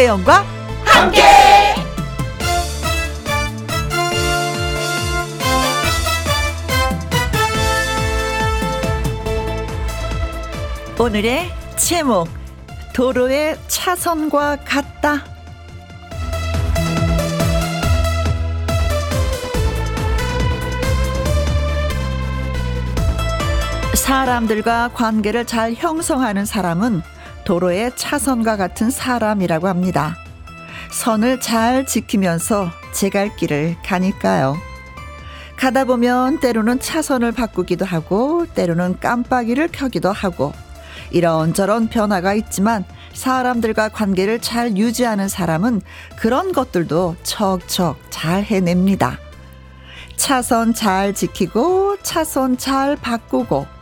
김혜영과 0.00 0.44
함께. 0.82 1.22
오늘의 10.98 11.50
제목 11.76 12.28
도로의 12.94 13.58
차선과 13.68 14.56
같다. 14.64 15.22
사람들과 23.94 24.88
관계를 24.94 25.44
잘 25.44 25.74
형성하는 25.74 26.46
사람은 26.46 27.02
도로의 27.50 27.90
차선과 27.96 28.56
같은 28.56 28.90
사람이라고 28.90 29.66
합니다. 29.66 30.16
선을 30.92 31.40
잘 31.40 31.84
지키면서 31.84 32.70
제 32.92 33.10
갈 33.10 33.34
길을 33.34 33.74
가니까요. 33.84 34.56
가다 35.56 35.84
보면 35.84 36.38
때로는 36.38 36.78
차선을 36.78 37.32
바꾸기도 37.32 37.84
하고 37.84 38.46
때로는 38.54 39.00
깜빡이를 39.00 39.66
켜기도 39.72 40.12
하고 40.12 40.52
이런저런 41.10 41.88
변화가 41.88 42.34
있지만 42.34 42.84
사람들과 43.14 43.88
관계를 43.88 44.38
잘 44.38 44.76
유지하는 44.76 45.26
사람은 45.26 45.82
그런 46.20 46.52
것들도 46.52 47.16
척척 47.24 47.98
잘 48.10 48.44
해냅니다. 48.44 49.18
차선 50.14 50.72
잘 50.72 51.14
지키고 51.14 51.96
차선 52.04 52.56
잘 52.56 52.94
바꾸고 52.94 53.79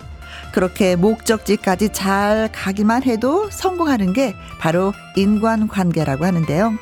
그렇게 0.53 0.97
목적지까지 0.97 1.91
잘 1.93 2.51
가기만 2.53 3.05
해도 3.05 3.49
성공하는 3.51 4.13
게 4.13 4.35
바로 4.59 4.93
인간관계라고 5.17 6.25
하는데요. 6.25 6.75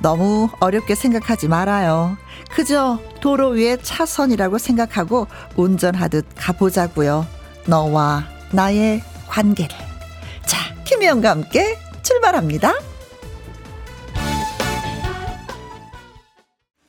너무 0.00 0.48
어렵게 0.60 0.94
생각하지 0.94 1.48
말아요. 1.48 2.16
그저 2.50 3.00
도로 3.20 3.48
위에 3.50 3.76
차선이라고 3.82 4.58
생각하고 4.58 5.26
운전하듯 5.56 6.26
가보자고요. 6.36 7.26
너와 7.66 8.24
나의 8.52 9.02
관계를. 9.28 9.74
자, 10.44 10.74
김혜영과 10.84 11.30
함께 11.30 11.78
출발합니다. 12.02 12.74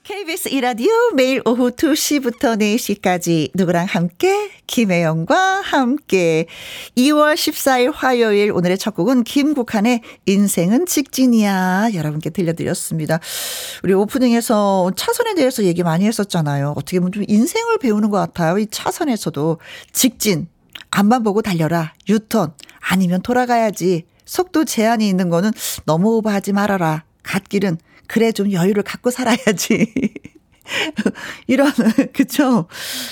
KBS 0.04 0.50
이라디오 0.50 0.92
매일 1.16 1.42
오후 1.46 1.72
2시부터 1.72 2.60
4시까지 2.60 3.52
누구랑 3.56 3.86
함께 3.86 4.52
김혜영과 4.68 5.62
함께 5.62 6.46
2월 6.98 7.36
14일 7.36 7.94
화요일 7.96 8.52
오늘의 8.52 8.78
첫 8.78 8.96
곡은 8.96 9.24
김국한의 9.24 10.02
인생은 10.26 10.88
직진이야 10.88 11.92
여러분께 11.94 12.32
들려드렸습니다. 12.32 13.22
우리 13.84 13.94
오프닝에서 13.94 14.92
차선에 14.98 15.36
대해서 15.36 15.64
얘기 15.64 15.84
많이 15.84 16.06
했었잖아요. 16.06 16.74
어떻게 16.76 17.00
보면 17.00 17.14
좀 17.14 17.24
인생을 17.26 17.78
배우는 17.78 18.10
것 18.10 18.18
같아요. 18.18 18.58
이 18.58 18.68
차선에서도 18.70 19.58
직진 19.94 20.50
앞만 20.92 21.24
보고 21.24 21.42
달려라 21.42 21.94
유턴 22.10 22.52
아니면 22.82 23.22
돌아가야지 23.22 24.04
속도 24.26 24.66
제한이 24.66 25.08
있는 25.08 25.30
거는 25.30 25.52
너무 25.86 26.18
오버하지 26.18 26.52
말아라 26.52 27.06
갓길은 27.24 27.78
그래 28.08 28.32
좀 28.32 28.52
여유를 28.52 28.84
갖고 28.84 29.12
살아야지. 29.12 29.94
이런 31.48 31.72
그쵸 32.14 32.68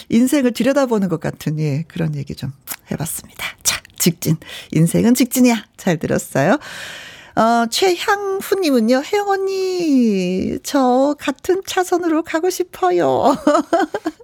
인생을 0.10 0.54
들여다보는 0.54 1.10
것 1.10 1.20
같은 1.20 1.60
예 1.60 1.84
그런 1.88 2.16
얘기 2.16 2.36
좀 2.36 2.54
해봤습니다. 2.90 3.46
자 3.64 3.82
직진 3.98 4.38
인생은 4.72 5.16
직진이야 5.16 5.66
잘 5.78 5.98
들었어요. 5.98 6.58
어, 7.36 7.66
최향훈님은요, 7.70 9.04
혜영 9.06 9.30
언니, 9.30 10.60
저 10.64 11.16
같은 11.18 11.62
차선으로 11.66 12.24
가고 12.24 12.50
싶어요. 12.50 13.38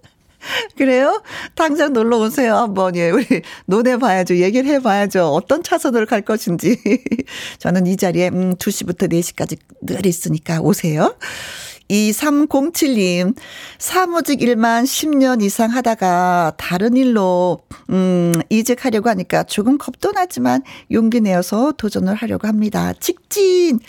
그래요? 0.77 1.21
당장 1.55 1.93
놀러 1.93 2.17
오세요. 2.19 2.55
한번, 2.55 2.95
예, 2.95 3.09
우리 3.09 3.25
논해봐야죠. 3.65 4.37
얘기를 4.37 4.69
해봐야죠. 4.69 5.27
어떤 5.27 5.63
차선으로 5.63 6.05
갈 6.05 6.21
것인지. 6.21 6.81
저는 7.59 7.87
이 7.87 7.97
자리에, 7.97 8.29
음, 8.29 8.55
2시부터 8.55 9.11
4시까지 9.11 9.57
늘 9.81 10.05
있으니까 10.05 10.61
오세요. 10.61 11.15
2307님, 11.89 13.35
사무직 13.79 14.41
일만 14.41 14.83
10년 14.83 15.41
이상 15.41 15.69
하다가 15.69 16.53
다른 16.57 16.97
일로, 16.97 17.59
음, 17.89 18.33
이직하려고 18.49 19.09
하니까 19.09 19.43
조금 19.43 19.77
겁도 19.77 20.11
나지만 20.11 20.63
용기 20.91 21.21
내어서 21.21 21.71
도전을 21.77 22.15
하려고 22.15 22.47
합니다. 22.47 22.93
직진! 22.99 23.79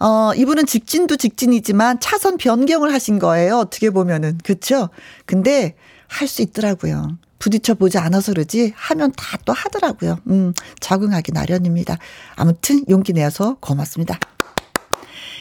어, 0.00 0.32
이분은 0.34 0.64
직진도 0.64 1.16
직진이지만 1.16 2.00
차선 2.00 2.38
변경을 2.38 2.92
하신 2.92 3.18
거예요. 3.18 3.58
어떻게 3.58 3.90
보면은. 3.90 4.38
그쵸? 4.42 4.88
근데 5.26 5.76
할 6.10 6.28
수 6.28 6.42
있더라고요. 6.42 7.18
부딪혀 7.38 7.74
보지 7.74 7.96
않아서 7.98 8.32
그러지 8.32 8.72
하면 8.76 9.12
다 9.16 9.38
또 9.46 9.52
하더라고요. 9.54 10.18
음, 10.28 10.52
적응하기 10.80 11.32
나련입니다. 11.32 11.96
아무튼 12.36 12.84
용기 12.90 13.12
내어서 13.14 13.56
고맙습니다. 13.60 14.18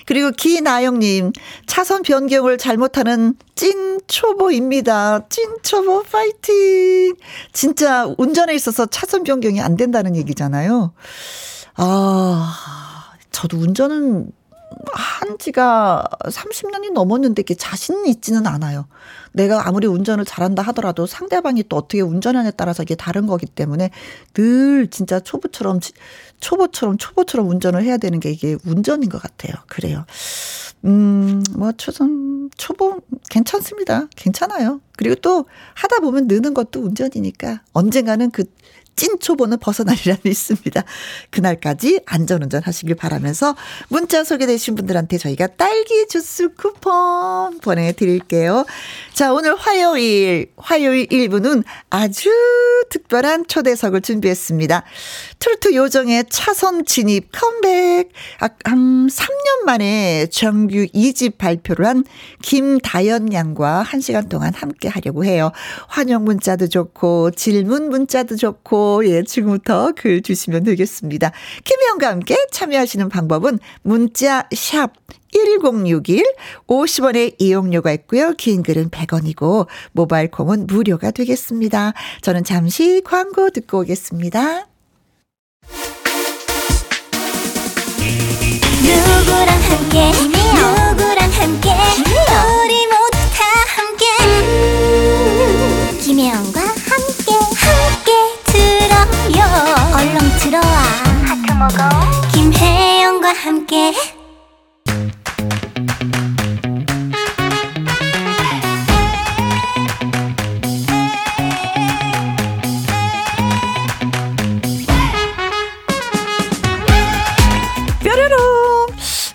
그리고 0.06 0.32
기나영님, 0.32 1.34
차선 1.68 2.02
변경을 2.02 2.58
잘못하는 2.58 3.36
찐 3.56 4.00
초보입니다. 4.08 5.28
찐 5.30 5.58
초보 5.62 6.02
파이팅! 6.04 7.14
진짜 7.52 8.08
운전에 8.18 8.56
있어서 8.56 8.86
차선 8.88 9.24
변경이 9.24 9.62
안 9.62 9.76
된다는 9.76 10.16
얘기잖아요. 10.16 10.94
아, 11.76 13.12
저도 13.32 13.58
운전은 13.58 14.32
한 14.94 15.38
지가 15.38 16.06
30년이 16.26 16.92
넘었는데 16.92 17.42
이게 17.42 17.56
자신 17.56 18.06
있지는 18.06 18.48
않아요. 18.48 18.88
내가 19.32 19.68
아무리 19.68 19.88
운전을 19.88 20.26
잘한다 20.26 20.64
하더라도 20.64 21.06
상대방이 21.06 21.64
또 21.70 21.78
어떻게 21.78 22.02
운전하냐에 22.02 22.52
따라서 22.52 22.84
이게 22.84 22.96
다른 22.96 23.28
거기 23.28 23.46
때문에 23.46 23.92
늘 24.34 24.88
진짜 24.90 25.20
초보처럼 25.20 25.80
초보처럼 26.40 26.98
초보처럼 26.98 27.48
운전을 27.50 27.84
해야 27.84 27.98
되는 27.98 28.20
게 28.20 28.32
이게 28.32 28.58
운전인 28.66 29.10
것 29.10 29.22
같아요. 29.22 29.54
그래요. 29.68 30.06
음, 30.86 31.44
뭐, 31.56 31.72
초선, 31.74 32.50
초보, 32.56 33.02
괜찮습니다. 33.30 34.08
괜찮아요. 34.16 34.80
그리고 34.98 35.16
또 35.16 35.46
하다 35.74 36.00
보면 36.00 36.28
느는 36.28 36.54
것도 36.54 36.82
운전이니까 36.82 37.64
언젠가는 37.74 38.32
그 38.32 38.46
찐 39.00 39.18
초보는 39.18 39.60
벗어나리라 39.60 40.18
믿습니다. 40.24 40.84
그날까지 41.32 42.02
안전운전 42.06 42.62
하시길 42.62 42.96
바라면서 42.96 43.56
문자 43.88 44.26
소개되신 44.26 44.76
분들한테 44.76 45.18
저희가 45.18 45.48
딸기 45.48 46.06
주스 46.10 46.50
쿠폰 46.54 47.60
보내드릴게요. 47.60 48.66
자, 49.14 49.32
오늘 49.32 49.56
화요일, 49.56 50.52
화요일 50.58 51.08
1부는 51.08 51.64
아주 51.90 52.30
특별한 52.90 53.48
초대석을 53.48 54.02
준비했습니다. 54.02 54.84
트로트 55.40 55.74
요정의 55.74 56.26
차선 56.30 56.84
진입 56.84 57.30
컴백. 57.32 58.12
아, 58.42 58.50
한 58.66 59.08
3년 59.08 59.64
만에 59.66 60.28
정규 60.30 60.86
2집 60.94 61.38
발표를 61.38 61.86
한 61.86 62.04
김다연 62.42 63.32
양과 63.32 63.86
1시간 63.88 64.28
동안 64.28 64.54
함께 64.54 64.90
하려고 64.90 65.24
해요. 65.24 65.52
환영 65.88 66.26
문자도 66.26 66.68
좋고, 66.68 67.32
질문 67.32 67.90
문자도 67.90 68.36
좋고, 68.36 69.08
예, 69.08 69.24
지금부터 69.24 69.94
글 69.96 70.22
주시면 70.22 70.66
되겠습니다. 70.66 71.32
김혜영과 71.64 72.10
함께 72.10 72.36
참여하시는 72.52 73.08
방법은 73.08 73.60
문자 73.82 74.46
샵 74.54 74.92
1061, 75.32 76.26
50원의 76.68 77.36
이용료가 77.38 77.94
있고요. 77.94 78.34
긴 78.34 78.62
글은 78.62 78.90
100원이고, 78.90 79.68
모바일 79.94 80.32
콩은 80.32 80.68
무료가 80.68 81.12
되겠습니다. 81.12 81.94
저는 82.22 82.44
잠시 82.44 83.02
광고 83.06 83.50
듣고 83.52 83.80
오겠습니다. 83.82 84.69
누구랑 88.82 89.50
함께, 89.62 90.12
누구랑 90.12 91.32
함께, 91.32 91.70
우리 92.04 92.88
모두 92.88 93.18
다 93.36 93.40
함께. 93.76 94.06
김혜영과 96.02 96.60
함께, 96.62 97.30
함께. 97.56 98.10
들어요. 98.46 99.40
얼렁 99.96 100.18
들어와. 100.40 100.76
하트 101.26 101.54
먹어. 101.54 101.78
김혜영과 102.34 103.34
함께 103.34 103.94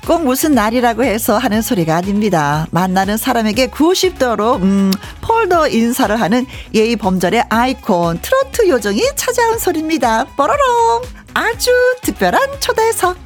꼭 0.06 0.22
무슨 0.22 0.52
날이라고 0.52 1.02
해서 1.02 1.38
하는 1.38 1.62
소리가 1.62 1.96
아닙니다. 1.96 2.66
만나는 2.70 3.16
사람에게 3.16 3.68
90도로 3.68 4.60
음, 4.60 4.92
폴더 5.22 5.68
인사를 5.68 6.20
하는 6.20 6.44
예의 6.74 6.96
범절의 6.96 7.44
아이콘 7.48 8.18
트로트 8.20 8.68
요정이 8.68 9.02
찾아온 9.16 9.58
소리입니다. 9.58 10.24
뽀로롱 10.36 11.02
아주 11.32 11.70
특별한 12.02 12.60
초대석. 12.60 13.16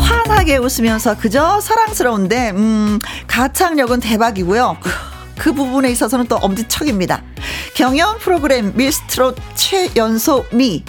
환하게 0.00 0.58
웃으면서 0.58 1.16
그저 1.16 1.58
사랑스러운데 1.60 2.50
음, 2.50 2.98
가창력은 3.26 4.00
대박이고요. 4.00 4.76
그 5.38 5.54
부분에 5.54 5.90
있어서는 5.90 6.26
또 6.26 6.36
엄지척입니다. 6.36 7.22
경연 7.74 8.18
프로그램 8.18 8.72
미스트롯 8.74 9.38
최연소 9.54 10.44
미 10.52 10.84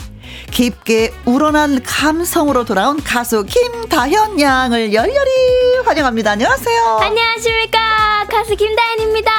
깊게 0.51 1.13
우러난 1.25 1.81
감성으로 1.83 2.65
돌아온 2.65 3.01
가수 3.03 3.43
김다현 3.43 4.39
양을 4.39 4.93
열렬히 4.93 5.79
환영합니다. 5.85 6.31
안녕하세요. 6.31 6.99
안녕하십니까. 7.01 8.25
가수 8.29 8.55
김다현입니다. 8.55 9.31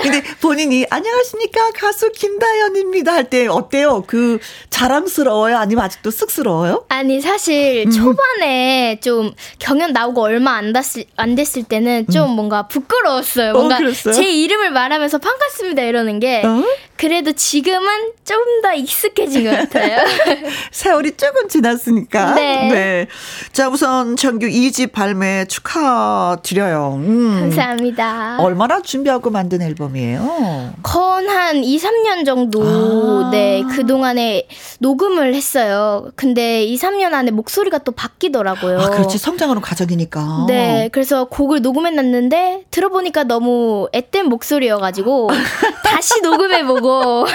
근데 0.02 0.24
본인이 0.42 0.86
안녕하십니까 0.90 1.72
가수 1.76 2.12
김다현입니다 2.12 3.14
할 3.14 3.22
때 3.32 3.48
어때요? 3.48 4.04
그 4.08 4.40
자랑스러워요? 4.70 5.58
아니면 5.58 5.86
아직도 5.86 6.12
쑥스러워요? 6.12 6.86
아니 6.90 7.22
사실 7.22 7.86
음. 7.88 7.92
초반에 7.92 9.00
좀 9.02 9.32
경연 9.60 9.94
나오고 9.94 10.22
얼마 10.22 10.56
안 10.56 10.74
됐을, 10.74 11.06
안 11.16 11.36
됐을 11.36 11.64
때는 11.64 12.08
좀 12.12 12.32
음. 12.32 12.36
뭔가 12.36 12.68
부끄러웠어요. 12.68 13.54
뭔가 13.54 13.78
어, 13.78 14.12
제 14.12 14.24
이름을 14.30 14.72
말하면서 14.72 15.20
반갑습니다 15.20 15.84
이러는 15.84 16.20
게 16.20 16.42
어? 16.44 16.64
그래도 16.98 17.32
지금은 17.32 18.12
좀 18.26 18.42
더 18.62 18.74
익숙해진 18.74 19.46
것 19.46 19.50
같아요. 19.52 19.98
세월이 20.72 21.18
조금 21.18 21.48
지났으니까. 21.50 22.36
네. 22.36 22.70
네. 22.70 23.08
자 23.52 23.70
우선 23.70 24.16
정규 24.16 24.46
2집 24.46 24.92
발매 24.92 25.46
축하드려요. 25.46 26.94
음. 27.04 27.38
감사합니다. 27.40 28.38
얼마나 28.40 28.82
준비하고 28.92 29.30
만든 29.30 29.62
앨범이에요? 29.62 30.74
건한 30.84 31.64
2, 31.64 31.78
3년 31.78 32.26
정도 32.26 32.62
아. 32.62 33.30
네 33.32 33.64
그동안에 33.72 34.48
녹음을 34.80 35.34
했어요. 35.34 36.12
근데 36.18 36.66
2, 36.66 36.76
3년 36.76 37.14
안에 37.14 37.32
목소리가 37.32 37.78
또 37.80 37.94
바뀌더라고요. 37.94 38.80
아, 38.82 38.90
그렇지. 38.90 39.18
성장하는 39.18 39.62
과정이니까. 39.62 40.46
네. 40.50 40.90
그래서 40.92 41.24
곡을 41.26 41.62
녹음해 41.62 41.92
놨는데 41.92 42.66
들어보니까 42.70 43.24
너무 43.24 43.88
앳된 43.94 44.26
목소리여 44.26 44.80
가지고 44.80 45.30
다시 45.86 46.20
녹음해 46.22 46.66
보고 46.66 47.26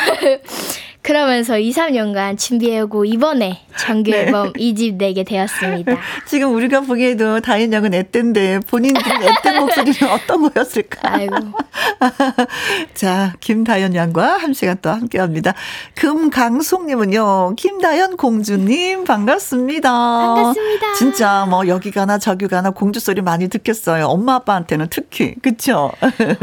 그러면서 1.06 1.56
2, 1.56 1.70
3년간 1.70 2.37
준비해오고 2.37 3.05
이번에 3.05 3.61
정규 3.79 4.11
네. 4.11 4.25
앨범 4.25 4.53
2집 4.55 4.97
내게 4.97 5.23
되었습니다. 5.23 5.97
지금 6.26 6.53
우리가 6.53 6.81
보기에도 6.81 7.38
다인 7.38 7.73
양은 7.73 7.94
앳된데 7.94 8.61
본인들은 8.69 9.23
앳된 9.23 9.61
목소리는 9.61 10.11
어떤 10.11 10.50
거였을까? 10.50 10.99
아이고. 11.03 11.37
자, 12.94 13.35
김다연 13.38 13.94
양과 13.94 14.38
한 14.38 14.53
시간 14.53 14.79
또 14.82 14.91
함께 14.91 15.20
합니다. 15.20 15.55
금강송님은요, 15.94 17.55
김다연 17.56 18.17
공주님 18.17 19.05
반갑습니다. 19.05 19.88
반갑습니다. 19.88 20.94
진짜 20.94 21.47
뭐 21.49 21.69
여기 21.69 21.93
가나 21.93 22.19
저기 22.19 22.49
가나 22.49 22.70
공주 22.70 22.99
소리 22.99 23.23
많이 23.23 23.49
듣겠어요. 23.49 24.06
엄마 24.06 24.35
아빠한테는 24.35 24.88
특히. 24.91 25.37
그쵸? 25.41 25.93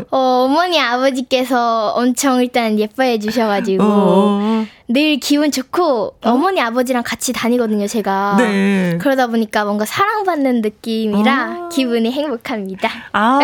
어, 0.09 0.17
어머니 0.17 0.79
아버지께서 0.79 1.89
엄청 1.95 2.41
일단 2.41 2.79
예뻐해 2.79 3.19
주셔가지고. 3.19 3.83
어. 3.83 4.52
늘 4.87 5.17
기분 5.17 5.51
좋고 5.51 6.15
어? 6.21 6.37
머니 6.37 6.61
아버지랑 6.61 7.03
같이 7.03 7.33
다니거든요, 7.33 7.87
제가. 7.87 8.35
네. 8.37 8.97
그러다 8.99 9.27
보니까 9.27 9.63
뭔가 9.65 9.85
사랑받는 9.85 10.61
느낌이라 10.61 11.33
아. 11.33 11.69
기분이 11.71 12.11
행복합니다. 12.11 12.89
아, 13.13 13.39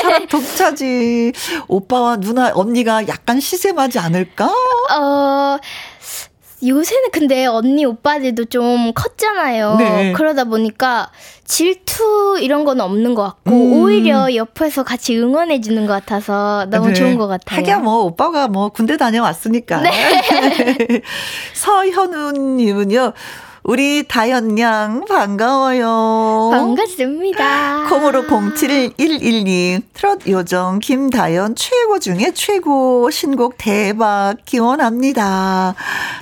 사랑 0.00 0.26
독차지. 0.28 1.32
오빠와 1.68 2.16
누나, 2.16 2.52
언니가 2.54 3.06
약간 3.08 3.40
시샘하지 3.40 3.98
않을까? 3.98 4.46
어, 4.46 5.58
요새는 6.64 7.10
근데 7.12 7.46
언니 7.46 7.84
오빠들도 7.84 8.46
좀 8.46 8.92
컸잖아요. 8.94 9.76
네. 9.78 10.12
그러다 10.12 10.44
보니까 10.44 11.10
질투 11.44 12.38
이런 12.40 12.64
건 12.64 12.80
없는 12.80 13.14
것 13.14 13.22
같고 13.22 13.50
음. 13.50 13.72
오히려 13.74 14.34
옆에서 14.34 14.82
같이 14.82 15.16
응원해 15.18 15.60
주는 15.60 15.86
것 15.86 15.92
같아서 15.92 16.66
너무 16.70 16.88
네. 16.88 16.94
좋은 16.94 17.18
것 17.18 17.26
같아요. 17.26 17.58
하기야 17.58 17.78
뭐 17.78 18.04
오빠가 18.04 18.48
뭐 18.48 18.70
군대 18.70 18.96
다녀왔으니까. 18.96 19.82
네. 19.82 19.90
서현우님은요. 21.54 23.12
우리 23.68 24.04
다현 24.06 24.60
양 24.60 25.04
반가워요. 25.06 26.50
반갑습니다. 26.52 27.88
콩으로 27.88 28.22
0711님 28.22 29.82
트롯 29.92 30.28
요정 30.28 30.78
김다현 30.78 31.56
최고 31.56 31.98
중에 31.98 32.30
최고 32.32 33.10
신곡 33.10 33.54
대박 33.58 34.36
기원합니다. 34.44 35.74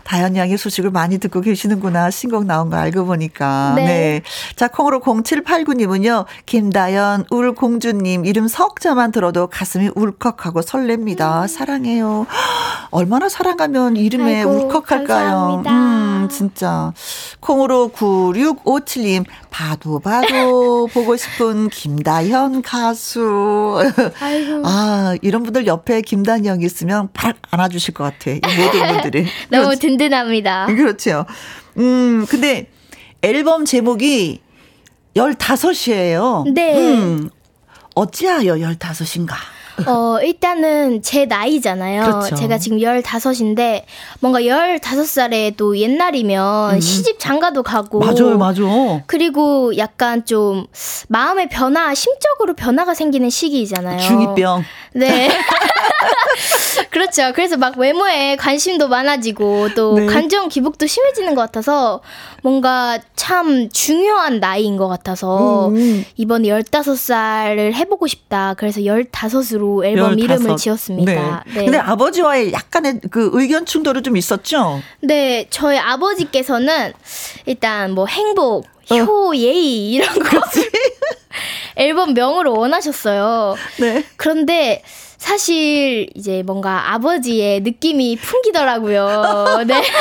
다현 0.05 0.37
양의 0.37 0.56
소식을 0.56 0.91
많이 0.91 1.19
듣고 1.19 1.43
계시는구나. 1.43 2.11
신곡 2.11 2.46
나온 2.46 2.70
거 2.70 2.76
알고 2.76 3.05
보니까. 3.05 3.75
네. 3.76 3.85
네. 3.85 4.23
자 4.56 4.69
콩으로 4.69 5.00
0789님은요. 5.00 6.25
김다현 6.47 7.26
울공주님 7.31 8.25
이름 8.25 8.49
석자만 8.49 9.12
들어도 9.12 9.49
가슴이 9.49 9.90
울컥하고 9.94 10.62
설렙니다. 10.62 11.43
음. 11.43 11.47
사랑해요. 11.47 12.26
얼마나 12.90 13.29
사랑하면 13.29 13.97
이름에 13.97 14.38
아이고, 14.38 14.50
울컥할까요? 14.50 15.29
감사합니다. 15.29 15.70
음 15.73 16.29
진짜. 16.31 16.94
콩으로 17.49 17.91
9657님, 17.91 19.26
봐도 19.50 20.00
봐도 20.00 20.87
보고 20.93 21.14
싶은 21.14 21.69
김다현 21.69 22.62
가수. 22.62 23.82
아이고. 24.19 24.62
아, 24.64 25.14
이런 25.20 25.43
분들 25.43 25.67
옆에 25.67 26.00
김다현 26.00 26.62
있으면 26.62 27.11
팍 27.12 27.37
안아주실 27.50 27.93
것 27.93 28.05
같아. 28.05 28.31
이 28.31 28.41
모든 28.41 28.88
분들이. 29.02 29.26
너무 29.50 29.64
그렇죠. 29.67 29.81
든든합니다. 29.81 30.67
그렇죠. 30.67 31.26
음, 31.76 32.25
근데 32.31 32.70
앨범 33.20 33.67
제목이 33.67 34.40
15이에요. 35.14 36.50
네. 36.55 36.79
음, 36.79 37.29
어찌하여 37.94 38.55
15인가? 38.55 39.35
어, 39.87 40.19
일단은 40.23 41.03
제 41.03 41.26
나이잖아요. 41.26 42.03
그렇죠. 42.05 42.37
제가 42.37 42.59
지금 42.59 42.79
15인데, 42.79 43.82
뭔가 44.21 44.40
15살에도 44.40 45.76
옛날이면 45.76 46.75
음. 46.75 46.81
시집 46.81 47.19
장가도 47.19 47.62
가고. 47.62 47.99
맞아요, 47.99 48.38
맞아. 48.38 48.62
그리고 49.07 49.76
약간 49.76 50.25
좀 50.25 50.66
마음의 51.09 51.49
변화, 51.49 51.95
심적으로 51.95 52.54
변화가 52.54 52.95
생기는 52.95 53.28
시기잖아요. 53.31 53.99
중이병. 53.99 54.64
네. 54.94 55.28
그렇죠. 56.90 57.32
그래서 57.34 57.56
막 57.56 57.76
외모에 57.76 58.36
관심도 58.36 58.88
많아지고 58.88 59.70
또 59.74 59.94
네. 59.94 60.06
감정 60.06 60.48
기복도 60.48 60.86
심해지는 60.86 61.34
것 61.34 61.42
같아서 61.42 62.00
뭔가 62.42 62.98
참 63.16 63.68
중요한 63.70 64.38
나이인 64.38 64.76
것 64.76 64.86
같아서 64.88 65.68
음. 65.68 66.04
이번에 66.16 66.48
15살을 66.48 67.72
해보고 67.74 68.06
싶다. 68.06 68.54
그래서 68.56 68.80
15으로 68.80 69.84
앨범 69.84 70.12
15. 70.12 70.24
이름을 70.24 70.56
지었습니다. 70.56 71.44
네. 71.46 71.52
네. 71.54 71.64
근데 71.64 71.78
아버지와의 71.78 72.52
약간의 72.52 73.00
그 73.10 73.30
의견 73.32 73.66
충돌이 73.66 74.02
좀 74.02 74.16
있었죠? 74.16 74.80
네. 75.00 75.46
저희 75.50 75.78
아버지께서는 75.78 76.92
일단 77.46 77.90
뭐 77.90 78.06
행복, 78.06 78.66
어. 78.90 78.94
효, 78.96 79.34
예의 79.34 79.90
이런 79.90 80.14
거 80.18 80.40
앨범 81.76 82.14
명으로 82.14 82.53
원하셨어요. 82.55 83.57
네. 83.81 84.05
그런데 84.17 84.83
사실 85.17 86.09
이제 86.14 86.43
뭔가 86.45 86.93
아버지의 86.93 87.61
느낌이 87.61 88.17
풍기더라고요. 88.17 89.64
네. 89.67 89.83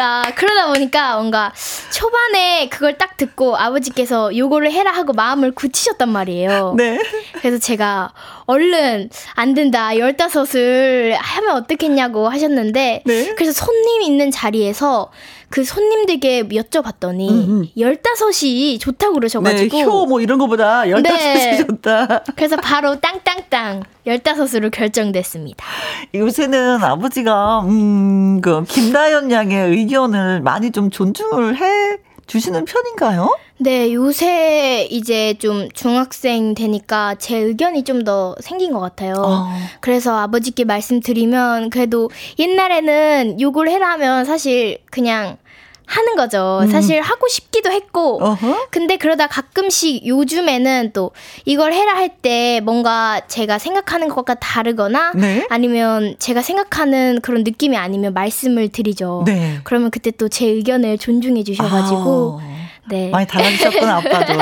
아, 0.00 0.22
그러다 0.36 0.68
보니까 0.68 1.16
뭔가 1.16 1.52
초반에 1.90 2.68
그걸 2.68 2.96
딱 2.98 3.16
듣고 3.16 3.56
아버지께서 3.56 4.36
요거를 4.36 4.70
해라 4.70 4.92
하고 4.92 5.12
마음을 5.12 5.52
굳히셨단 5.52 6.08
말이에요. 6.08 6.74
네. 6.76 7.00
그래서 7.40 7.58
제가 7.58 8.12
얼른 8.46 9.10
안 9.34 9.54
된다. 9.54 9.90
15을 9.90 11.16
하면 11.18 11.56
어떻겠냐고 11.56 12.28
하셨는데 12.28 13.02
네. 13.04 13.34
그래서 13.34 13.52
손님 13.52 14.02
있는 14.02 14.30
자리에서 14.30 15.10
그 15.50 15.64
손님들께 15.64 16.48
여쭤봤더니 16.48 17.30
음, 17.30 17.34
음. 17.62 17.66
15이 17.76 18.78
좋다고 18.80 19.14
그러셔가지고. 19.14 19.76
네, 19.76 19.82
효 19.84 20.06
뭐 20.06 20.20
이런 20.20 20.38
거보다 20.38 20.82
15이 20.82 21.02
네. 21.02 21.56
좋다. 21.66 22.22
그래서 22.36 22.56
바로 22.56 22.98
땅땅땅 23.00 23.82
15으로 24.06 24.70
결정됐습니다. 24.70 25.64
요새는 26.14 26.82
아버지가, 26.82 27.60
음, 27.60 28.40
그, 28.40 28.64
김다연 28.64 29.30
양의 29.30 29.70
의견을 29.70 30.40
많이 30.40 30.70
좀 30.70 30.90
존중을 30.90 31.56
해 31.56 31.98
주시는 32.28 32.64
편인가요? 32.66 33.36
네, 33.60 33.92
요새 33.92 34.86
이제 34.90 35.34
좀 35.38 35.68
중학생 35.72 36.54
되니까 36.54 37.16
제 37.16 37.36
의견이 37.36 37.82
좀 37.82 38.04
더 38.04 38.36
생긴 38.40 38.72
것 38.72 38.78
같아요. 38.78 39.14
어. 39.16 39.48
그래서 39.80 40.16
아버지께 40.16 40.62
말씀드리면 40.64 41.70
그래도 41.70 42.10
옛날에는 42.38 43.40
욕을 43.40 43.68
해라 43.68 43.90
하면 43.92 44.24
사실 44.24 44.78
그냥 44.92 45.36
하는 45.88 46.16
거죠. 46.16 46.60
음. 46.62 46.70
사실 46.70 47.00
하고 47.00 47.26
싶기도 47.28 47.70
했고, 47.72 48.22
어허? 48.22 48.68
근데 48.70 48.98
그러다 48.98 49.26
가끔씩 49.26 50.06
요즘에는 50.06 50.90
또 50.92 51.10
이걸 51.46 51.72
해라 51.72 51.94
할 51.94 52.08
때 52.20 52.60
뭔가 52.64 53.20
제가 53.28 53.58
생각하는 53.58 54.08
것과 54.08 54.34
다르거나 54.34 55.12
네? 55.14 55.46
아니면 55.50 56.16
제가 56.18 56.42
생각하는 56.42 57.20
그런 57.22 57.42
느낌이 57.44 57.76
아니면 57.76 58.12
말씀을 58.12 58.68
드리죠. 58.68 59.22
네. 59.24 59.60
그러면 59.64 59.90
그때 59.90 60.10
또 60.10 60.28
제 60.28 60.46
의견을 60.46 60.98
존중해 60.98 61.42
주셔가지고. 61.44 62.40
아. 62.42 62.57
네. 62.88 63.10
많이 63.10 63.26
달라지셨구나, 63.26 63.98
아빠도. 63.98 64.34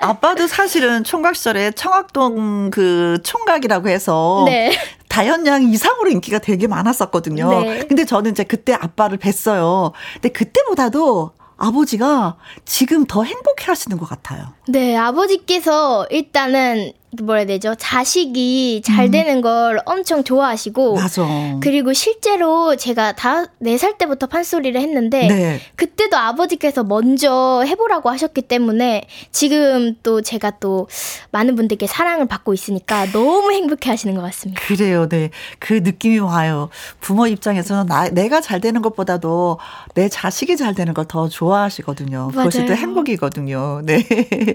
아빠도 0.00 0.46
사실은 0.46 1.04
총각 1.04 1.36
시절에 1.36 1.72
청학동 1.72 2.70
그 2.70 3.18
총각이라고 3.22 3.88
해서 3.88 4.44
네. 4.46 4.72
다현 5.08 5.46
양 5.46 5.62
이상으로 5.62 6.10
인기가 6.10 6.38
되게 6.38 6.66
많았었거든요. 6.66 7.60
네. 7.62 7.86
근데 7.86 8.04
저는 8.04 8.32
이제 8.32 8.44
그때 8.44 8.72
아빠를 8.74 9.18
뵀어요. 9.18 9.92
근데 10.14 10.30
그때보다도 10.30 11.32
아버지가 11.56 12.36
지금 12.64 13.06
더 13.06 13.22
행복해 13.22 13.66
하시는 13.66 13.96
것 13.96 14.08
같아요. 14.08 14.48
네, 14.68 14.96
아버지께서 14.96 16.06
일단은 16.10 16.92
뭐라 17.22 17.38
해야 17.40 17.46
되죠? 17.46 17.74
자식이 17.78 18.82
잘 18.84 19.06
음. 19.06 19.10
되는 19.12 19.40
걸 19.40 19.80
엄청 19.86 20.24
좋아하시고 20.24 20.96
맞아. 20.96 21.24
그리고 21.60 21.92
실제로 21.92 22.76
제가 22.76 23.12
다네살 23.12 23.96
때부터 23.98 24.26
판소리를 24.26 24.78
했는데 24.80 25.28
네. 25.28 25.60
그때도 25.76 26.16
아버지께서 26.16 26.82
먼저 26.84 27.62
해보라고 27.66 28.10
하셨기 28.10 28.42
때문에 28.42 29.04
지금 29.30 29.94
또 30.02 30.20
제가 30.20 30.58
또 30.60 30.88
많은 31.30 31.56
분들께 31.56 31.86
사랑을 31.86 32.26
받고 32.26 32.52
있으니까 32.54 33.06
너무 33.12 33.52
행복해 33.52 33.88
하시는 33.90 34.14
것 34.14 34.22
같습니다. 34.22 34.60
그래요. 34.66 35.08
네. 35.08 35.30
그 35.58 35.74
느낌이 35.74 36.18
와요. 36.18 36.70
부모 37.00 37.26
입장에서는 37.26 37.86
나, 37.86 38.08
내가 38.08 38.40
잘 38.40 38.60
되는 38.60 38.82
것보다도 38.82 39.58
내 39.94 40.08
자식이 40.08 40.56
잘 40.56 40.74
되는 40.74 40.92
걸 40.92 41.04
더 41.14 41.28
좋아하시거든요. 41.28 42.30
맞아요. 42.34 42.48
그것이 42.48 42.66
또 42.66 42.74
행복이거든요. 42.74 43.82
네. 43.84 44.04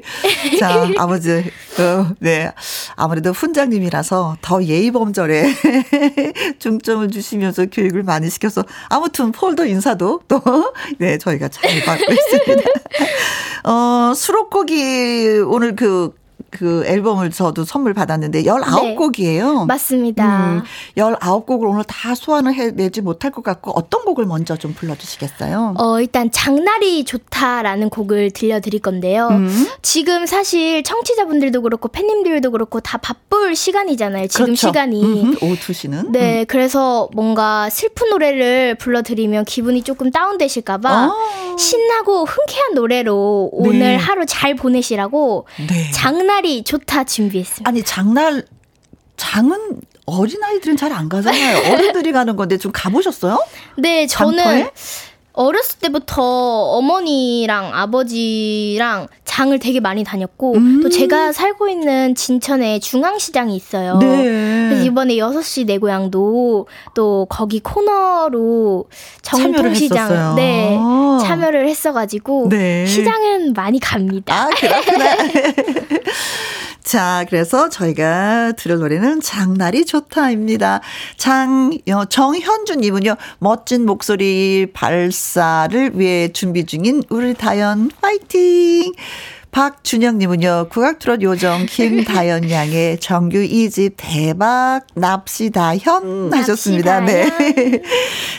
자, 0.59 0.89
아버지. 0.97 1.31
어, 1.79 2.07
네. 2.19 2.48
아무래도 2.95 3.31
훈장님이라서 3.31 4.37
더 4.41 4.63
예의범절에 4.63 5.53
중점을 6.59 7.09
주시면서 7.09 7.67
교육을 7.67 8.03
많이 8.03 8.29
시켜서 8.29 8.63
아무튼 8.89 9.31
폴더 9.31 9.65
인사도 9.65 10.21
또 10.27 10.41
네, 10.99 11.17
저희가 11.17 11.49
잘 11.49 11.81
받고 11.85 12.11
있습니다. 12.11 12.69
어, 13.65 14.13
수록곡이 14.13 15.43
오늘 15.45 15.75
그 15.75 16.13
그 16.51 16.83
앨범을 16.85 17.31
저도 17.31 17.63
선물 17.65 17.93
받았는데 17.93 18.43
19곡이에요. 18.43 19.59
네, 19.59 19.65
맞습니다. 19.67 20.51
음, 20.51 20.61
19곡을 20.97 21.69
오늘 21.69 21.83
다 21.83 22.15
소환을 22.15 22.53
해내지 22.53 23.01
못할 23.01 23.31
것 23.31 23.43
같고 23.43 23.71
어떤 23.71 24.03
곡을 24.05 24.25
먼저 24.25 24.55
좀 24.57 24.73
불러주시겠어요? 24.73 25.75
어, 25.77 26.01
일단 26.01 26.31
장날이 26.31 27.03
좋다라는 27.05 27.89
곡을 27.89 28.31
들려드릴 28.31 28.81
건데요. 28.81 29.27
음. 29.29 29.67
지금 29.81 30.25
사실 30.25 30.83
청취자분들도 30.83 31.61
그렇고 31.61 31.87
팬님들도 31.89 32.51
그렇고 32.51 32.79
다 32.79 32.97
바쁠 32.97 33.55
시간이잖아요. 33.55 34.27
지금 34.27 34.45
그렇죠. 34.47 34.67
시간이. 34.67 35.03
음흠, 35.03 35.45
오후 35.45 35.55
2시는. 35.55 36.09
네, 36.11 36.41
음. 36.41 36.45
그래서 36.47 37.09
뭔가 37.13 37.69
슬픈 37.69 38.09
노래를 38.09 38.75
불러드리면 38.75 39.45
기분이 39.45 39.83
조금 39.83 40.11
다운되실까봐 40.11 40.89
아. 40.89 41.55
신나고 41.57 42.25
흔쾌한 42.25 42.73
노래로 42.73 43.49
오늘 43.51 43.79
네. 43.79 43.95
하루 43.95 44.25
잘 44.25 44.55
보내시라고 44.55 45.45
네. 45.67 45.91
장날 45.91 46.38
장날이 46.39 46.63
좋다 46.63 47.03
준비했습니다. 47.03 47.67
아니 47.69 47.83
장날 47.83 48.45
장은 49.17 49.81
어린아이들은 50.05 50.77
잘 50.77 50.91
안 50.93 51.09
가잖아요. 51.09 51.71
어른들이 51.73 52.11
가는 52.11 52.35
건데 52.35 52.57
좀 52.57 52.71
가보셨어요? 52.71 53.43
네, 53.77 54.07
저는 54.07 54.37
장터에? 54.37 54.71
어렸을 55.39 55.79
때부터 55.79 56.21
어머니랑 56.21 57.73
아버지랑 57.73 59.07
장을 59.23 59.57
되게 59.57 59.79
많이 59.79 60.03
다녔고 60.03 60.55
음. 60.55 60.81
또 60.83 60.89
제가 60.89 61.31
살고 61.31 61.69
있는 61.69 62.13
진천에 62.13 62.79
중앙시장이 62.79 63.55
있어요. 63.55 63.99
네. 63.99 64.67
그래서 64.67 64.83
이번에 64.83 65.15
6시 65.15 65.65
내 65.65 65.77
고향도 65.77 66.67
또 66.93 67.25
거기 67.29 67.61
코너로 67.61 68.89
정통시장 69.21 70.35
네 70.35 70.77
참여를 71.21 71.69
했어가지고 71.69 72.49
네. 72.49 72.85
시장은 72.85 73.53
많이 73.53 73.79
갑니다. 73.79 74.43
아 74.43 74.49
그렇구나. 74.49 75.15
자, 76.89 77.23
그래서 77.29 77.69
저희가 77.69 78.53
들을 78.53 78.79
노래는 78.79 79.21
장날이 79.21 79.85
좋다입니다. 79.85 80.81
장, 81.17 81.69
어, 81.87 82.05
정현주님은요, 82.05 83.15
멋진 83.37 83.85
목소리 83.85 84.71
발사를 84.73 85.91
위해 85.99 86.33
준비 86.33 86.65
중인 86.65 87.03
우리 87.09 87.35
다연 87.35 87.91
화이팅! 88.01 88.93
박준영님은요, 89.51 90.67
국악트롯 90.69 91.23
요정 91.23 91.65
김다연 91.65 92.49
양의 92.51 92.99
정규 92.99 93.39
2집 93.39 93.93
대박 93.97 94.81
납시다현 94.93 96.03
음, 96.03 96.33
하셨습니다. 96.33 96.99
네. 97.01 97.29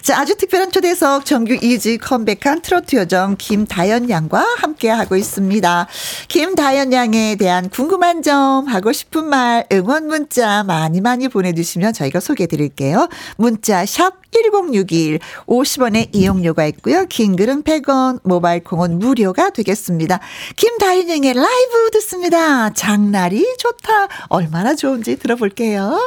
자, 0.02 0.20
아주 0.20 0.36
특별한 0.36 0.70
초대석 0.70 1.24
정규 1.24 1.56
2집 1.56 2.00
컴백한 2.00 2.62
트로트 2.62 2.96
요정 2.96 3.36
김다연 3.38 4.08
양과 4.08 4.46
함께하고 4.58 5.16
있습니다. 5.16 5.88
김다연 6.28 6.92
양에 6.92 7.36
대한 7.36 7.68
궁금한 7.68 8.22
점, 8.22 8.68
하고 8.68 8.92
싶은 8.92 9.24
말, 9.24 9.66
응원 9.72 10.06
문자 10.06 10.62
많이 10.62 11.00
많이 11.00 11.28
보내주시면 11.28 11.92
저희가 11.92 12.20
소개해 12.20 12.46
드릴게요. 12.46 13.08
문자 13.36 13.84
샵 13.84 14.20
1061, 14.30 15.18
50원의 15.46 16.08
이용료가 16.12 16.64
있고요. 16.66 17.04
긴 17.06 17.34
글은 17.34 17.64
100원, 17.64 18.20
모바일 18.22 18.62
콩은 18.62 18.98
무료가 18.98 19.50
되겠습니다. 19.50 20.20
김다연 20.56 20.99
한인영의 21.00 21.32
라이브 21.32 21.90
듣습니다. 21.94 22.70
장날이 22.74 23.46
좋다. 23.58 24.08
얼마나 24.28 24.74
좋은지 24.74 25.16
들어볼게요. 25.16 25.98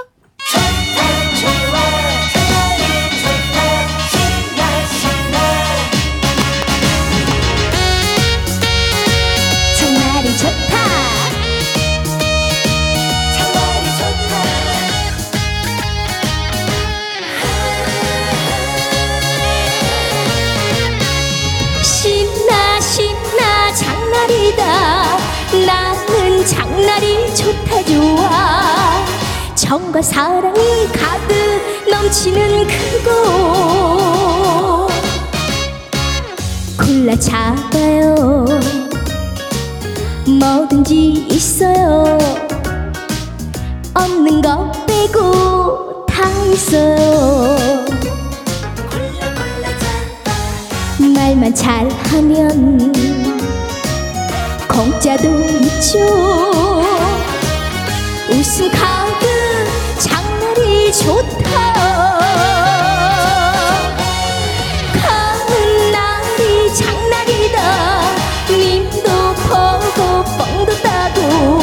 장날이 0.53 2.02
날이 26.86 27.34
좋다 27.36 27.84
좋아. 27.86 29.06
정과 29.56 30.02
사랑이 30.02 30.88
가득 30.88 31.90
넘치는 31.90 32.68
그곳. 32.68 33.13
골라 36.78 37.16
잡아요. 37.18 38.46
뭐든지 40.40 41.28
있어요. 41.30 42.18
없는 43.94 44.42
것 44.42 44.72
빼고 44.86 46.06
다 46.06 46.30
있어요. 46.52 47.84
말만 51.00 51.54
잘하면 51.56 52.94
공짜도 54.68 55.28
있죠 55.40 56.73
웃음 58.43 58.69
가득 58.71 59.25
장날이 60.00 60.91
좋다. 60.91 61.73
가는 65.01 65.91
날이 65.93 66.75
장날이다. 66.75 68.01
님도 68.50 69.33
보고 69.47 70.25
뻥도 70.38 70.73
따고 70.81 71.62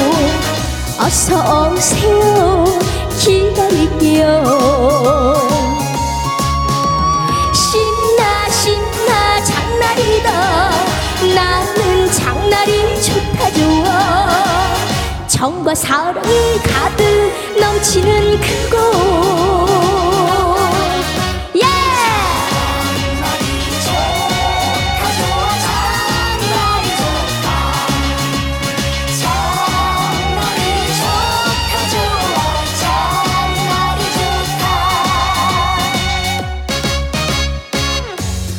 어서 0.99 1.71
오세요. 1.75 2.65
기다릴게요 3.19 4.71
정과 15.41 15.75
사랑이 15.75 16.59
가득 16.59 17.03
넘치는 17.59 18.39
그곳. 18.41 18.77
예! 21.57 21.65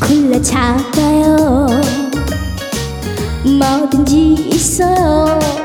몰라 0.09 0.41
작아요. 0.41 1.67
뭐든지 3.59 4.33
있어요 4.50 5.61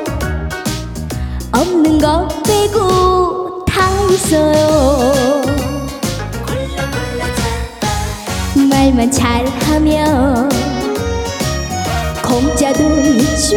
없는 1.97 1.99
것 1.99 2.29
빼고 2.43 3.65
다 3.65 3.91
있어요. 4.11 5.43
말만 8.71 9.11
잘하면 9.11 10.49
공짜도 12.23 12.83
있죠. 12.83 13.57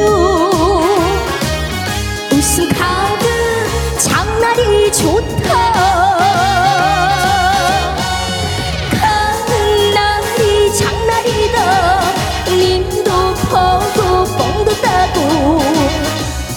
웃음 2.32 2.70
가득 2.70 3.28
장날이 4.00 4.92
좋다. 4.92 5.80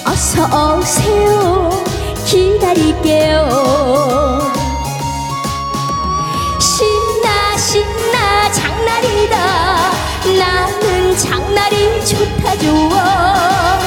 어서 0.05 0.79
오세요 0.79 1.62
기다릴게요. 2.73 4.41
신나 6.59 7.57
신나 7.57 8.51
장날이다. 8.53 9.37
나는 10.39 11.17
장날이 11.17 12.05
좋다 12.05 12.57
좋아. 12.59 13.79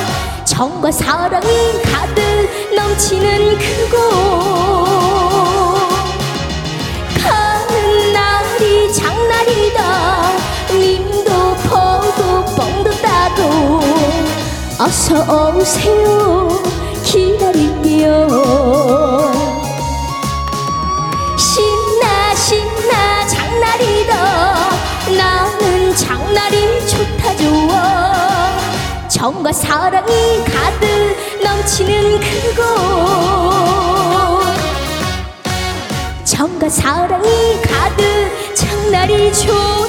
정과 0.46 0.92
사랑이 0.92 1.82
가득 1.84 2.22
넘치는 2.76 3.58
그곳 3.58 3.98
가는 7.24 8.14
날이 8.14 8.94
장날이다. 8.94 10.32
님도 10.72 11.56
보고 11.64 12.46
뽕도 12.56 12.92
따고 13.02 13.80
어서 14.80 15.56
오세요. 15.58 16.50
기다릴 17.04 17.75
신나 21.38 22.36
신나 22.36 23.26
장날이다. 23.28 24.14
나는 25.18 25.96
장날이 25.96 26.86
좋다 26.88 27.36
좋아 27.38 28.60
정과 29.08 29.54
사랑이 29.54 30.44
가득 30.44 31.16
넘치는 31.44 32.20
그곳. 32.20 32.66
정과 36.26 36.68
사랑이 36.70 37.62
가득 37.62 38.04
장날이 38.56 39.32
좋다 39.34 39.85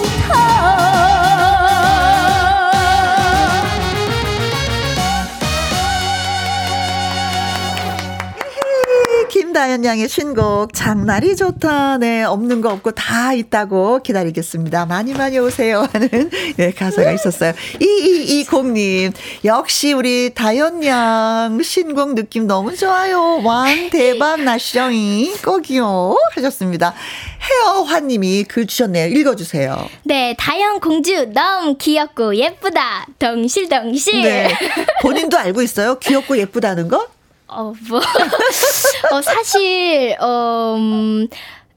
김다현 9.56 9.86
양의 9.86 10.06
신곡 10.10 10.74
장날이 10.74 11.34
좋다. 11.34 11.96
네, 11.96 12.24
없는 12.24 12.60
거 12.60 12.70
없고 12.74 12.90
다 12.90 13.32
있다고 13.32 14.00
기다리겠습니다. 14.02 14.84
많이 14.84 15.14
많이 15.14 15.38
오세요 15.38 15.88
하는 15.94 16.10
네, 16.58 16.72
가사가 16.72 17.10
있었어요. 17.12 17.54
2220님 17.80 19.14
역시 19.46 19.94
우리 19.94 20.34
다현 20.34 20.84
양 20.84 21.58
신곡 21.62 22.14
느낌 22.14 22.46
너무 22.46 22.76
좋아요. 22.76 23.40
왕 23.44 23.88
대박 23.88 24.42
나시이 24.42 25.32
꼭이요 25.42 26.18
하셨습니다. 26.34 26.92
헤어화님이 27.40 28.44
글 28.44 28.66
주셨네요. 28.66 29.06
읽어주세요. 29.06 29.88
네, 30.04 30.36
다현 30.38 30.80
공주 30.80 31.32
너무 31.32 31.78
귀엽고 31.78 32.36
예쁘다. 32.36 33.06
덩실덩실. 33.18 34.20
네. 34.20 34.54
본인도 35.00 35.38
알고 35.38 35.62
있어요? 35.62 35.98
귀엽고 35.98 36.36
예쁘다는 36.36 36.88
거? 36.88 37.15
어, 37.48 37.72
뭐. 37.88 38.00
어, 39.12 39.22
사실, 39.22 40.16
어, 40.20 40.74
음, 40.78 41.28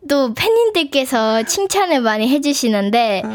또 0.09 0.33
팬님들께서 0.33 1.43
칭찬을 1.43 2.01
많이 2.01 2.27
해주시는데, 2.27 3.21
아. 3.25 3.29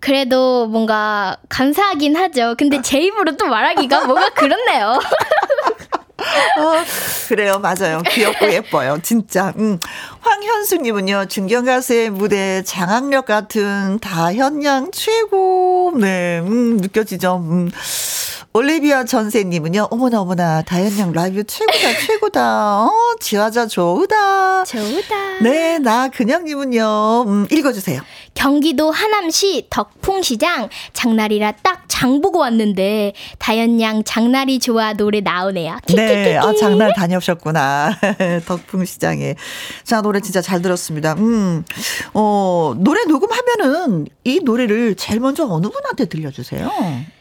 그래도 0.00 0.66
뭔가 0.66 1.36
감사하긴 1.48 2.16
하죠. 2.16 2.54
근데 2.58 2.80
제 2.82 2.98
입으로 3.00 3.36
또 3.36 3.46
말하기가 3.46 4.06
뭐가 4.06 4.30
그렇네요. 4.30 4.98
어, 6.18 6.84
그래요. 7.28 7.58
맞아요. 7.58 8.00
귀엽고 8.08 8.52
예뻐요. 8.52 8.98
진짜. 9.02 9.52
음. 9.58 9.78
황현숙님은요, 10.20 11.26
중견가수의 11.26 12.10
무대 12.10 12.62
장악력 12.62 13.26
같은 13.26 13.98
다현양 14.00 14.90
최고. 14.92 15.92
네, 15.98 16.40
음, 16.40 16.78
느껴지죠. 16.78 17.36
음. 17.36 17.70
올리비아 18.52 19.04
전세님은요, 19.04 19.88
어머나, 19.90 20.22
어머나, 20.22 20.62
다현양 20.62 21.12
라이브 21.12 21.44
최고다, 21.44 21.98
최고다. 22.06 22.84
어, 22.84 22.90
지화자 23.20 23.66
좋으다. 23.66 24.64
좋으다. 24.64 25.40
네, 25.42 25.78
나 25.78 26.08
그냥님은요, 26.08 27.24
음, 27.26 27.46
읽어주세요. 27.50 28.00
경기도 28.32 28.90
하남시 28.90 29.66
덕풍시장 29.68 30.70
장날이라 30.94 31.52
딱 31.62 31.85
장 31.96 32.20
보고 32.20 32.40
왔는데, 32.40 33.14
다현 33.38 33.80
양 33.80 34.04
장날이 34.04 34.58
좋아 34.58 34.92
노래 34.92 35.22
나오네요. 35.22 35.78
네, 35.94 36.36
아, 36.36 36.52
장날 36.52 36.92
다녀오셨구나. 36.94 37.96
덕풍시장에. 38.44 39.34
자, 39.82 40.02
노래 40.02 40.20
진짜 40.20 40.42
잘 40.42 40.60
들었습니다. 40.60 41.14
음, 41.14 41.64
어, 42.12 42.74
노래 42.76 43.04
녹음하면은 43.04 44.08
이 44.24 44.40
노래를 44.44 44.94
제일 44.96 45.20
먼저 45.20 45.46
어느 45.46 45.68
분한테 45.68 46.04
들려주세요? 46.04 46.70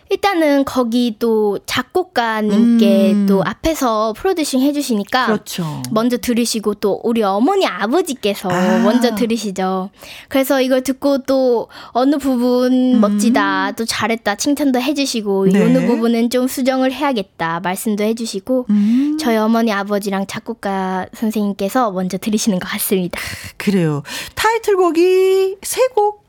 일단은 0.09 0.65
거기 0.65 1.15
또 1.17 1.57
작곡가님께 1.65 3.11
음. 3.13 3.25
또 3.27 3.43
앞에서 3.43 4.13
프로듀싱 4.15 4.61
해주시니까 4.61 5.25
그렇죠. 5.25 5.81
먼저 5.91 6.17
들으시고 6.17 6.75
또 6.75 7.01
우리 7.03 7.23
어머니 7.23 7.65
아버지께서 7.65 8.49
아. 8.49 8.79
먼저 8.79 9.15
들으시죠. 9.15 9.89
그래서 10.29 10.61
이걸 10.61 10.83
듣고 10.83 11.19
또 11.19 11.69
어느 11.87 12.17
부분 12.17 12.95
음. 12.95 13.01
멋지다 13.01 13.71
또 13.71 13.85
잘했다 13.85 14.35
칭찬도 14.35 14.79
해주시고 14.79 15.47
네. 15.47 15.63
어느 15.63 15.85
부분은 15.87 16.29
좀 16.29 16.47
수정을 16.47 16.91
해야겠다 16.93 17.61
말씀도 17.61 18.03
해주시고 18.03 18.67
음. 18.69 19.17
저희 19.19 19.37
어머니 19.37 19.71
아버지랑 19.71 20.27
작곡가 20.27 21.07
선생님께서 21.13 21.91
먼저 21.91 22.17
들으시는 22.19 22.59
것 22.59 22.67
같습니다. 22.69 23.19
그래요. 23.57 24.03
타이틀곡이 24.35 25.57
세 25.63 25.81
곡 25.95 26.24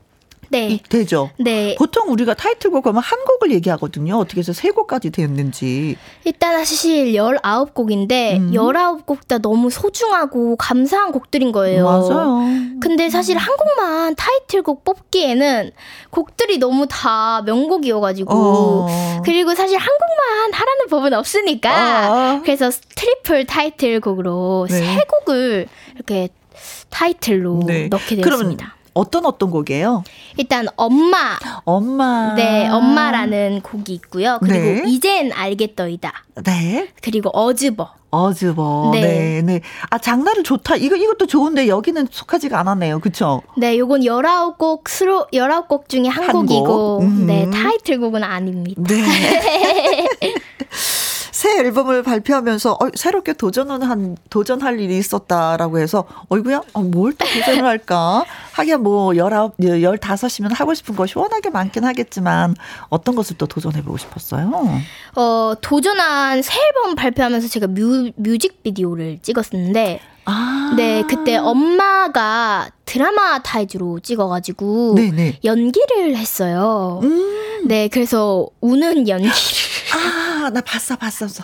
네. 0.49 0.79
되죠. 0.89 1.29
네. 1.37 1.75
보통 1.77 2.11
우리가 2.11 2.33
타이틀곡 2.33 2.85
하면 2.87 3.01
한 3.01 3.19
곡을 3.25 3.51
얘기하거든요. 3.51 4.15
어떻게 4.17 4.39
해서 4.39 4.53
세 4.53 4.69
곡까지 4.69 5.09
되었는지. 5.09 5.97
일단 6.23 6.57
사실 6.57 7.13
19곡인데 7.13 8.37
음. 8.37 8.51
19곡 8.51 9.27
다 9.27 9.37
너무 9.37 9.69
소중하고 9.69 10.55
감사한 10.55 11.11
곡들인 11.11 11.51
거예요. 11.51 11.85
맞아요. 11.85 12.41
근데 12.79 13.09
사실 13.09 13.37
한 13.37 13.55
곡만 13.57 14.15
타이틀곡 14.15 14.83
뽑기에는 14.83 15.71
곡들이 16.09 16.57
너무 16.57 16.87
다 16.87 17.41
명곡이어가지고 17.45 18.33
어. 18.33 19.21
그리고 19.25 19.55
사실 19.55 19.77
한 19.77 19.87
곡만 19.87 20.53
하라는 20.53 20.87
법은 20.89 21.13
없으니까 21.13 22.37
어. 22.37 22.41
그래서 22.43 22.69
트리플 22.95 23.45
타이틀곡으로 23.45 24.67
네. 24.69 24.79
세 24.79 25.03
곡을 25.07 25.67
이렇게 25.95 26.29
타이틀로 26.89 27.63
네. 27.65 27.87
넣게 27.89 28.15
되었습니다. 28.15 28.76
어떤 28.97 29.25
어떤 29.25 29.51
곡이에요? 29.51 30.03
일단 30.37 30.67
엄마. 30.75 31.37
엄마. 31.65 32.33
네, 32.35 32.67
엄마라는 32.67 33.61
곡이 33.61 33.93
있고요. 33.93 34.39
그리고 34.41 34.57
네. 34.57 34.83
이젠 34.87 35.31
알겠더이다. 35.31 36.11
네. 36.43 36.89
그리고 37.01 37.29
어즈버. 37.29 37.89
어즈버. 38.09 38.91
네. 38.93 39.01
네, 39.01 39.41
네. 39.41 39.61
아, 39.89 39.99
장날은 39.99 40.43
좋다. 40.43 40.77
이거, 40.77 40.95
이것도 40.95 41.27
좋은데 41.27 41.67
여기는 41.67 42.07
속하지가 42.09 42.59
않았네요. 42.59 42.99
그쵸? 42.99 43.43
네, 43.57 43.77
요건 43.77 44.01
19곡, 44.01 44.87
수로, 44.87 45.27
19곡 45.31 45.89
중에 45.89 46.07
한, 46.07 46.23
한 46.23 46.31
곡이고, 46.31 46.65
곡? 46.65 47.01
음. 47.03 47.27
네, 47.27 47.47
타이틀곡은 47.51 48.23
아닙니다. 48.23 48.81
네. 48.87 50.07
새 51.47 51.59
앨범을 51.59 52.03
발표하면서 52.03 52.73
어, 52.73 52.89
새롭게 52.93 53.31
도전은 53.31 53.81
한 53.81 54.17
도전할 54.29 54.81
일이 54.81 54.97
있었다라고 54.97 55.79
해서 55.79 56.05
어이구야 56.27 56.61
어, 56.73 56.81
뭘또 56.81 57.25
도전을 57.25 57.63
할까 57.63 58.25
하긴 58.51 58.83
뭐 58.83 59.15
열아홉 59.15 59.55
열다섯이면 59.57 60.51
하고 60.51 60.73
싶은 60.73 60.97
거 60.97 61.05
시원하게 61.05 61.49
많긴 61.49 61.85
하겠지만 61.85 62.53
어떤 62.89 63.15
것을 63.15 63.37
또 63.37 63.45
도전해 63.45 63.81
보고 63.81 63.97
싶었어요? 63.97 64.51
어 65.15 65.53
도전한 65.61 66.41
새 66.41 66.59
앨범 66.59 66.95
발표하면서 66.95 67.47
제가 67.47 67.67
뮤, 67.67 68.11
뮤직비디오를 68.17 69.19
찍었었는데 69.21 70.01
아. 70.27 70.73
네, 70.75 71.03
그때 71.07 71.37
엄마가 71.37 72.69
드라마 72.85 73.39
타이즈로 73.39 73.99
찍어가지고 74.01 74.95
네네. 74.95 75.39
연기를 75.45 76.15
했어요. 76.17 76.99
음. 77.03 77.63
네, 77.65 77.87
그래서 77.87 78.47
우는 78.61 79.07
연기를. 79.07 79.31
아, 79.95 80.49
나 80.49 80.59
봤어, 80.61 80.97
봤어, 80.97 81.25
봤어, 81.27 81.43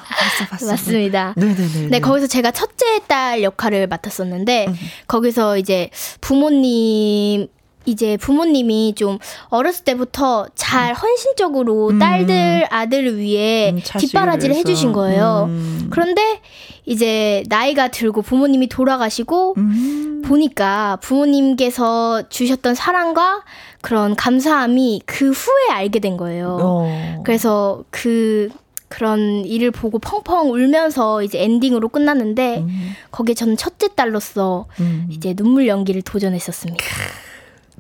봤어. 0.49 0.65
맞습니다. 0.67 1.33
네네네. 1.37 1.87
네, 1.89 1.99
거기서 1.99 2.27
제가 2.27 2.51
첫째 2.51 2.99
딸 3.07 3.41
역할을 3.41 3.87
맡았었는데 3.87 4.65
음. 4.67 4.75
거기서 5.07 5.57
이제 5.57 5.89
부모님 6.19 7.47
이제 7.85 8.17
부모님이 8.17 8.93
좀 8.95 9.19
어렸을 9.49 9.83
때부터 9.83 10.47
잘 10.55 10.91
음. 10.91 10.95
헌신적으로 10.95 11.89
음. 11.89 11.99
딸들 11.99 12.67
아들을 12.69 13.17
위해 13.17 13.71
음, 13.71 13.81
뒷바라지를 13.99 14.55
해주신 14.55 14.93
거예요. 14.93 15.45
음. 15.49 15.87
그런데 15.89 16.41
이제 16.85 17.43
나이가 17.47 17.89
들고 17.89 18.21
부모님이 18.21 18.67
돌아가시고 18.67 19.55
음. 19.57 20.21
보니까 20.25 20.97
부모님께서 21.01 22.29
주셨던 22.29 22.75
사랑과 22.75 23.43
그런 23.81 24.15
감사함이 24.15 25.01
그 25.05 25.31
후에 25.31 25.73
알게 25.73 25.99
된 25.99 26.17
거예요. 26.17 26.57
어. 26.61 27.21
그래서 27.23 27.83
그 27.89 28.49
그런 28.93 29.43
일을 29.43 29.71
보고 29.71 29.97
펑펑 29.97 30.51
울면서 30.51 31.23
이제 31.23 31.41
엔딩으로 31.41 31.89
끝났는데 31.89 32.59
음. 32.59 32.91
거기에 33.11 33.33
저는 33.33 33.57
첫째 33.57 33.87
딸로서 33.95 34.67
음. 34.79 35.07
이제 35.09 35.33
눈물 35.33 35.67
연기를 35.67 36.03
도전했었습니다. 36.03 36.85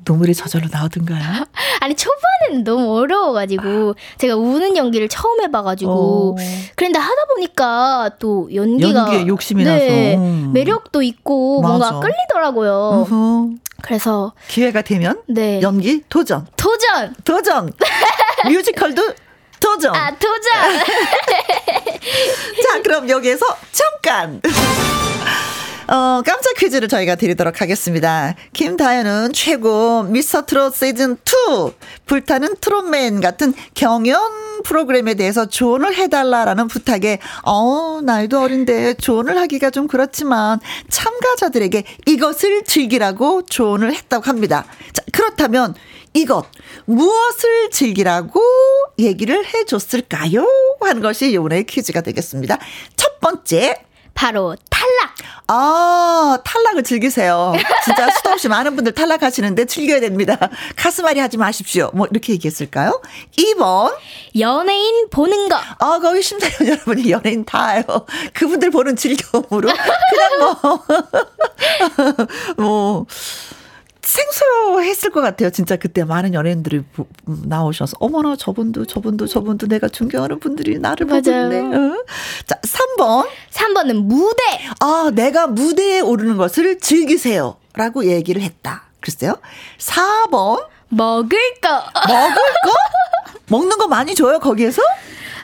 눈물이 0.07 0.33
저절로 0.35 0.67
나오던가요? 0.71 1.45
아니 1.81 1.95
초반에는 1.95 2.63
너무 2.63 2.97
어려워가지고 2.97 3.95
제가 4.17 4.35
우는 4.35 4.77
연기를 4.77 5.09
처음 5.09 5.41
해봐가지고 5.41 6.35
어. 6.39 6.43
그런데 6.75 6.99
하다 6.99 7.25
보니까 7.33 8.11
또 8.19 8.49
연기가 8.53 8.99
연기에 9.01 9.27
욕심이 9.27 9.63
네, 9.63 10.15
나서 10.15 10.51
매력도 10.51 11.01
있고 11.01 11.61
맞아. 11.61 11.77
뭔가 11.77 11.99
끌리더라고요. 11.99 13.05
우후. 13.07 13.55
그래서 13.81 14.31
기회가 14.47 14.81
되면 14.81 15.21
네. 15.27 15.61
연기 15.61 16.03
도전. 16.07 16.47
도전. 16.55 17.13
도전. 17.25 17.71
뮤지컬도 18.47 19.01
도전. 19.59 19.95
아, 19.95 20.09
도전. 20.11 20.83
자, 22.63 22.81
그럼 22.81 23.09
여기에서 23.09 23.45
잠깐. 23.71 24.41
어, 25.87 26.21
깜짝 26.25 26.55
퀴즈를 26.57 26.87
저희가 26.87 27.15
드리도록 27.15 27.61
하겠습니다. 27.61 28.35
김다현은 28.53 29.33
최고 29.33 30.03
미스터 30.03 30.45
트롯 30.45 30.75
시즌 30.75 31.13
2 31.13 31.71
불타는 32.05 32.55
트롯맨 32.61 33.19
같은 33.19 33.53
경연 33.73 34.61
프로그램에 34.63 35.15
대해서 35.15 35.45
조언을 35.47 35.95
해달라라는 35.95 36.67
부탁에 36.67 37.19
어 37.43 37.99
나이도 38.01 38.39
어린데 38.39 38.95
조언을 38.95 39.37
하기가 39.37 39.71
좀 39.71 39.87
그렇지만 39.87 40.59
참가자들에게 40.89 41.83
이것을 42.05 42.63
즐기라고 42.63 43.43
조언을 43.43 43.93
했다고 43.93 44.25
합니다. 44.25 44.65
자 44.93 45.03
그렇다면 45.11 45.75
이것 46.13 46.45
무엇을 46.85 47.71
즐기라고 47.71 48.41
얘기를 48.99 49.43
해줬을까요? 49.45 50.47
하는 50.79 51.01
것이 51.01 51.31
이번에 51.31 51.63
퀴즈가 51.63 52.01
되겠습니다. 52.01 52.57
첫 52.95 53.19
번째 53.19 53.83
바로 54.13 54.55
탈락. 54.93 55.13
아, 55.47 56.39
탈락을 56.43 56.83
즐기세요. 56.83 57.53
진짜 57.83 58.09
수도 58.11 58.29
없이 58.31 58.47
많은 58.47 58.75
분들 58.75 58.93
탈락하시는데 58.93 59.65
즐겨야 59.65 59.99
됩니다. 59.99 60.37
가슴앓이 60.75 61.19
하지 61.19 61.37
마십시오. 61.37 61.91
뭐 61.93 62.07
이렇게 62.09 62.33
얘기했을까요? 62.33 63.01
2번. 63.37 63.93
연예인 64.39 65.09
보는 65.09 65.49
거. 65.49 65.55
아, 65.79 65.99
거기 65.99 66.21
심사위원 66.21 66.67
여러분이 66.67 67.11
연예인 67.11 67.45
다요. 67.45 67.83
그분들 68.33 68.71
보는 68.71 68.95
즐거움으로 68.95 69.69
그냥 69.69 70.29
뭐 70.39 70.85
뭐 72.57 73.05
생소했을 74.03 75.11
것 75.11 75.21
같아요. 75.21 75.49
진짜 75.49 75.77
그때 75.77 76.03
많은 76.03 76.33
연예인들이 76.33 76.83
음, 76.99 77.05
나오셔서 77.45 77.97
어머나 77.99 78.35
저분도 78.35 78.85
저분도 78.85 79.27
저분도 79.27 79.67
내가 79.67 79.87
존경하는 79.87 80.39
분들이 80.39 80.77
나를 80.77 81.07
있네. 81.09 81.59
어? 81.75 82.05
자, 82.45 82.59
3번. 82.61 83.27
3번은 83.51 84.03
무대. 84.03 84.43
아, 84.81 85.09
내가 85.13 85.47
무대에 85.47 86.01
오르는 86.01 86.37
것을 86.37 86.79
즐기세요. 86.79 87.57
라고 87.75 88.05
얘기를 88.05 88.41
했다. 88.41 88.83
글쎄요. 88.99 89.35
4번. 89.79 90.65
먹을 90.89 91.37
거. 91.61 91.69
먹을 92.07 92.35
거? 92.35 92.73
먹는 93.47 93.77
거 93.77 93.87
많이 93.87 94.15
줘요, 94.15 94.39
거기에서? 94.39 94.81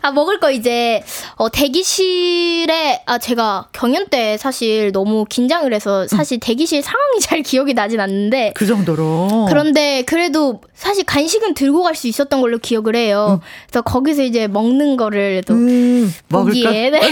아, 0.01 0.11
먹을 0.11 0.39
거 0.39 0.51
이제, 0.51 1.03
어, 1.35 1.49
대기실에, 1.49 3.03
아, 3.05 3.17
제가 3.17 3.67
경연 3.73 4.07
때 4.09 4.37
사실 4.37 4.91
너무 4.91 5.25
긴장을 5.25 5.71
해서 5.73 6.07
사실 6.07 6.37
음. 6.37 6.39
대기실 6.41 6.81
상황이 6.81 7.19
잘 7.21 7.41
기억이 7.41 7.73
나진 7.73 7.99
않는데. 7.99 8.53
그 8.55 8.65
정도로. 8.65 9.45
그런데 9.49 10.03
그래도 10.03 10.61
사실 10.73 11.03
간식은 11.03 11.53
들고 11.53 11.83
갈 11.83 11.95
수 11.99 12.07
있었던 12.07 12.39
걸로 12.39 12.59
기억을 12.59 12.95
해요. 12.95 13.41
음. 13.41 13.45
그래서 13.67 13.81
거기서 13.81 14.23
이제 14.23 14.47
먹는 14.47 14.95
거를 14.95 15.43
또. 15.45 15.53
음, 15.53 16.13
보기에. 16.29 16.89
네. 16.91 17.01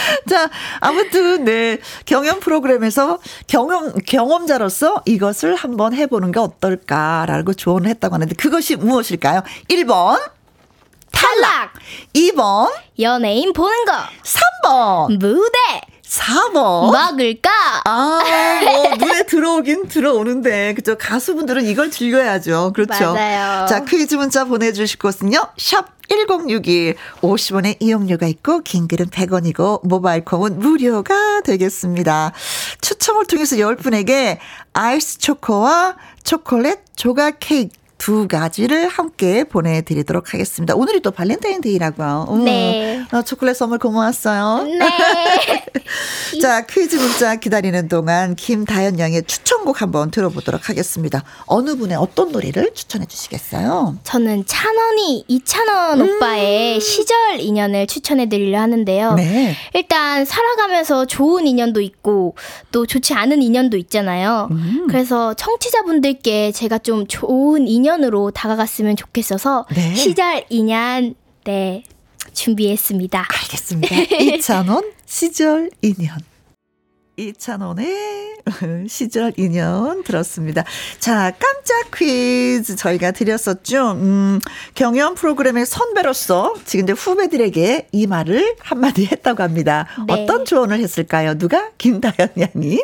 자, 0.28 0.48
아무튼, 0.80 1.44
네. 1.44 1.78
경연 2.06 2.40
프로그램에서 2.40 3.18
경험, 3.46 3.92
경험자로서 4.06 5.02
이것을 5.06 5.54
한번 5.54 5.94
해보는 5.94 6.32
게 6.32 6.38
어떨까라고 6.38 7.54
조언을 7.54 7.90
했다고 7.90 8.14
하는데 8.14 8.34
그것이 8.36 8.76
무엇일까요? 8.76 9.42
1번. 9.68 10.18
탈락. 11.10 11.72
2번. 12.14 12.70
연예인 12.98 13.52
보는 13.52 13.84
거. 13.84 13.92
3번. 14.62 15.18
무대. 15.18 15.58
4번. 16.10 16.90
먹을까? 16.90 17.50
아, 17.84 18.20
뭐, 18.64 18.94
눈에 18.96 19.22
들어오긴 19.26 19.86
들어오는데, 19.88 20.74
그죠? 20.74 20.96
가수분들은 20.98 21.64
이걸 21.66 21.90
즐겨야죠. 21.90 22.72
그렇죠. 22.74 23.14
맞아요. 23.14 23.66
자, 23.66 23.84
퀴즈 23.84 24.16
문자 24.16 24.44
보내주실 24.44 24.98
곳은요. 24.98 25.38
샵 25.56 25.86
1061. 26.08 26.96
50원의 27.22 27.76
이용료가 27.78 28.26
있고, 28.26 28.60
긴 28.62 28.88
글은 28.88 29.06
100원이고, 29.06 29.86
모바일 29.86 30.24
콩은 30.24 30.58
무료가 30.58 31.42
되겠습니다. 31.42 32.32
추첨을 32.80 33.26
통해서 33.26 33.54
10분에게 33.56 34.38
아이스 34.72 35.18
초코와 35.18 35.94
초콜릿 36.24 36.80
조각 36.96 37.36
케이크 37.38 37.70
두 38.00 38.26
가지를 38.26 38.88
함께 38.88 39.44
보내드리도록 39.44 40.32
하겠습니다. 40.32 40.74
오늘이 40.74 41.00
또 41.00 41.10
발렌타인데이라고요. 41.10 42.28
음. 42.30 42.44
네. 42.46 43.04
어, 43.12 43.20
초콜릿 43.20 43.54
선물 43.54 43.78
고마웠어요. 43.78 44.64
네. 44.64 44.88
자, 46.40 46.64
퀴즈 46.64 46.96
문자 46.96 47.36
기다리는 47.36 47.88
동안 47.88 48.36
김다연 48.36 48.98
양의 48.98 49.24
추천곡 49.24 49.82
한번 49.82 50.10
들어보도록 50.10 50.70
하겠습니다. 50.70 51.22
어느 51.44 51.76
분의 51.76 51.98
어떤 51.98 52.32
노래를 52.32 52.72
추천해 52.72 53.04
주시겠어요? 53.04 53.98
저는 54.02 54.46
찬원이 54.46 55.26
이찬원 55.28 56.00
음. 56.00 56.16
오빠의 56.16 56.80
시절 56.80 57.38
인연을 57.38 57.86
추천해 57.86 58.30
드리려 58.30 58.60
하는데요. 58.60 59.14
네. 59.14 59.54
일단 59.74 60.24
살아가면서 60.24 61.04
좋은 61.04 61.46
인연도 61.46 61.82
있고 61.82 62.34
또 62.72 62.86
좋지 62.86 63.12
않은 63.12 63.42
인연도 63.42 63.76
있잖아요. 63.76 64.48
음. 64.52 64.86
그래서 64.88 65.34
청취자분들께 65.34 66.52
제가 66.52 66.78
좀 66.78 67.06
좋은 67.06 67.68
인연 67.68 67.89
인연으로 67.90 68.30
다가갔으면 68.30 68.96
좋겠어서 68.96 69.66
네. 69.74 69.94
시절 69.94 70.44
인연 70.48 71.14
네 71.44 71.82
준비했습니다. 72.32 73.26
알겠습니다. 73.28 73.96
이찬원 74.20 74.92
시절 75.06 75.70
인연. 75.82 76.18
이찬원의 77.16 78.36
시절 78.88 79.32
인연 79.36 80.02
들었습니다. 80.04 80.64
자, 80.98 81.32
깜짝 81.38 81.90
퀴즈 81.94 82.76
저희가 82.76 83.10
드렸었죠. 83.10 83.92
음, 83.92 84.40
경연 84.74 85.14
프로그램의 85.16 85.66
선배로서 85.66 86.54
지금 86.64 86.84
이제 86.84 86.92
후배들에게 86.92 87.88
이 87.92 88.06
말을 88.06 88.56
한마디 88.60 89.06
했다고 89.06 89.42
합니다. 89.42 89.86
네. 90.06 90.14
어떤 90.14 90.44
조언을 90.44 90.78
했을까요? 90.80 91.36
누가? 91.36 91.70
김다연 91.78 92.30
양이. 92.38 92.78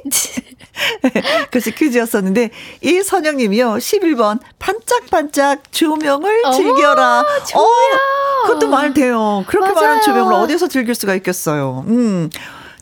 그것이 1.47 1.75
퀴즈였었는데, 1.75 2.51
이 2.83 3.03
선영님이요, 3.03 3.75
11번, 3.77 4.41
반짝반짝 4.59 5.73
조명을 5.73 6.43
어머, 6.45 6.55
즐겨라. 6.57 7.25
조명. 7.49 7.65
어, 7.67 8.47
그것도 8.47 8.69
말 8.69 8.93
돼요. 8.93 9.45
그렇게 9.47 9.73
맞아요. 9.73 9.89
많은 9.89 10.03
조명을 10.03 10.35
어디서 10.35 10.69
즐길 10.69 10.95
수가 10.95 11.15
있겠어요. 11.15 11.85
음. 11.89 12.29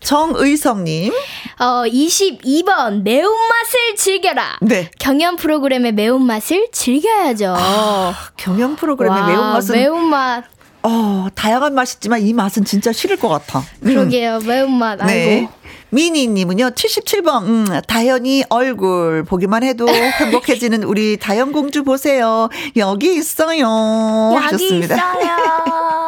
정의성님. 0.05 1.12
어, 1.59 1.64
22번, 1.87 3.03
매운맛을 3.03 3.97
즐겨라. 3.97 4.59
네. 4.61 4.90
경연 4.99 5.37
프로그램의 5.37 5.93
매운맛을 5.93 6.69
즐겨야죠. 6.73 7.55
아, 7.57 8.14
경연 8.37 8.77
프로그램의 8.77 9.19
와, 9.21 9.27
매운맛은. 9.27 9.75
매운맛. 9.75 10.45
어, 10.83 11.27
다양한 11.35 11.75
맛이 11.75 11.97
있지만 11.97 12.21
이 12.21 12.35
맛은 12.35 12.64
진짜 12.67 12.93
싫을 12.93 13.17
것 13.17 13.29
같아. 13.29 13.61
음. 13.61 13.88
그러게요, 13.88 14.38
음. 14.43 14.47
매운맛. 14.47 14.99
네. 15.07 15.38
아이고. 15.38 15.49
미니님은요, 15.90 16.71
77번, 16.71 17.43
음, 17.45 17.81
다현이 17.87 18.45
얼굴 18.51 19.25
보기만 19.25 19.62
해도 19.62 19.87
행복해지는 20.21 20.83
우리 20.83 21.17
다현공주 21.17 21.85
보세요. 21.85 22.49
여기 22.77 23.14
있어요. 23.14 24.33
여기 24.35 24.45
하셨습니다. 24.45 24.95
있어요. 24.97 25.95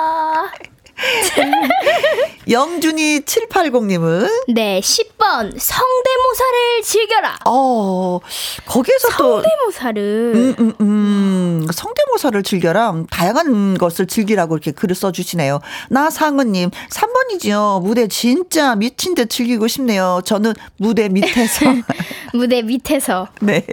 영준이 2.49 3.21
780님은 3.21 4.29
네, 4.49 4.81
10번 4.81 5.53
성대모사를 5.59 6.83
즐겨라. 6.85 7.39
어, 7.45 8.21
거기에서 8.67 9.09
또 9.19 9.43
성대모사를 9.43 10.33
음, 10.35 10.55
음, 10.59 10.75
음. 10.81 10.87
음, 11.67 11.67
성대모사를 11.73 12.43
즐겨라. 12.43 12.95
다양한 13.11 13.77
것을 13.79 14.07
즐기라고 14.07 14.57
이렇게 14.57 14.71
글을 14.71 14.95
써주시네요. 14.95 15.61
나상은님, 15.91 16.71
3번이지요. 16.91 17.83
무대 17.83 18.09
진짜 18.09 18.75
미친 18.77 19.15
듯 19.15 19.29
즐기고 19.29 19.67
싶네요. 19.69 20.21
저는 20.25 20.55
무대 20.77 21.09
밑에서. 21.09 21.67
무대 22.33 22.63
밑에서. 22.63 23.29
네. 23.41 23.65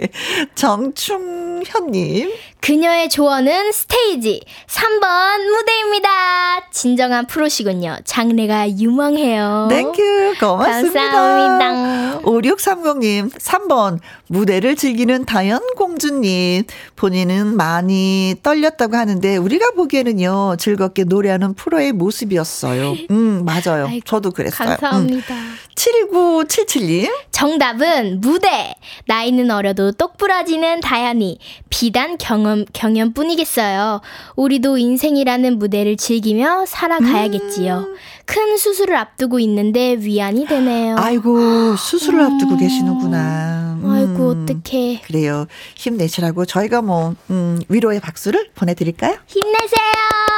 정충현님. 0.54 2.32
그녀의 2.64 3.10
조언은 3.10 3.72
스테이지 3.72 4.40
3번 4.68 5.50
무대입니다. 5.50 6.70
진정한 6.70 7.26
프로시군요. 7.26 7.98
장래가 8.06 8.70
유망해요. 8.78 9.68
Thank 9.68 10.06
you. 10.06 10.36
고맙습니다. 10.40 11.10
감사합니다. 11.10 12.20
5630님, 12.22 13.30
3번 13.30 13.98
무대를 14.28 14.76
즐기는 14.76 15.26
다연공주님. 15.26 16.64
본인은 16.96 17.54
많이 17.54 18.34
떨렸다고 18.42 18.96
하는데 18.96 19.36
우리가 19.36 19.72
보기에는요. 19.72 20.56
즐겁게 20.58 21.04
노래하는 21.04 21.52
프로의 21.52 21.92
모습이었어요. 21.92 22.94
음, 23.10 23.44
맞아요. 23.44 23.88
아이고, 23.88 24.04
저도 24.06 24.30
그랬어요. 24.30 24.70
감사합니다. 24.70 25.34
음. 25.34 25.54
7977님. 25.74 27.10
정답은 27.34 28.20
무대. 28.20 28.76
나이는 29.06 29.50
어려도 29.50 29.90
똑부러지는 29.90 30.80
다현이. 30.80 31.38
비단 31.68 32.16
경험, 32.16 32.64
경연뿐이겠어요. 32.72 34.00
우리도 34.36 34.78
인생이라는 34.78 35.58
무대를 35.58 35.96
즐기며 35.96 36.64
살아가야겠지요. 36.66 37.86
음. 37.88 37.96
큰 38.26 38.56
수술을 38.56 38.96
앞두고 38.96 39.38
있는데 39.40 39.96
위안이 39.98 40.46
되네요. 40.46 40.96
아이고, 40.98 41.76
수술을 41.76 42.20
음. 42.20 42.32
앞두고 42.32 42.56
계시는구나. 42.56 43.78
음. 43.82 43.90
아이고, 43.90 44.30
어떡해. 44.44 45.02
그래요. 45.06 45.46
힘내시라고 45.76 46.46
저희가 46.46 46.82
뭐, 46.82 47.14
음, 47.30 47.60
위로의 47.68 48.00
박수를 48.00 48.50
보내드릴까요? 48.54 49.16
힘내세요! 49.26 49.84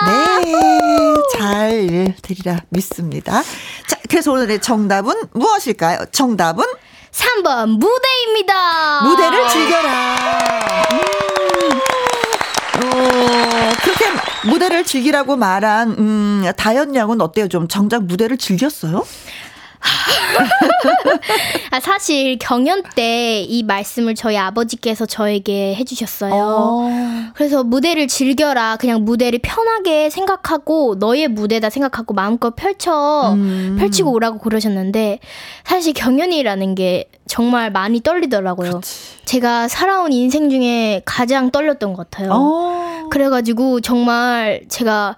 네. 0.07 1.15
잘 1.39 2.15
드리라 2.23 2.59
믿습니다. 2.71 3.43
자, 3.87 3.97
그래서 4.09 4.33
오늘의 4.33 4.61
정답은 4.61 5.15
무엇일까요? 5.33 6.07
정답은 6.13 6.65
3번 7.13 7.79
무대입니다. 7.79 9.03
무대를 9.05 9.49
즐겨라. 9.49 10.17
음. 10.93 11.96
어, 12.77 13.73
그렇게 13.83 14.05
무대를 14.49 14.85
즐기라고 14.85 15.37
말한 15.37 15.91
음, 15.99 16.53
다현 16.57 16.95
양은 16.95 17.21
어때요? 17.21 17.49
좀 17.49 17.69
정작 17.69 18.05
무대를 18.05 18.37
즐겼어요? 18.39 19.05
아, 21.71 21.81
사실 21.81 22.39
경연 22.39 22.83
때 22.95 23.47
이 23.49 23.63
말씀을 23.63 24.15
저희 24.15 24.37
아버지께서 24.37 25.07
저에게 25.07 25.75
해주셨어요. 25.77 26.33
어. 26.35 26.91
그래서 27.35 27.63
무대를 27.65 28.09
즐겨라. 28.09 28.77
그냥 28.77 29.05
무대를 29.05 29.41
편하게 29.43 30.11
생각하고 30.11 30.97
너의 30.99 31.29
무대다 31.29 31.71
생각하고 31.71 32.15
마음껏 32.15 32.55
펼쳐 32.57 33.33
음. 33.35 33.77
펼치고 33.79 34.11
오라고 34.13 34.39
그러셨는데 34.39 35.21
사실 35.65 35.93
경연이라는 35.93 36.75
게 36.75 37.09
정말 37.27 37.71
많이 37.71 38.01
떨리더라고요. 38.01 38.73
그치. 38.81 39.17
제가 39.25 39.69
살아온 39.69 40.13
인생 40.13 40.51
중에 40.51 41.03
가장 41.05 41.51
떨렸던 41.51 41.95
것 41.95 42.11
같아요. 42.11 42.31
어. 42.33 42.86
그래가지고 43.11 43.81
정말 43.81 44.63
제가 44.69 45.17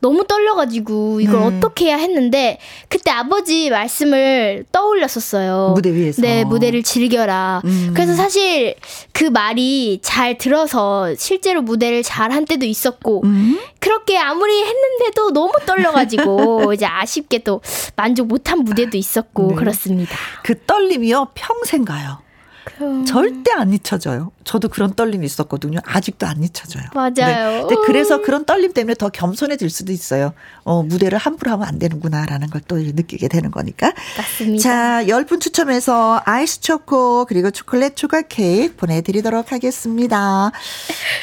너무 0.00 0.26
떨려가지고 0.26 1.20
이걸 1.20 1.40
네. 1.40 1.46
어떻게 1.46 1.86
해야 1.86 1.96
했는데 1.96 2.58
그때 2.88 3.10
아버지 3.10 3.70
말씀을 3.70 4.64
떠올렸었어요. 4.72 5.72
무대 5.74 5.92
위에서. 5.94 6.20
네, 6.22 6.44
무대를 6.44 6.82
즐겨라. 6.82 7.62
음. 7.64 7.90
그래서 7.94 8.14
사실 8.14 8.74
그 9.12 9.24
말이 9.24 10.00
잘 10.02 10.36
들어서 10.36 11.14
실제로 11.16 11.62
무대를 11.62 12.02
잘 12.02 12.24
한 12.34 12.46
때도 12.46 12.66
있었고 12.66 13.22
음. 13.24 13.60
그렇게 13.78 14.18
아무리 14.18 14.60
했는데도 14.62 15.30
너무 15.32 15.52
떨려가지고 15.66 16.72
이제 16.74 16.86
아쉽게 16.86 17.38
또 17.40 17.60
만족 17.96 18.26
못한 18.26 18.60
무대도 18.60 18.96
있었고 18.96 19.48
네. 19.50 19.54
그렇습니다. 19.54 20.16
그 20.42 20.58
떨림이요 20.66 21.28
평생 21.34 21.84
가요. 21.84 22.18
그럼. 22.64 23.04
절대 23.04 23.52
안 23.52 23.72
잊혀져요. 23.72 24.32
저도 24.44 24.68
그런 24.68 24.94
떨림이 24.94 25.24
있었거든요. 25.26 25.78
아직도 25.84 26.26
안 26.26 26.42
잊혀져요. 26.42 26.84
맞아요. 26.94 27.66
네. 27.66 27.76
그래서 27.86 28.20
그런 28.22 28.44
떨림 28.44 28.72
때문에 28.72 28.94
더 28.94 29.08
겸손해질 29.10 29.68
수도 29.70 29.92
있어요. 29.92 30.32
어, 30.64 30.82
무대를 30.82 31.18
함부로 31.18 31.50
하면 31.52 31.66
안 31.68 31.78
되는구나라는 31.78 32.48
걸 32.50 32.64
또 32.66 32.76
느끼게 32.76 33.28
되는 33.28 33.50
거니까. 33.50 33.92
맞습니다. 34.16 34.62
자, 34.62 35.04
10분 35.04 35.40
추첨해서 35.40 36.22
아이스 36.24 36.60
초코 36.62 37.26
그리고 37.26 37.50
초콜릿 37.50 37.94
초콜 37.96 38.22
케이크 38.28 38.74
보내드리도록 38.76 39.52
하겠습니다. 39.52 40.50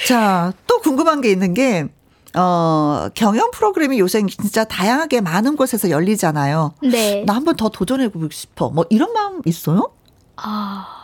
자, 0.08 0.54
또 0.68 0.80
궁금한 0.80 1.22
게 1.22 1.32
있는 1.32 1.54
게 1.56 1.88
어, 2.36 3.10
경연 3.16 3.52
프로그램이 3.52 4.00
요새 4.00 4.24
진짜 4.28 4.64
다양하게 4.64 5.22
많은 5.22 5.56
곳에서 5.58 5.90
열리잖아요. 5.90 6.76
네. 6.84 7.24
나 7.26 7.34
한번 7.34 7.56
더 7.58 7.70
도전해보고 7.70 8.30
싶어. 8.32 8.70
뭐 8.70 8.86
이런 8.90 9.12
마음 9.14 9.42
있어요? 9.46 9.92
아. 10.38 11.01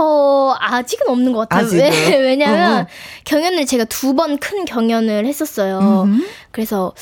어, 0.00 0.54
아직은 0.58 1.08
없는 1.08 1.32
것 1.32 1.48
같아요. 1.48 1.68
왜, 1.72 1.90
왜냐면, 2.18 2.82
어 2.82 2.86
경연을 3.24 3.66
제가 3.66 3.84
두 3.84 4.14
번 4.14 4.38
큰 4.38 4.64
경연을 4.64 5.26
했었어요. 5.26 6.02
음흠. 6.04 6.22
그래서 6.50 6.92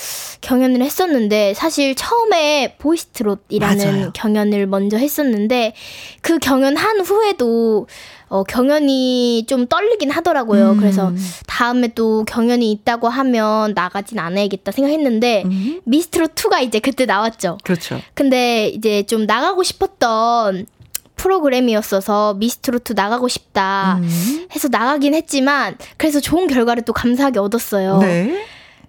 경연을 0.41 0.83
했었는데, 0.83 1.55
사실 1.55 1.95
처음에 1.95 2.77
보이스트롯이라는 2.79 3.93
맞아요. 3.97 4.11
경연을 4.15 4.67
먼저 4.67 4.97
했었는데, 4.97 5.75
그 6.23 6.39
경연 6.39 6.77
한 6.77 7.01
후에도, 7.01 7.87
어, 8.29 8.43
경연이 8.43 9.45
좀 9.47 9.67
떨리긴 9.69 10.11
하더라고요. 10.11 10.73
음. 10.73 10.77
그래서 10.79 11.13
다음에 11.47 11.89
또 11.89 12.25
경연이 12.25 12.73
있다고 12.73 13.09
하면 13.09 13.73
나가진 13.75 14.19
않아야겠다 14.19 14.73
생각했는데, 14.73 15.43
음. 15.45 15.81
미스트롯 15.85 16.35
2가 16.35 16.63
이제 16.63 16.79
그때 16.81 17.05
나왔죠. 17.07 17.59
그렇죠. 17.63 18.01
근데 18.15 18.69
이제 18.69 19.05
좀 19.05 19.27
나가고 19.27 19.63
싶었던 19.63 20.67
프로그램이었어서 21.17 22.35
미스트로트 22.35 22.93
나가고 22.93 23.29
싶다 23.29 23.99
음. 24.01 24.47
해서 24.55 24.69
나가긴 24.71 25.15
했지만 25.15 25.77
그래서 25.97 26.21
좋은 26.21 26.47
결과를 26.47 26.85
또 26.85 26.93
감사하게 26.93 27.41
얻었어요. 27.41 27.99
네. 27.99 28.47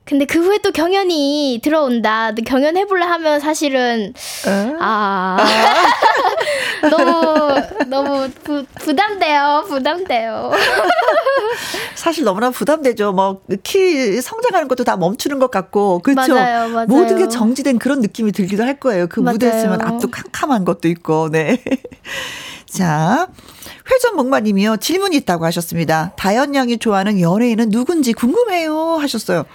근데 0.08 0.26
그 0.26 0.40
후에 0.40 0.60
또 0.60 0.72
경연이 0.72 1.60
들어온다. 1.64 2.32
경연 2.34 2.78
해볼래 2.78 3.06
하면 3.06 3.40
사실은 3.42 4.14
어? 4.48 4.78
아 4.80 5.38
너무 6.90 7.62
너무 7.88 8.30
부, 8.44 8.64
부담돼요. 8.80 9.66
부담돼요. 9.68 10.52
사실 11.96 12.24
너무나 12.24 12.50
부담되죠. 12.52 13.12
뭐 13.12 13.42
키 13.64 14.22
성장하는 14.22 14.68
것도 14.68 14.84
다 14.86 14.96
멈추는 14.98 15.40
것 15.40 15.52
같고 15.52 16.00
그렇죠. 16.00 16.36
맞아요, 16.36 16.70
맞아요. 16.70 16.88
모든 16.88 17.18
게 17.18 17.28
정지된 17.28 17.78
그런 17.80 18.00
느낌이 18.02 18.32
들기도 18.32 18.64
할 18.64 18.80
거예요. 18.80 19.08
그 19.08 19.20
무대에 19.20 19.50
있으면 19.50 19.82
앞도 19.82 20.10
캄캄한 20.10 20.64
것도 20.66 20.88
있고 20.88 21.30
네. 21.30 21.62
자, 22.66 23.28
회전목마님이요. 23.90 24.78
질문이 24.78 25.16
있다고 25.18 25.46
하셨습니다. 25.46 26.14
다현 26.18 26.56
양이 26.56 26.78
좋아하는 26.78 27.20
연예인은 27.20 27.70
누군지 27.70 28.14
궁금해요 28.14 28.98
하셨어요. 28.98 29.46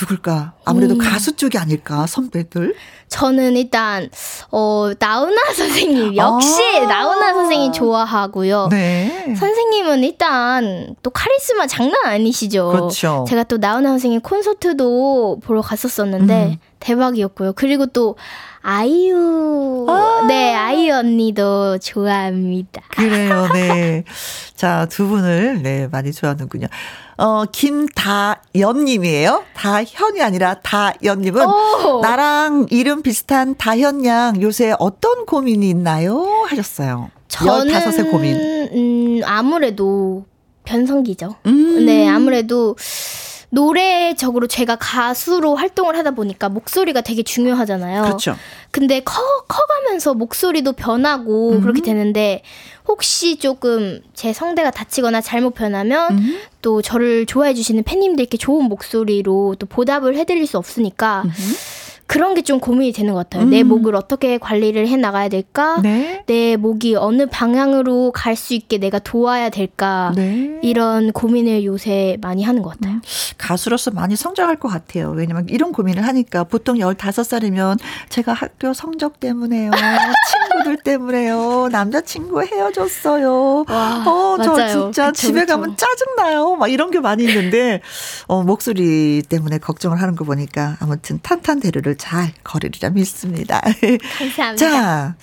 누굴까? 0.00 0.54
아무래도 0.64 0.94
음. 0.94 0.98
가수 0.98 1.36
쪽이 1.36 1.58
아닐까 1.58 2.06
선배들. 2.06 2.74
저는 3.08 3.56
일단 3.56 4.08
어 4.52 4.92
나훈아 4.98 5.52
선생님 5.52 6.16
역시 6.16 6.62
아~ 6.78 6.86
나훈아 6.86 7.34
선생님 7.34 7.72
좋아하고요. 7.72 8.68
네. 8.70 9.34
선생님은 9.36 10.04
일단 10.04 10.94
또 11.02 11.10
카리스마 11.10 11.66
장난 11.66 11.96
아니시죠. 12.04 12.68
그렇죠. 12.68 13.24
제가 13.28 13.42
또 13.44 13.58
나훈아 13.58 13.88
선생님 13.90 14.20
콘서트도 14.20 15.40
보러 15.42 15.60
갔었었는데 15.60 16.44
음. 16.44 16.56
대박이었고요. 16.78 17.54
그리고 17.54 17.86
또 17.86 18.16
아이유. 18.62 19.86
아~ 19.88 20.24
네, 20.28 20.54
아이유 20.54 20.94
언니도 20.94 21.78
좋아합니다. 21.78 22.82
그래요, 22.90 23.48
네. 23.52 24.04
자, 24.54 24.86
두 24.90 25.06
분을, 25.08 25.62
네, 25.62 25.88
많이 25.88 26.12
좋아하는군요. 26.12 26.66
어, 27.16 27.44
김다연님이에요. 27.52 29.44
다현이 29.54 30.22
아니라 30.22 30.54
다연님은 30.62 31.46
오! 31.46 32.00
나랑 32.00 32.66
이름 32.70 33.02
비슷한 33.02 33.54
다현 33.56 34.04
양 34.06 34.40
요새 34.40 34.74
어떤 34.78 35.26
고민이 35.26 35.68
있나요? 35.68 36.44
하셨어요. 36.48 37.10
저는 37.28 37.72
15세 37.72 38.10
고민. 38.10 38.36
음, 38.36 39.20
아무래도 39.24 40.24
변성기죠. 40.64 41.36
음. 41.46 41.86
네, 41.86 42.08
아무래도 42.08 42.76
노래적으로 43.50 44.46
제가 44.46 44.76
가수로 44.76 45.56
활동을 45.56 45.98
하다 45.98 46.12
보니까 46.12 46.48
목소리가 46.48 47.00
되게 47.00 47.22
중요하잖아요. 47.22 48.02
그렇죠. 48.02 48.36
근데 48.70 49.00
커, 49.00 49.20
커가면서 49.48 50.14
목소리도 50.14 50.72
변하고 50.72 51.52
음. 51.52 51.60
그렇게 51.60 51.82
되는데 51.82 52.42
혹시 52.86 53.36
조금 53.36 54.00
제 54.14 54.32
성대가 54.32 54.70
다치거나 54.70 55.20
잘못 55.20 55.54
변하면 55.54 56.18
음. 56.18 56.40
또 56.62 56.82
저를 56.82 57.26
좋아해 57.26 57.54
주시는 57.54 57.82
팬님들께 57.82 58.36
좋은 58.36 58.64
목소리로 58.66 59.56
또 59.58 59.66
보답을 59.66 60.16
해드릴 60.16 60.46
수 60.46 60.58
없으니까 60.58 61.22
음. 61.24 61.30
그런 62.10 62.34
게 62.34 62.40
좀 62.42 62.58
고민이 62.58 62.92
되는 62.92 63.12
것 63.12 63.18
같아요. 63.20 63.44
음. 63.44 63.50
내 63.50 63.62
목을 63.62 63.94
어떻게 63.94 64.36
관리를 64.38 64.88
해 64.88 64.96
나가야 64.96 65.28
될까? 65.28 65.78
네. 65.82 66.24
내 66.26 66.56
목이 66.56 66.96
어느 66.96 67.26
방향으로 67.26 68.10
갈 68.12 68.34
수 68.34 68.54
있게 68.54 68.78
내가 68.78 68.98
도와야 68.98 69.50
될까? 69.50 70.12
네. 70.16 70.58
이런 70.62 71.12
고민을 71.12 71.64
요새 71.64 72.16
많이 72.22 72.42
하는 72.42 72.62
것 72.62 72.70
같아요. 72.70 72.94
음. 72.94 73.00
가수로서 73.38 73.90
많이 73.92 74.16
성장할 74.16 74.56
것 74.56 74.68
같아요. 74.68 75.10
왜냐면 75.10 75.46
이런 75.50 75.70
고민을 75.72 76.04
하니까 76.06 76.44
보통 76.44 76.78
15살이면 76.78 77.78
제가 78.08 78.32
학교 78.32 78.72
성적 78.72 79.20
때문에요. 79.20 79.70
친구들 80.50 80.78
때문에요. 80.78 81.68
남자친구 81.70 82.42
헤어졌어요. 82.42 83.64
와, 83.68 84.04
어, 84.06 84.38
저 84.42 84.52
맞아요. 84.52 84.68
진짜 84.68 85.06
그쵸, 85.12 85.26
집에 85.26 85.40
그쵸. 85.42 85.52
가면 85.60 85.76
짜증나요. 85.76 86.56
막 86.56 86.68
이런 86.68 86.90
게 86.90 86.98
많이 87.00 87.24
있는데, 87.24 87.80
어, 88.26 88.42
목소리 88.42 89.22
때문에 89.28 89.58
걱정을 89.58 90.00
하는 90.00 90.16
거 90.16 90.24
보니까 90.24 90.76
아무튼 90.80 91.18
탄탄대로를 91.22 91.96
잘 92.00 92.32
거리리라 92.42 92.90
믿습니다. 92.90 93.60
감사합니다. 94.18 94.56
자. 94.56 95.14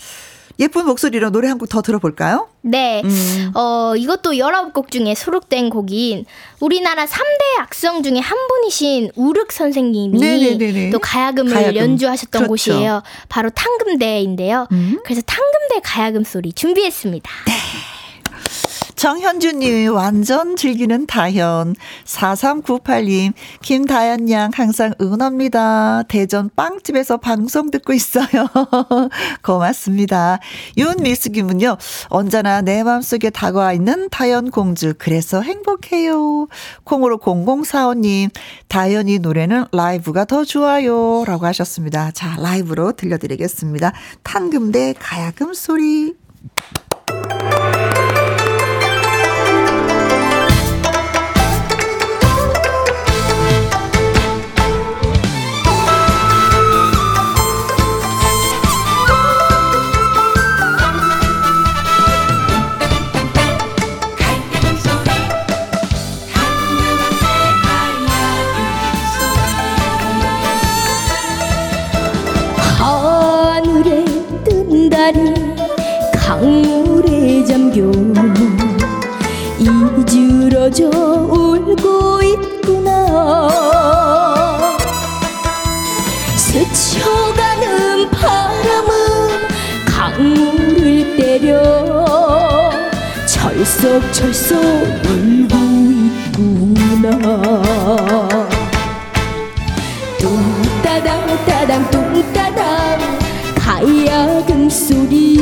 예쁜 0.59 0.87
목소리로 0.87 1.29
노래 1.29 1.49
한 1.49 1.59
곡 1.59 1.69
더 1.69 1.83
들어볼까요? 1.83 2.47
네. 2.61 3.03
음. 3.05 3.51
어, 3.53 3.93
이것도 3.95 4.31
19곡 4.31 4.89
중에 4.89 5.13
수록된 5.13 5.69
곡인 5.69 6.25
우리나라 6.59 7.05
3대 7.05 7.59
악성 7.61 8.01
중에 8.01 8.17
한 8.17 8.35
분이신 8.47 9.11
우륵 9.15 9.51
선생님이 9.51 10.17
네네네네. 10.19 10.89
또 10.89 10.97
가야금을 10.97 11.53
가야금. 11.53 11.75
연주하셨던 11.75 12.47
그렇죠. 12.47 12.49
곳이에요. 12.49 13.03
바로 13.29 13.51
탕금대인데요. 13.51 14.67
음. 14.71 14.99
그래서 15.05 15.21
탕금대 15.27 15.81
가야금 15.83 16.23
소리 16.23 16.51
준비했습니다. 16.53 17.29
네. 17.45 17.53
정현주님, 18.97 19.93
완전 19.93 20.55
즐기는 20.55 21.05
다현. 21.05 21.75
4398님, 22.03 23.33
김다현 23.61 24.27
양 24.31 24.49
항상 24.51 24.91
응원합니다. 24.99 26.01
대전 26.07 26.49
빵집에서 26.55 27.17
방송 27.17 27.69
듣고 27.69 27.93
있어요. 27.93 28.47
고맙습니다. 29.45 30.39
윤미숙님은요, 30.77 31.77
언제나 32.09 32.61
내 32.61 32.81
마음속에 32.81 33.29
다가와 33.29 33.73
있는 33.73 34.09
다현 34.09 34.49
공주. 34.49 34.95
그래서 34.97 35.43
행복해요. 35.43 36.47
콩으로 36.83 37.19
0045님, 37.19 38.31
다현이 38.67 39.19
노래는 39.19 39.65
라이브가 39.73 40.25
더 40.25 40.43
좋아요. 40.43 41.23
라고 41.27 41.45
하셨습니다. 41.45 42.09
자, 42.15 42.35
라이브로 42.39 42.93
들려드리겠습니다. 42.93 43.93
탄금대 44.23 44.95
가야금 44.97 45.53
소리. 45.53 46.15
이주러져 80.77 80.89
울고 80.89 82.21
있구나. 82.21 83.49
스쳐가는 86.35 88.09
바람은 88.11 89.47
강물을 89.87 91.17
때려 91.17 92.71
철썩철썩 93.25 94.61
울고 95.05 95.55
있구나. 96.37 97.09
뚱따당 100.19 101.45
따당 101.45 101.89
뚱따당 101.89 102.99
가야금 103.55 104.69
소리 104.69 105.37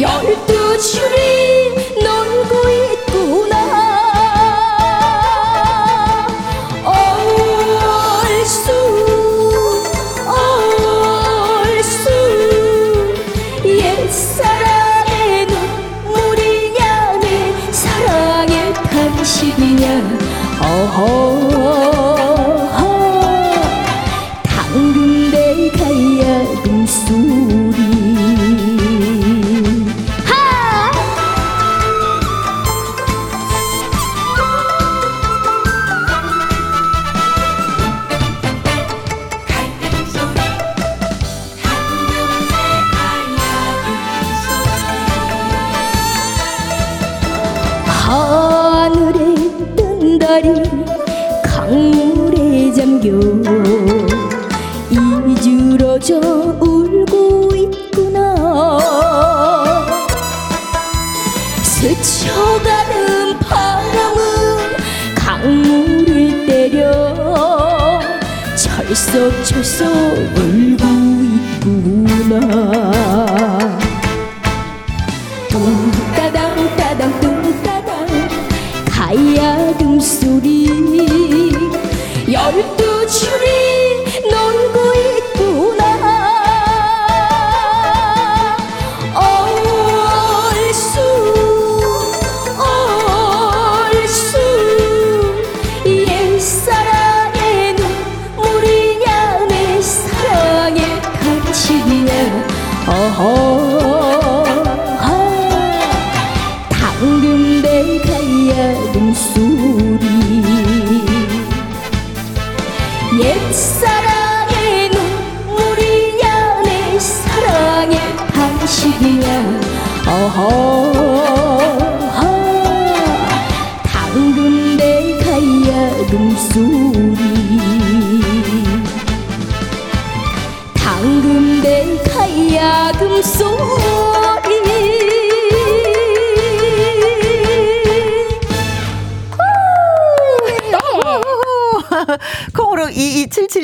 열두 0.00 0.78
줄이 0.78 1.37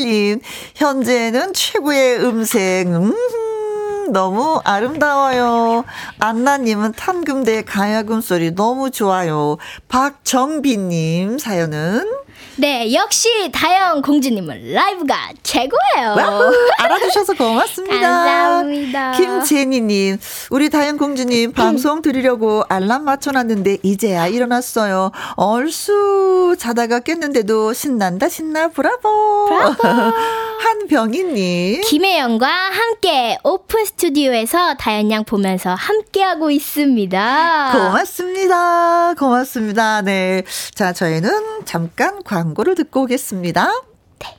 2277님, 0.04 0.40
현재는 0.74 1.52
최고의 1.52 2.20
음색. 2.20 2.86
음, 2.88 3.14
너무 4.12 4.60
아름다워요. 4.64 5.84
안나님은 6.18 6.92
탄금대 6.92 7.62
가야금 7.62 8.20
소리 8.20 8.54
너무 8.54 8.90
좋아요. 8.90 9.56
박정빈님 9.88 11.38
사연은 11.38 12.23
네, 12.56 12.92
역시 12.94 13.50
다연 13.52 14.00
공주님은 14.02 14.72
라이브가 14.72 15.30
최고예요. 15.42 16.14
와우, 16.16 16.52
알아주셔서 16.78 17.34
고맙습니다. 17.38 18.00
감사합니다. 18.00 19.12
김재니님, 19.12 20.18
우리 20.50 20.70
다연 20.70 20.96
공주님 20.96 21.52
방송 21.52 22.00
들으려고 22.00 22.62
알람 22.68 23.04
맞춰놨는데 23.04 23.78
이제야 23.82 24.28
일어났어요. 24.28 25.10
얼쑤 25.36 26.54
자다가 26.58 27.00
깼는데도 27.00 27.72
신난다 27.72 28.28
신나 28.28 28.68
브라보. 28.68 29.46
브라보. 29.48 29.82
한병희님. 30.64 31.82
김혜영과 31.82 32.46
함께 32.46 33.36
오픈 33.44 33.84
스튜디오에서 33.84 34.74
다현 34.74 35.10
양 35.10 35.24
보면서 35.24 35.74
함께 35.74 36.22
하고 36.22 36.50
있습니다. 36.50 37.70
고맙습니다. 37.72 39.14
고맙습니다. 39.18 40.02
네. 40.02 40.42
자, 40.74 40.92
저희는 40.92 41.64
잠깐 41.64 42.22
광 42.24 42.43
고를 42.52 42.74
듣고 42.74 43.02
오겠습니다. 43.04 43.70
네. 44.18 44.38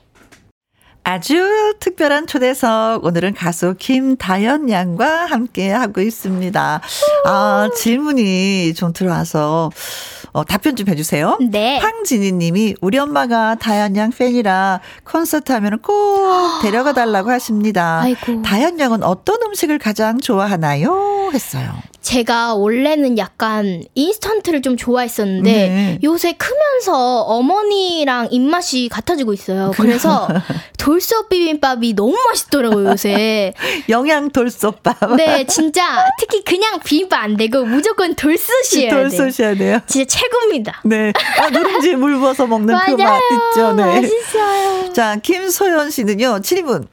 아주 1.02 1.74
특별한 1.80 2.26
초대석. 2.26 3.04
오늘은 3.04 3.34
가수 3.34 3.74
김다연 3.78 4.70
양과 4.70 5.26
함께 5.26 5.70
하고 5.70 6.00
있습니다. 6.00 6.80
아, 7.24 7.70
질문이 7.74 8.74
좀 8.74 8.92
들어와서 8.92 9.70
어, 10.32 10.44
답변 10.44 10.76
좀 10.76 10.86
해주세요. 10.88 11.38
네. 11.50 11.78
황진희 11.78 12.32
님이 12.32 12.74
우리 12.82 12.98
엄마가 12.98 13.54
다현 13.54 13.96
양 13.96 14.10
팬이라 14.10 14.80
콘서트 15.04 15.50
하면 15.52 15.78
꼭 15.80 16.60
데려가 16.60 16.92
달라고 16.92 17.30
하십니다. 17.30 18.02
아이고. 18.02 18.42
다현 18.42 18.78
양은 18.78 19.02
어떤 19.02 19.40
음식을 19.42 19.78
가장 19.78 20.20
좋아하나요? 20.20 21.30
했어요. 21.32 21.72
제가 22.10 22.54
원래는 22.54 23.18
약간 23.18 23.82
인스턴트를 23.96 24.62
좀 24.62 24.76
좋아했었는데 24.76 25.50
네. 25.50 25.98
요새 26.04 26.34
크면서 26.34 27.22
어머니랑 27.22 28.28
입맛이 28.30 28.88
같아지고 28.88 29.32
있어요. 29.32 29.72
그래서 29.76 30.28
돌솥 30.78 31.28
비빔밥이 31.28 31.94
너무 31.94 32.16
맛있더라고요, 32.28 32.90
요새. 32.90 33.54
영양 33.88 34.30
돌솥밥. 34.30 35.16
네, 35.16 35.46
진짜 35.46 36.04
특히 36.20 36.44
그냥 36.44 36.78
비빔밥 36.78 37.24
안 37.24 37.36
되고 37.36 37.64
무조건 37.64 38.14
돌솥이어야 38.14 38.88
돼요. 38.90 39.08
돌솥이어야 39.08 39.54
돼요. 39.56 39.80
진짜 39.88 40.16
최고입니다. 40.16 40.82
네. 40.84 41.12
아, 41.40 41.50
누룽지 41.50 41.96
물 41.96 42.18
부어서 42.20 42.46
먹는 42.46 42.72
그 42.86 42.96
맛 42.96 43.20
있죠. 43.32 43.72
네. 43.72 43.82
맛있어요. 44.00 44.92
자, 44.92 45.16
김소연 45.16 45.90
씨는요. 45.90 46.38
질문. 46.42 46.86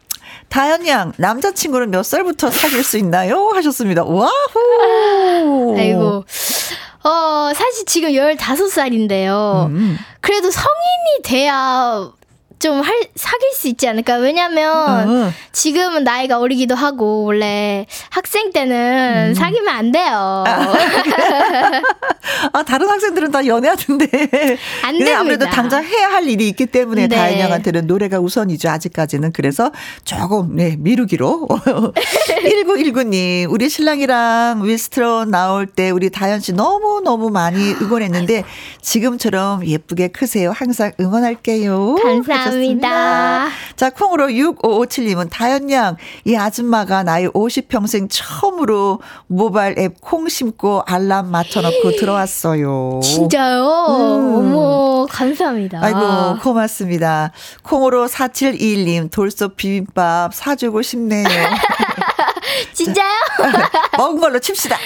다현 0.53 0.85
양, 0.85 1.13
남자친구는 1.17 1.89
몇 1.89 2.03
살부터 2.03 2.51
사귈 2.51 2.83
수 2.83 2.99
있나요? 2.99 3.49
하셨습니다. 3.55 4.03
와후! 4.03 5.75
아이고. 5.75 6.23
어, 7.03 7.51
사실 7.55 7.85
지금 7.87 8.11
15살인데요. 8.11 9.65
음. 9.69 9.97
그래도 10.21 10.51
성인이 10.51 11.23
돼야 11.23 12.07
좀 12.59 12.79
할, 12.81 12.93
사귈 13.15 13.51
수 13.53 13.67
있지 13.67 13.87
않을까? 13.87 14.15
왜냐면, 14.15 15.25
어. 15.27 15.31
지금은 15.51 16.03
나이가 16.03 16.39
어리기도 16.39 16.75
하고, 16.75 17.23
원래 17.23 17.85
학생 18.09 18.51
때는 18.51 19.31
음. 19.31 19.33
사귀면 19.33 19.67
안 19.67 19.91
돼요. 19.91 20.43
아, 22.53 22.63
다른 22.63 22.89
학생들은 22.89 23.31
다 23.31 23.45
연애하던데. 23.45 24.07
안 24.83 24.97
됩니다. 24.97 25.19
아무래도 25.19 25.45
당장 25.45 25.83
해야 25.83 26.07
할 26.09 26.27
일이 26.27 26.47
있기 26.49 26.67
때문에 26.67 27.07
네. 27.07 27.15
다현양한테는 27.15 27.87
노래가 27.87 28.19
우선이죠. 28.19 28.69
아직까지는. 28.69 29.33
그래서 29.33 29.71
조금, 30.05 30.55
네, 30.55 30.75
미루기로. 30.79 31.47
1919님, 32.43 33.51
우리 33.51 33.69
신랑이랑 33.69 34.61
위스트로 34.63 35.25
나올 35.25 35.65
때 35.65 35.89
우리 35.89 36.09
다현 36.09 36.39
씨 36.39 36.53
너무너무 36.53 37.29
많이 37.29 37.73
응원했는데, 37.81 38.43
지금처럼 38.81 39.65
예쁘게 39.65 40.09
크세요. 40.09 40.51
항상 40.55 40.91
응원할게요. 40.99 41.95
감사합니다. 41.95 42.42
감사합니다. 42.45 43.47
자, 43.75 43.89
콩으로 43.89 44.27
6557님은 44.27 45.29
다현양, 45.29 45.97
이 46.25 46.35
아줌마가 46.35 47.03
나이 47.03 47.27
50평생 47.27 48.07
처음으로 48.09 48.99
모바일 49.27 49.79
앱 49.79 49.93
콩 50.01 50.27
심고 50.27 50.83
알람 50.85 51.31
맞춰놓고 51.31 51.91
들어왔어요. 51.97 52.99
진짜요? 53.01 53.63
음. 53.89 54.35
어머, 54.35 55.05
감사합니다. 55.09 55.79
아이고, 55.81 56.39
고맙습니다. 56.41 57.31
콩으로 57.63 58.07
4721님, 58.07 59.09
돌솥 59.11 59.55
비빔밥 59.55 60.33
사주고 60.33 60.81
싶네요. 60.81 61.23
진짜요? 62.73 63.07
먹은 63.97 64.19
걸로 64.19 64.39
칩시다. 64.39 64.77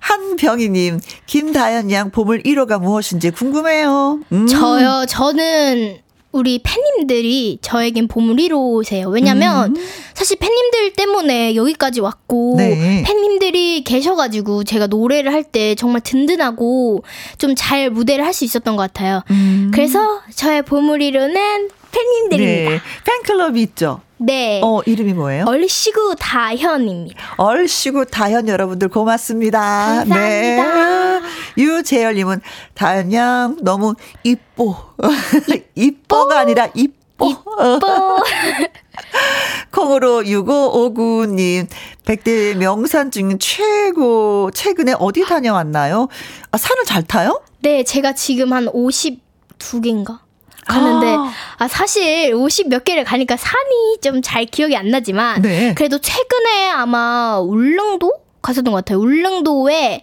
한병희님, 0.00 1.00
김다현 1.26 1.90
양 1.90 2.10
보물 2.10 2.42
1호가 2.42 2.80
무엇인지 2.80 3.30
궁금해요. 3.30 4.20
음. 4.32 4.46
저요, 4.46 5.04
저는 5.08 5.98
우리 6.34 6.58
팬님들이 6.62 7.58
저에겐 7.62 8.08
보물 8.08 8.36
1호세요. 8.36 9.08
왜냐면 9.12 9.76
음. 9.76 9.86
사실 10.14 10.36
팬님들 10.36 10.92
때문에 10.94 11.54
여기까지 11.54 12.00
왔고 12.00 12.56
네. 12.58 13.02
팬님들이 13.06 13.84
계셔가지고 13.84 14.64
제가 14.64 14.88
노래를 14.88 15.32
할 15.32 15.44
때 15.44 15.74
정말 15.76 16.00
든든하고 16.00 17.04
좀 17.38 17.54
잘 17.54 17.88
무대를 17.90 18.24
할 18.24 18.32
수 18.34 18.44
있었던 18.44 18.74
것 18.74 18.82
같아요. 18.82 19.22
음. 19.30 19.70
그래서 19.72 20.20
저의 20.34 20.62
보물 20.62 20.98
1호는 20.98 21.70
팬님들입니다. 21.94 22.70
네. 22.70 22.80
팬클럽이 23.04 23.62
있죠. 23.62 24.00
네. 24.18 24.60
어, 24.62 24.80
이름이 24.84 25.12
뭐예요? 25.12 25.44
얼씨구 25.46 26.16
다현입니다. 26.18 27.34
얼씨구 27.36 28.06
다현 28.06 28.48
여러분들 28.48 28.88
고맙습니다. 28.88 29.58
감사합니다. 29.60 31.20
네. 31.20 31.26
유재열님은 31.58 32.40
다현양 32.74 33.58
너무 33.62 33.94
이뻐. 34.24 34.94
이뻐가 35.74 36.40
아니라 36.40 36.68
이뻐. 36.74 37.04
이뻐. 37.20 38.22
콩으로 39.70 40.22
6559님, 40.22 41.68
백대 42.04 42.54
명산 42.54 43.10
중 43.10 43.38
최고, 43.38 44.50
최근에 44.52 44.94
어디 44.98 45.24
다녀왔나요? 45.24 46.08
아, 46.50 46.56
산을 46.56 46.84
잘 46.84 47.02
타요? 47.04 47.40
네, 47.60 47.84
제가 47.84 48.14
지금 48.14 48.52
한 48.52 48.66
52개인가? 48.66 50.23
가는데 50.66 51.06
아. 51.08 51.32
아. 51.58 51.68
사실 51.68 52.32
50 52.34 52.68
몇 52.68 52.84
개를 52.84 53.04
가니까 53.04 53.36
산이 53.36 53.98
좀 54.02 54.20
잘 54.22 54.44
기억이 54.46 54.76
안 54.76 54.90
나지만 54.90 55.42
네. 55.42 55.74
그래도 55.76 55.98
최근에 55.98 56.70
아마 56.70 57.38
울릉도 57.40 58.12
갔었던 58.42 58.72
것 58.72 58.78
같아요. 58.78 58.98
울릉도에 58.98 60.02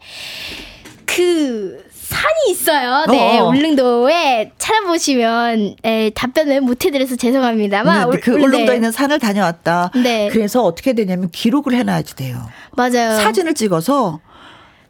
그 1.05 1.83
산이 2.01 2.51
있어요. 2.51 3.05
네, 3.09 3.39
어. 3.39 3.47
울릉도에 3.47 4.51
찾아보시면 4.57 5.75
에, 5.83 6.09
답변을 6.11 6.61
못 6.61 6.85
해드려서 6.85 7.15
죄송합니다만 7.15 8.09
네, 8.09 8.19
그 8.19 8.31
울릉도에 8.33 8.65
네. 8.65 8.75
있는 8.75 8.91
산을 8.91 9.19
다녀왔다. 9.19 9.91
네. 10.03 10.29
그래서 10.31 10.63
어떻게 10.63 10.93
되냐면 10.93 11.29
기록을 11.31 11.73
해놔야지 11.73 12.15
돼요. 12.15 12.37
맞아요. 12.73 13.17
사진을 13.21 13.53
찍어서 13.53 14.19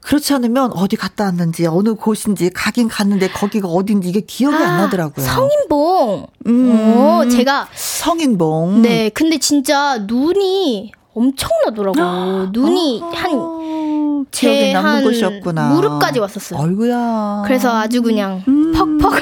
그렇지 0.02 0.34
않으면 0.34 0.72
어디 0.74 0.96
갔다 0.96 1.26
왔는지 1.26 1.68
어느 1.68 1.94
곳인지 1.94 2.50
가긴 2.50 2.88
갔는데 2.88 3.30
거기가 3.30 3.68
어딘지 3.68 4.10
이게 4.10 4.22
기억이 4.22 4.56
아, 4.56 4.68
안 4.68 4.78
나더라고요. 4.84 5.26
성인봉. 5.26 6.28
음, 6.48 6.98
오, 6.98 7.30
제가 7.30 7.68
성인봉. 7.74 8.82
네, 8.82 9.10
근데 9.10 9.38
진짜 9.38 10.00
눈이 10.00 10.92
엄청나더라고. 11.14 12.50
눈이 12.52 13.02
아, 13.04 13.12
한제 13.14 14.74
한 14.74 15.04
무릎까지 15.04 16.20
왔었어요. 16.20 16.60
아이고야. 16.62 17.44
그래서 17.46 17.76
아주 17.78 18.02
그냥 18.02 18.44
음. 18.48 18.74
퍽퍽. 18.74 19.14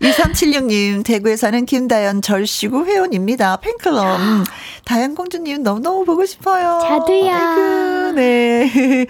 2376님, 0.00 1.04
대구에 1.04 1.36
사는 1.36 1.64
김다연 1.64 2.20
절시구 2.20 2.84
회원입니다. 2.86 3.56
팬클럽. 3.56 4.20
음, 4.20 4.44
다연 4.84 5.14
공주님 5.14 5.62
너무너무 5.62 6.04
보고 6.04 6.26
싶어요. 6.26 6.78
자두야. 6.82 7.36
아이고, 7.36 8.12
네. 8.12 9.06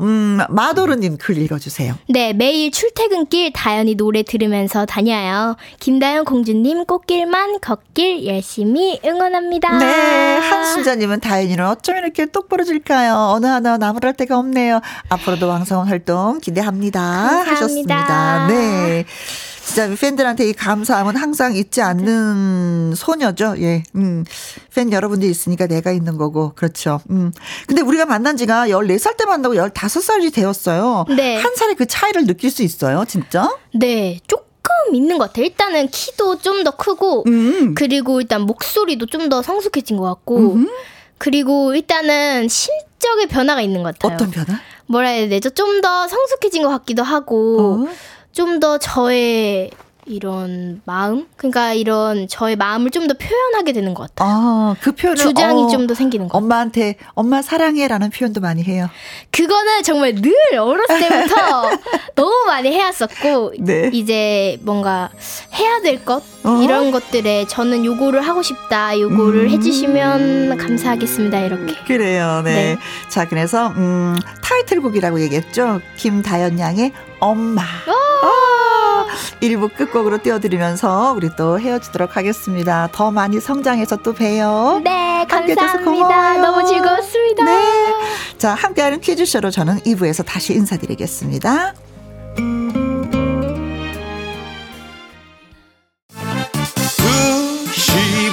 음, 0.00 0.38
마도르님 0.48 1.16
글 1.18 1.38
읽어주세요. 1.38 1.94
네, 2.08 2.32
매일 2.32 2.70
출퇴근길 2.70 3.52
다현이 3.52 3.96
노래 3.96 4.22
들으면서 4.22 4.86
다녀요. 4.86 5.56
김다현 5.80 6.24
공주님 6.24 6.84
꽃길만 6.84 7.60
걷길 7.60 8.26
열심히 8.26 9.00
응원합니다. 9.04 9.78
네, 9.78 10.38
한순자님은 10.38 11.20
다현이는 11.20 11.66
어쩜 11.66 11.96
이렇게 11.96 12.26
똑부러 12.26 12.64
질까요? 12.64 13.14
어느 13.14 13.46
하나 13.46 13.76
나무랄 13.76 14.14
데가 14.14 14.38
없네요. 14.38 14.80
앞으로도 15.08 15.48
왕성한 15.48 15.88
활동 15.88 16.38
기대합니다. 16.40 17.00
감사합니다. 17.00 17.50
하셨습니다. 17.50 18.46
네. 18.48 19.04
진짜 19.68 19.94
팬들한테 19.94 20.48
이 20.48 20.52
감사함은 20.54 21.16
항상 21.16 21.54
잊지 21.54 21.82
않는 21.82 22.94
소녀죠. 22.96 23.54
예. 23.58 23.82
음. 23.96 24.24
팬 24.74 24.90
여러분들이 24.90 25.30
있으니까 25.30 25.66
내가 25.66 25.92
있는 25.92 26.16
거고. 26.16 26.52
그렇죠. 26.54 27.00
음. 27.10 27.32
근데 27.66 27.82
우리가 27.82 28.06
만난 28.06 28.36
지가 28.38 28.68
14살 28.68 29.16
때 29.18 29.26
만나고 29.26 29.54
15살이 29.56 30.32
되었어요. 30.32 31.04
네. 31.14 31.36
한 31.36 31.54
살의 31.54 31.74
그 31.76 31.84
차이를 31.86 32.26
느낄 32.26 32.50
수 32.50 32.62
있어요, 32.62 33.04
진짜? 33.06 33.54
네. 33.74 34.18
조금 34.26 34.44
있는 34.94 35.18
것 35.18 35.26
같아요. 35.28 35.44
일단은 35.44 35.88
키도 35.88 36.38
좀 36.38 36.64
더 36.64 36.70
크고, 36.72 37.24
음. 37.28 37.74
그리고 37.74 38.20
일단 38.20 38.42
목소리도 38.42 39.06
좀 39.06 39.28
더 39.28 39.42
성숙해진 39.42 39.98
것 39.98 40.04
같고, 40.04 40.54
음. 40.54 40.68
그리고 41.18 41.74
일단은 41.74 42.48
심적의 42.48 43.26
변화가 43.28 43.60
있는 43.60 43.82
것 43.82 43.98
같아요. 43.98 44.14
어떤 44.16 44.30
변화? 44.30 44.58
뭐라 44.86 45.08
해야 45.10 45.28
되죠? 45.28 45.50
좀 45.50 45.82
더 45.82 46.08
성숙해진 46.08 46.62
것 46.62 46.70
같기도 46.70 47.02
하고, 47.02 47.86
어? 47.86 47.88
좀 48.38 48.60
더 48.60 48.78
저의 48.78 49.68
이런 50.08 50.80
마음? 50.84 51.26
그러니까 51.36 51.72
이런 51.72 52.28
저의 52.28 52.56
마음을 52.56 52.90
좀 52.90 53.08
더 53.08 53.14
표현하게 53.14 53.72
되는 53.72 53.94
것 53.94 54.14
같아요. 54.14 54.28
아, 54.30 54.76
그 54.80 54.92
표현을 54.92 55.16
주장이 55.16 55.64
어, 55.64 55.68
좀더 55.68 55.94
생기는 55.94 56.28
것 56.28 56.36
엄마한테 56.36 56.96
엄마 57.14 57.40
사랑해라는 57.40 58.10
표현도 58.10 58.40
많이 58.40 58.62
해요. 58.62 58.88
그거는 59.30 59.82
정말 59.82 60.14
늘 60.14 60.34
어렸을 60.58 60.98
때부터 61.08 61.70
너무 62.14 62.44
많이 62.46 62.70
해왔었고 62.72 63.54
네. 63.60 63.90
이제 63.94 64.58
뭔가 64.62 65.08
해야 65.54 65.80
될것 65.80 66.22
어? 66.44 66.62
이런 66.62 66.90
것들에 66.90 67.46
저는 67.46 67.84
요거를 67.84 68.20
하고 68.20 68.42
싶다. 68.42 68.98
요거를 68.98 69.44
음. 69.44 69.50
해주시면 69.50 70.58
감사하겠습니다. 70.58 71.40
이렇게. 71.40 71.74
그래요. 71.86 72.42
네. 72.44 72.54
네. 72.74 72.78
자, 73.08 73.26
그래서 73.26 73.68
음, 73.68 74.16
타이틀곡이라고 74.42 75.20
얘기했죠. 75.22 75.80
김다연 75.96 76.58
양의 76.58 76.92
엄마. 77.20 77.62
아, 77.62 78.97
1부 79.40 79.74
끝곡으로 79.74 80.22
띄워드리면서 80.22 81.12
우리 81.16 81.30
또 81.36 81.58
헤어지도록 81.58 82.16
하겠습니다. 82.16 82.88
더 82.92 83.10
많이 83.10 83.40
성장해서 83.40 83.96
또 83.96 84.12
봬요. 84.12 84.80
네, 84.84 85.26
감사합니다. 85.28 86.38
너무 86.38 86.66
즐거웠습니다. 86.66 87.44
네. 87.44 87.94
자, 88.38 88.54
함께하는 88.54 89.00
퀴즈쇼로 89.00 89.50
저는 89.50 89.80
2부에서 89.80 90.24
다시 90.24 90.54
인사드리겠습니다. 90.54 91.74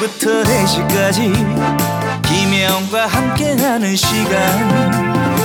2시부터 0.05 0.43
4시까지 0.43 1.34
김혜영과 2.23 3.07
함께하는 3.07 3.95
시간 3.95 5.45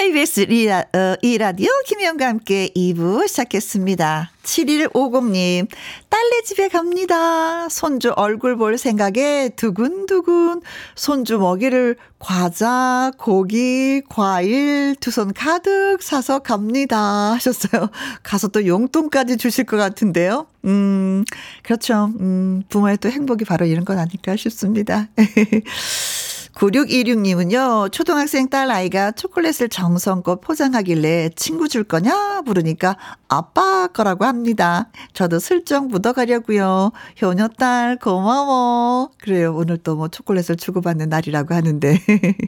KBS 0.00 0.40
리라, 0.40 0.80
어, 0.92 1.16
이라디오 1.22 1.70
김희영과 1.86 2.26
함께 2.28 2.68
2부 2.76 3.26
시작했습니다. 3.26 4.30
7150님, 4.42 5.68
딸네 6.10 6.42
집에 6.44 6.68
갑니다. 6.68 7.66
손주 7.70 8.12
얼굴 8.14 8.56
볼 8.56 8.76
생각에 8.76 9.48
두근두근. 9.56 10.60
손주 10.96 11.38
먹이를 11.38 11.96
과자, 12.18 13.10
고기, 13.16 14.02
과일 14.10 14.96
두 15.00 15.10
손 15.10 15.32
가득 15.32 16.02
사서 16.02 16.40
갑니다. 16.40 17.32
하셨어요. 17.32 17.88
가서 18.22 18.48
또 18.48 18.66
용돈까지 18.66 19.38
주실 19.38 19.64
것 19.64 19.78
같은데요. 19.78 20.46
음, 20.66 21.24
그렇죠. 21.62 22.12
음, 22.20 22.62
부모의 22.68 22.98
또 22.98 23.08
행복이 23.08 23.46
바로 23.46 23.64
이런 23.64 23.86
건 23.86 23.98
아닐까 23.98 24.36
싶습니다. 24.36 25.08
9616님은요, 26.56 27.92
초등학생 27.92 28.48
딸 28.48 28.70
아이가 28.70 29.10
초콜릿을 29.12 29.68
정성껏 29.68 30.40
포장하길래 30.40 31.30
친구 31.36 31.68
줄 31.68 31.84
거냐? 31.84 32.40
물으니까 32.46 32.96
아빠 33.28 33.86
거라고 33.88 34.24
합니다. 34.24 34.88
저도 35.12 35.38
슬쩍 35.38 35.88
묻어가려고요. 35.88 36.92
효녀 37.20 37.48
딸 37.58 37.98
고마워. 37.98 39.10
그래요. 39.18 39.54
오늘 39.54 39.76
또 39.78 39.96
뭐 39.96 40.08
초콜릿을 40.08 40.56
주고받는 40.56 41.08
날이라고 41.10 41.54
하는데. 41.54 41.98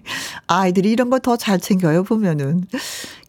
아이들이 0.48 0.90
이런 0.90 1.10
거 1.10 1.18
더 1.18 1.36
잘 1.36 1.58
챙겨요, 1.60 2.04
보면은. 2.04 2.64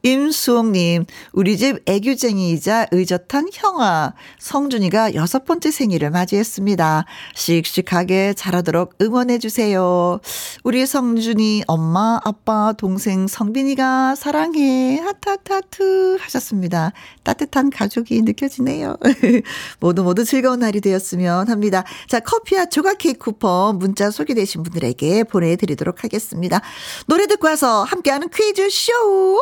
임수옥님, 0.01 1.05
우리 1.33 1.57
집 1.57 1.79
애교쟁이이자 1.85 2.87
의젓한 2.91 3.49
형아, 3.51 4.13
성준이가 4.39 5.13
여섯 5.13 5.43
번째 5.43 5.71
생일을 5.71 6.09
맞이했습니다. 6.09 7.05
씩씩하게 7.35 8.33
자라도록 8.33 8.95
응원해주세요. 9.01 10.19
우리 10.63 10.85
성준이 10.85 11.63
엄마, 11.67 12.19
아빠, 12.23 12.73
동생 12.77 13.27
성빈이가 13.27 14.15
사랑해. 14.15 14.99
하타타트 14.99 16.17
하셨습니다. 16.21 16.93
따뜻한 17.23 17.69
가족이 17.69 18.21
느껴지네요. 18.21 18.95
모두 19.81 20.03
모두 20.03 20.23
즐거운 20.23 20.59
날이 20.59 20.79
되었으면 20.79 21.49
합니다. 21.49 21.83
자, 22.07 22.21
커피와 22.21 22.67
조각 22.67 22.99
케이크 22.99 23.19
쿠폰 23.19 23.79
문자 23.79 24.11
소개되신 24.11 24.63
분들에게 24.63 25.25
보내드리도록 25.25 26.03
하겠습니다. 26.05 26.61
노래 27.07 27.27
듣고 27.27 27.47
와서 27.47 27.83
함께하는 27.83 28.29
퀴즈쇼! 28.29 29.39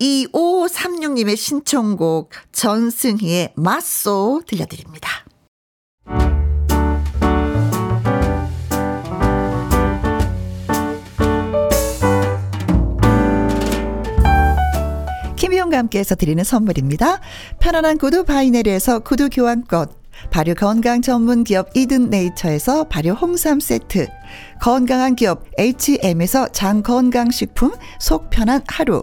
2536님의 0.00 1.36
신청곡 1.36 2.30
전승희의 2.52 3.52
맞소 3.56 4.42
들려드립니다. 4.46 5.10
김희용과 15.36 15.78
함께해서 15.78 16.14
드리는 16.14 16.42
선물입니다. 16.42 17.20
편안한 17.60 17.98
구두 17.98 18.24
바이네리에서 18.24 19.00
구두 19.00 19.28
교환권 19.30 19.88
발효 20.30 20.54
건강 20.54 21.00
전문 21.00 21.44
기업 21.44 21.74
이든 21.74 22.10
네이처에서 22.10 22.84
발효 22.84 23.12
홍삼 23.12 23.58
세트, 23.58 24.06
건강한 24.60 25.16
기업 25.16 25.44
H&M에서 25.58 26.48
장 26.48 26.82
건강식품 26.82 27.72
속 27.98 28.28
편한 28.28 28.62
하루, 28.68 29.02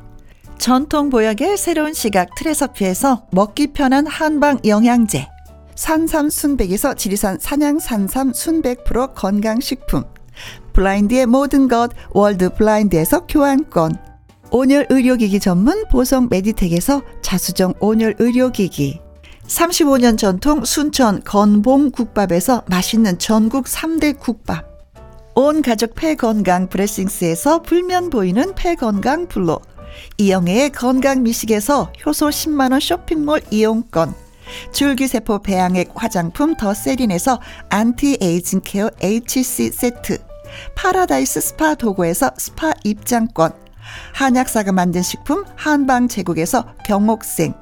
전통 0.61 1.09
보약의 1.09 1.57
새로운 1.57 1.91
시각 1.91 2.35
트레서피에서 2.35 3.25
먹기 3.31 3.73
편한 3.73 4.05
한방 4.05 4.59
영양제 4.63 5.27
산삼 5.73 6.29
순백에서 6.29 6.93
지리산 6.93 7.39
산양 7.39 7.79
산삼 7.79 8.31
순백 8.31 8.83
프로 8.83 9.07
건강식품 9.07 10.03
블라인드의 10.73 11.25
모든 11.25 11.67
것 11.67 11.89
월드 12.11 12.53
블라인드에서 12.53 13.25
교환권 13.25 13.97
온열 14.51 14.85
의료기기 14.91 15.39
전문 15.39 15.83
보성 15.89 16.27
메디텍에서 16.29 17.01
자수정 17.23 17.73
온열 17.79 18.17
의료기기 18.19 19.01
35년 19.47 20.15
전통 20.15 20.63
순천 20.63 21.23
건봉국밥에서 21.23 22.65
맛있는 22.67 23.17
전국 23.17 23.65
3대 23.65 24.19
국밥 24.19 24.69
온 25.33 25.63
가족 25.63 25.95
폐 25.95 26.13
건강 26.13 26.69
브레싱스에서 26.69 27.63
불면 27.63 28.11
보이는 28.11 28.53
폐 28.53 28.75
건강 28.75 29.27
블로 29.27 29.59
이영애의 30.17 30.71
건강 30.71 31.23
미식에서 31.23 31.91
효소 32.05 32.29
10만원 32.29 32.79
쇼핑몰 32.79 33.41
이용권, 33.51 34.13
줄기세포 34.71 35.39
배양액 35.39 35.91
화장품 35.95 36.55
더 36.55 36.73
세린에서 36.73 37.39
anti-aging 37.69 38.61
care 38.63 38.89
HC 39.01 39.71
세트, 39.71 40.17
파라다이스 40.75 41.41
스파 41.41 41.75
도고에서 41.75 42.31
스파 42.37 42.73
입장권, 42.83 43.53
한약사가 44.13 44.71
만든 44.71 45.01
식품 45.01 45.45
한방 45.55 46.07
제국에서 46.07 46.65
경옥생, 46.85 47.53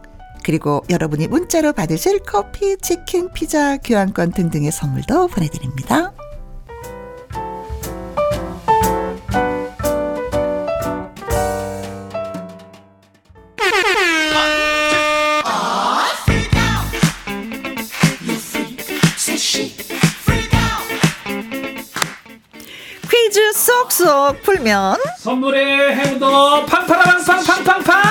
그리고 0.44 0.84
여러분이 0.90 1.28
문자로 1.28 1.74
받으실 1.74 2.20
커피, 2.20 2.78
치킨, 2.78 3.32
피자, 3.34 3.78
교환권 3.78 4.32
등등의 4.32 4.72
선물도 4.72 5.28
보내드립니다. 5.28 6.14
퀴즈 23.10 23.54
쏙쏙 23.54 24.42
풀면 24.44 24.98
선물의 25.18 25.96
행운도 25.96 26.66
팡팡팡팡팡팡팡! 26.66 28.02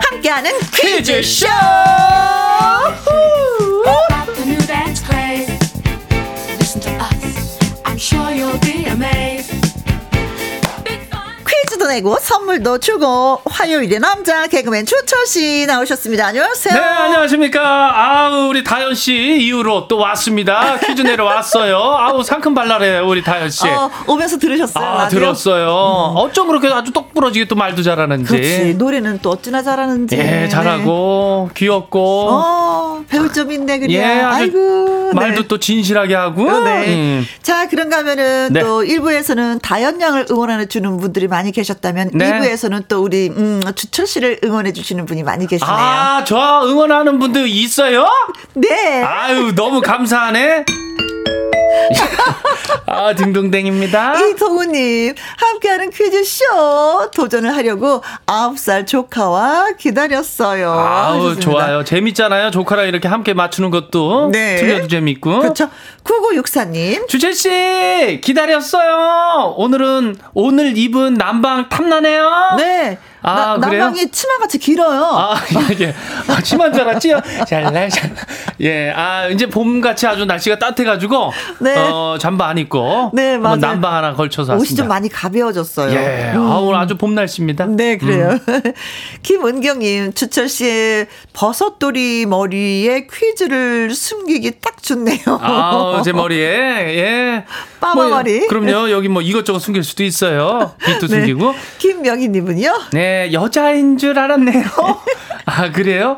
함께하는 0.00 0.52
퀴즈쇼 0.72 1.46
내고 11.96 12.18
선물도 12.20 12.78
주고 12.78 13.40
화요일의 13.46 14.00
남자 14.00 14.46
개그맨 14.46 14.84
추철 14.84 15.26
씨 15.26 15.64
나오셨습니다. 15.66 16.26
안녕하세요. 16.26 16.74
네, 16.74 16.80
안녕하십니까. 16.80 17.62
아우, 17.94 18.48
우리 18.48 18.62
다현 18.62 18.94
씨 18.94 19.14
이후로 19.40 19.88
또 19.88 19.96
왔습니다. 19.96 20.78
퀴즈 20.78 21.00
내러 21.00 21.24
왔어요. 21.24 21.78
아우, 21.78 22.22
상큼 22.22 22.54
발랄해, 22.54 22.98
우리 22.98 23.22
다현 23.22 23.48
씨. 23.48 23.66
어, 23.66 23.90
오면서 24.06 24.38
들으셨어요? 24.38 24.84
아, 24.84 25.02
라디오? 25.04 25.20
들었어요. 25.20 25.66
음. 25.68 26.16
어쩜 26.18 26.48
그렇게 26.48 26.68
아주 26.68 26.92
똑부러지게 26.92 27.48
또 27.48 27.54
말도 27.54 27.82
잘하는지. 27.82 28.30
그렇지. 28.30 28.74
노래는 28.74 29.20
또 29.22 29.30
어찌나 29.30 29.62
잘하는지. 29.62 30.18
예, 30.18 30.48
잘하고, 30.50 31.48
네. 31.48 31.54
귀엽고. 31.56 32.28
어, 32.30 33.04
배울 33.08 33.32
점 33.32 33.50
있네, 33.50 33.78
그냥. 33.78 33.90
예, 33.92 34.04
아이고. 34.04 35.12
말도 35.14 35.42
네. 35.42 35.48
또 35.48 35.58
진실하게 35.58 36.14
하고. 36.14 36.46
어, 36.46 36.60
네. 36.60 36.88
음. 36.88 37.26
자, 37.40 37.66
그런가 37.68 37.98
하면은 37.98 38.50
네. 38.52 38.60
또 38.60 38.82
1부에서는 38.82 39.62
다현 39.62 39.98
양을 39.98 40.26
응원해 40.30 40.66
주는 40.66 40.94
분들이 40.98 41.26
많이 41.26 41.52
계셨다 41.52 41.85
면 41.92 42.10
네. 42.14 42.40
2부에서는 42.40 42.88
또 42.88 43.02
우리, 43.02 43.28
음, 43.28 43.62
주철 43.74 44.06
씨를 44.06 44.40
응원해 44.44 44.72
주시는 44.72 45.06
분이 45.06 45.22
많이 45.22 45.46
계시네요. 45.46 45.74
아, 45.74 46.24
저 46.24 46.62
응원하는 46.64 47.18
분들 47.18 47.48
있어요? 47.48 48.08
네. 48.54 49.02
아유, 49.02 49.54
너무 49.54 49.80
감사하네. 49.80 50.64
아, 52.86 53.14
딩동댕입니다. 53.14 54.14
이동우님, 54.18 55.14
함께하는 55.36 55.90
퀴즈쇼 55.90 57.10
도전을 57.14 57.54
하려고 57.56 58.02
9살 58.26 58.86
조카와 58.86 59.72
기다렸어요. 59.78 60.70
아우, 60.70 61.16
하셨습니다. 61.16 61.40
좋아요. 61.40 61.84
재밌잖아요. 61.84 62.50
조카랑 62.50 62.88
이렇게 62.88 63.08
함께 63.08 63.34
맞추는 63.34 63.70
것도. 63.70 64.30
네. 64.32 64.56
틀려도 64.56 64.88
재밌고. 64.88 65.40
그렇죠. 65.40 65.68
9964님. 66.04 67.08
주채씨, 67.08 68.20
기다렸어요. 68.22 69.54
오늘은, 69.56 70.16
오늘 70.34 70.76
입은 70.76 71.14
남방 71.14 71.68
탐나네요. 71.68 72.54
네. 72.58 72.98
아, 73.28 73.56
나, 73.58 73.66
남방이 73.66 74.08
치마같이 74.12 74.58
길어요. 74.58 75.02
아, 75.02 75.34
이게. 75.72 75.92
아, 76.28 76.40
치마인 76.40 76.72
줄 76.72 76.82
알았지요? 76.82 77.20
잘날, 77.48 77.90
잘. 77.90 78.14
예, 78.60 78.90
아, 78.94 79.26
이제 79.26 79.46
봄같이 79.48 80.06
아주 80.06 80.24
날씨가 80.24 80.60
따뜻해가지고. 80.60 81.32
네. 81.58 81.74
어, 81.76 82.16
잠바 82.20 82.46
안 82.46 82.56
입고. 82.58 83.10
네, 83.14 83.36
맞아요. 83.36 83.56
남방 83.56 83.94
하나 83.94 84.14
걸쳐서 84.14 84.52
왔습니다. 84.52 84.62
옷이 84.72 84.76
좀 84.76 84.86
많이 84.86 85.08
가벼워졌어요. 85.08 85.92
예, 85.92 86.32
음. 86.36 86.40
아, 86.52 86.58
오늘 86.58 86.78
아주 86.78 86.96
봄 86.96 87.16
날씨입니다. 87.16 87.66
네, 87.66 87.96
그래요. 87.98 88.38
음. 88.48 88.62
김은경님, 89.24 90.12
주철 90.14 90.48
씨의 90.48 91.08
버섯돌이 91.32 92.26
머리에 92.26 93.08
퀴즈를 93.12 93.90
숨기기 93.92 94.60
딱 94.60 94.80
좋네요. 94.82 95.18
아, 95.40 96.00
제 96.04 96.12
머리에, 96.12 96.46
예. 96.46 97.44
빠마 97.80 97.94
뭐, 97.94 98.08
머리. 98.08 98.46
그럼요. 98.46 98.90
여기 98.90 99.08
뭐 99.08 99.20
이것저것 99.20 99.58
숨길 99.58 99.82
수도 99.84 100.02
있어요. 100.04 100.74
빛도 100.84 101.06
네. 101.08 101.16
숨기고. 101.18 101.54
김명희님은요? 101.78 102.72
네, 102.92 103.15
여자인 103.32 103.98
줄 103.98 104.18
알았네요. 104.18 104.64
아, 105.46 105.70
그래요? 105.72 106.16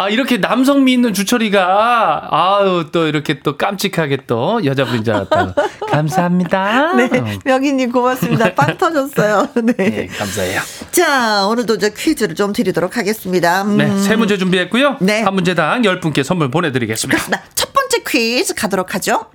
아, 0.00 0.08
이렇게 0.08 0.36
남성미 0.36 0.92
있는 0.92 1.12
주철이가, 1.12 2.28
아유, 2.30 2.86
또 2.92 3.08
이렇게 3.08 3.40
또 3.40 3.56
깜찍하게 3.56 4.18
또 4.28 4.64
여자분인 4.64 5.02
줄 5.02 5.14
알았다. 5.14 5.54
감사합니다. 5.90 6.92
네, 6.94 7.08
명희님 7.44 7.90
고맙습니다. 7.90 8.54
빵 8.54 8.78
터졌어요. 8.78 9.48
네. 9.56 9.72
네. 9.72 10.06
감사해요. 10.06 10.60
자, 10.92 11.46
오늘도 11.48 11.74
이제 11.74 11.92
퀴즈를 11.96 12.36
좀 12.36 12.52
드리도록 12.52 12.96
하겠습니다. 12.96 13.62
음. 13.62 13.76
네, 13.76 13.98
세 13.98 14.14
문제 14.14 14.38
준비했고요. 14.38 14.98
네. 15.00 15.22
한 15.22 15.34
문제당 15.34 15.84
열 15.84 15.98
분께 15.98 16.22
선물 16.22 16.48
보내드리겠습니다. 16.48 17.42
첫 17.56 17.72
번째 17.72 18.02
퀴즈 18.06 18.54
가도록 18.54 18.94
하죠. 18.94 19.26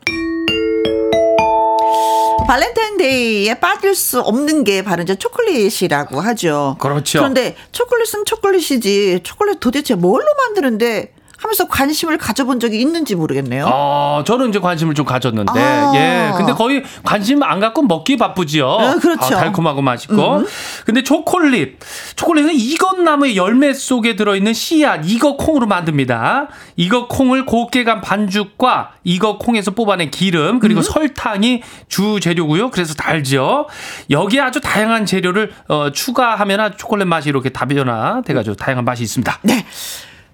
발렌타인데이에 2.53 3.55
빠질 3.55 3.95
수 3.95 4.19
없는 4.19 4.63
게 4.63 4.83
바로 4.83 5.01
이제 5.01 5.15
초콜릿이라고 5.15 6.21
하죠. 6.21 6.75
그렇죠. 6.79 7.19
그런데 7.19 7.55
초콜릿은 7.71 8.25
초콜릿이지 8.25 9.21
초콜릿 9.23 9.59
도대체 9.59 9.95
뭘로 9.95 10.25
만드는데 10.37 11.13
하면서 11.43 11.67
관심을 11.67 12.17
가져본 12.17 12.61
적이 12.61 12.79
있는지 12.79 13.15
모르겠네요. 13.15 13.67
아, 13.67 14.23
저는 14.25 14.47
이제 14.47 14.59
관심을 14.59 14.93
좀 14.95 15.05
가졌는데, 15.05 15.51
아. 15.59 15.91
예. 15.93 16.31
근데 16.37 16.53
거의 16.53 16.83
관심 17.03 17.43
안 17.43 17.59
갖고 17.59 17.81
먹기 17.81 18.15
바쁘지요. 18.15 18.65
아, 18.65 18.95
그렇죠. 18.95 19.35
아, 19.35 19.39
달콤하고 19.39 19.81
맛있고. 19.81 20.37
음. 20.37 20.45
근데 20.85 21.03
초콜릿. 21.03 21.79
초콜릿은 22.15 22.53
이것나무의 22.53 23.35
열매 23.35 23.73
속에 23.73 24.15
들어있는 24.15 24.53
씨앗, 24.53 25.01
이거 25.03 25.35
콩으로 25.35 25.67
만듭니다. 25.67 26.47
이거 26.77 27.09
콩을 27.09 27.45
곱게 27.45 27.83
간 27.83 27.99
반죽과 27.99 28.91
이거 29.03 29.37
콩에서 29.37 29.71
뽑아낸 29.71 30.11
기름, 30.11 30.59
그리고 30.59 30.79
음. 30.79 30.83
설탕이 30.83 31.61
주 31.89 32.21
재료고요. 32.21 32.71
그래서 32.71 32.93
달죠. 32.93 33.67
여기에 34.09 34.39
아주 34.39 34.61
다양한 34.61 35.05
재료를 35.05 35.51
어, 35.67 35.91
추가하면 35.91 36.77
초콜릿 36.77 37.05
맛이 37.05 37.27
이렇게 37.27 37.49
다변화 37.49 38.21
돼가지고 38.21 38.55
다양한 38.55 38.85
맛이 38.85 39.03
있습니다. 39.03 39.39
네. 39.41 39.65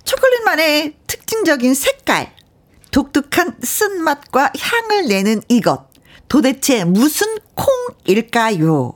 초콜릿만의 0.09 0.93
특징적인 1.05 1.75
색깔, 1.75 2.31
독특한 2.89 3.57
쓴맛과 3.61 4.53
향을 4.59 5.07
내는 5.07 5.43
이것. 5.49 5.87
도대체 6.27 6.83
무슨 6.83 7.37
콩일까요? 7.53 8.95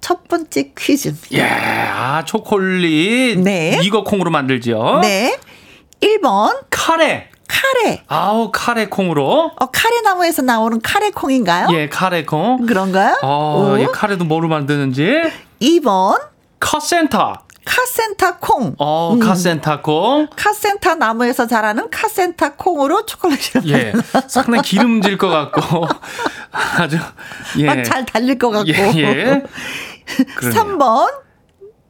첫 0.00 0.26
번째 0.26 0.72
퀴즈입니다. 0.76 1.28
예, 1.34 1.42
아, 1.44 2.24
초콜릿. 2.24 3.38
네. 3.38 3.78
이거 3.84 4.02
콩으로 4.02 4.32
만들죠. 4.32 4.98
네. 5.00 5.38
1번. 6.00 6.64
카레. 6.70 7.30
카레. 7.46 8.02
아우, 8.08 8.50
카레 8.52 8.86
콩으로. 8.86 9.52
어, 9.54 9.66
카레 9.66 10.00
나무에서 10.00 10.42
나오는 10.42 10.80
카레 10.82 11.10
콩인가요? 11.10 11.68
예, 11.72 11.88
카레 11.88 12.24
콩. 12.24 12.66
그런가요? 12.66 13.20
어, 13.22 13.76
예, 13.78 13.86
카레도 13.86 14.24
뭐로 14.24 14.48
만드는지. 14.48 15.06
2번. 15.62 16.20
카센터. 16.58 17.43
카센타 17.64 18.36
콩. 18.38 18.74
어, 18.78 19.12
음. 19.14 19.18
카센타 19.20 19.80
콩. 19.80 20.28
카센타 20.36 20.94
나무에서 20.96 21.46
자라는 21.46 21.90
카센타 21.90 22.54
콩으로 22.54 23.06
초콜릿을 23.06 23.62
예. 23.68 23.92
상당히 24.28 24.62
기름질 24.62 25.16
것 25.18 25.28
같고 25.28 25.86
아주 26.78 26.98
예. 27.58 27.82
잘 27.82 28.04
달릴 28.04 28.38
것 28.38 28.50
같고. 28.50 28.68
예. 28.72 28.96
예. 28.96 29.42
3번 30.40 31.24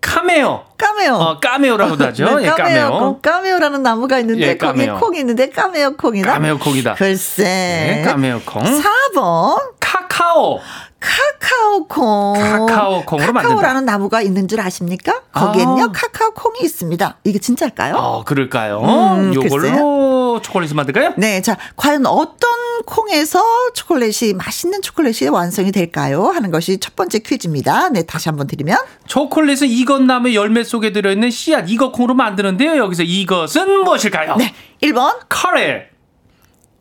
카메오. 0.01 0.63
까메오. 0.77 1.15
어, 1.15 1.41
까메오라고도 1.41 2.05
하죠. 2.07 2.39
네, 2.39 2.45
예, 2.47 2.51
까메오. 2.51 3.21
까메오라는 3.23 3.83
나무가 3.83 4.19
있는데 4.19 4.49
예, 4.49 4.57
거기 4.59 4.87
콩이 4.87 5.19
있는데 5.21 5.49
까메오 5.49 5.97
콩이다. 5.97 6.31
까메오 6.35 6.59
콩이다. 6.59 6.95
글쎄. 6.95 7.43
네, 7.43 8.03
까메오 8.05 8.41
콩. 8.45 8.63
4번 8.63 9.73
카카오. 9.81 10.61
카카오콩. 11.05 12.35
카카오콩으로 12.35 13.33
만든다. 13.33 13.55
카카오라는 13.55 13.85
나무가 13.85 14.23
있는 14.23 14.49
줄 14.49 14.61
아십니까? 14.61 15.21
거기에는요, 15.33 15.85
아. 15.85 15.93
카카오콩이 15.93 16.61
있습니다. 16.63 17.19
이게 17.25 17.39
진짜일까요? 17.39 17.95
어, 17.97 18.25
그럴까요? 18.25 18.81
음, 18.81 19.35
요걸로. 19.35 20.41
초콜릿을 20.43 20.75
만들까요? 20.75 21.13
네. 21.17 21.43
자, 21.43 21.57
과연 21.77 22.07
어떤 22.07 22.51
콩에서 22.87 23.41
초콜릿이, 23.75 24.35
맛있는 24.35 24.83
초콜릿이 24.83 25.29
완성이 25.29 25.71
될까요? 25.73 26.25
하는 26.27 26.51
것이 26.51 26.79
첫 26.81 26.97
번째 26.97 27.19
퀴즈입니다. 27.21 27.91
네, 27.91 28.03
다시 28.05 28.29
한번 28.29 28.47
드리면. 28.47 28.79
초콜릿은 29.07 29.69
이것 29.69 30.03
나무 30.03 30.35
열매 30.35 30.65
속에 30.65 30.93
들어있는 30.93 31.31
씨앗, 31.31 31.67
이것 31.69 31.93
콩으로 31.93 32.15
만드는데요. 32.15 32.77
여기서 32.79 33.03
이것은 33.05 33.85
무엇일까요? 33.85 34.37
네. 34.37 34.55
1번. 34.83 35.19
카레. 35.29 35.91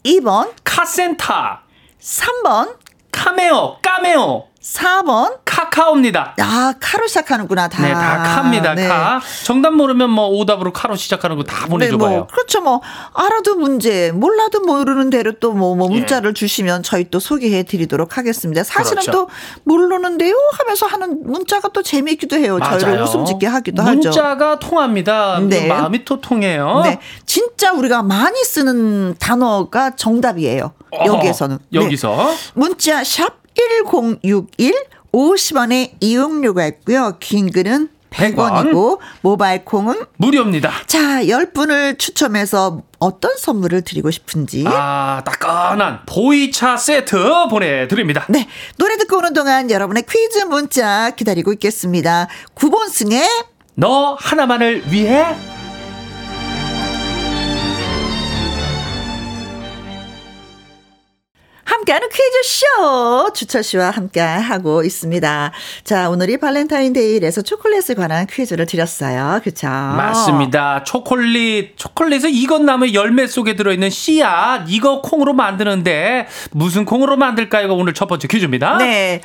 2번. 0.06 0.52
카센타. 0.64 1.62
3번. 2.02 2.76
카메오, 3.14 3.78
까메오. 3.82 4.48
4번 4.64 5.40
카카오입니다. 5.44 6.36
아, 6.40 6.74
카로 6.80 7.06
시작하는구나, 7.08 7.68
다. 7.68 7.82
네, 7.84 7.94
다 7.94 8.24
카입니다. 8.24 8.74
네. 8.76 8.88
카. 8.88 9.20
정답 9.44 9.74
모르면 9.74 10.10
뭐 10.10 10.28
오답으로 10.28 10.72
카로 10.72 10.96
시작하는 10.96 11.36
거 11.38 11.44
다 11.44 11.68
보내줘 11.68 11.98
봐요. 11.98 12.10
네, 12.10 12.16
뭐, 12.20 12.28
그렇죠. 12.28 12.62
뭐 12.62 12.82
알아도 13.14 13.56
문제, 13.56 14.12
몰라도 14.14 14.62
모르는 14.62 15.10
대로 15.10 15.34
또뭐 15.34 15.76
뭐 15.76 15.90
문자를 15.90 16.30
예. 16.30 16.34
주시면 16.34 16.84
저희 16.84 17.10
또 17.12 17.20
소개해 17.20 17.64
드리도록 17.64 18.18
하겠습니다. 18.18 18.64
사실은 18.64 19.02
그렇죠. 19.02 19.12
또 19.12 19.30
모르는데요 19.66 20.34
하면서 20.58 20.86
하는 20.88 21.20
문자가 21.26 21.68
또 21.70 21.84
재미있기도 21.84 22.38
해요. 22.38 22.58
맞아요. 22.58 22.80
저희를 22.80 23.04
웃음 23.04 23.26
짓게 23.26 23.46
하기도 23.46 23.84
문자가 23.84 24.00
하죠. 24.10 24.22
문자가 24.22 24.60
통합니다. 24.60 25.40
네. 25.42 25.68
마음이 25.68 26.06
또 26.06 26.22
통해요. 26.22 26.82
네. 26.86 27.00
진짜 27.26 27.74
우리가 27.74 28.02
많이 28.02 28.42
쓰는 28.44 29.16
단어가 29.20 29.92
정답이에요. 29.98 30.72
여기에서는. 31.06 31.56
어, 31.58 31.60
여기서. 31.74 32.16
네. 32.16 32.36
문자 32.54 33.04
샵 33.04 33.43
1061 33.56 34.74
50원의 35.14 35.92
이용료가 36.00 36.66
있고요. 36.68 37.18
긴 37.20 37.52
글은 37.52 37.90
100원이고 38.10 39.00
모바일 39.22 39.66
콩은 39.66 40.02
무료입니다. 40.18 40.72
자, 40.86 41.24
10분을 41.24 41.98
추첨해서 41.98 42.84
어떤 43.00 43.36
선물을 43.38 43.82
드리고 43.82 44.12
싶은지. 44.12 44.64
아, 44.68 45.22
따끈한 45.26 46.02
보이차 46.06 46.78
세트 46.78 47.18
보내 47.50 47.88
드립니다. 47.88 48.26
네. 48.30 48.48
노래 48.78 48.98
듣고 48.98 49.18
오는 49.18 49.34
동안 49.34 49.70
여러분의 49.70 50.04
퀴즈 50.08 50.40
문자 50.46 51.12
기다리고 51.12 51.54
있겠습니다. 51.54 52.28
9번 52.56 52.90
승의 52.90 53.28
너 53.76 54.16
하나만을 54.20 54.92
위해 54.92 55.26
함께하는 61.66 62.10
퀴즈쇼 62.10 63.32
주철 63.34 63.64
씨와 63.64 63.92
함께 63.92 64.20
하고 64.20 64.84
있습니다. 64.84 65.52
자, 65.84 66.10
오늘이 66.10 66.38
발렌타인데이라서 66.38 67.42
초콜릿에 67.42 67.94
관한 67.96 68.28
퀴즈를 68.28 68.66
드렸어요. 68.66 69.40
그쵸? 69.44 69.68
맞습니다. 69.68 70.84
초콜릿, 70.84 71.78
초콜릿은 71.78 72.30
익었나무 72.32 72.94
열매 72.94 73.28
속에 73.28 73.56
들어있는 73.56 73.90
씨앗, 73.90 74.64
이거 74.68 75.02
콩으로 75.02 75.34
만드는데 75.34 76.28
무슨 76.52 76.86
콩으로 76.86 77.18
만들까요? 77.18 77.74
오늘 77.74 77.94
첫 77.94 78.08
번째 78.08 78.28
퀴즈입니다. 78.28 78.78
네. 78.78 79.22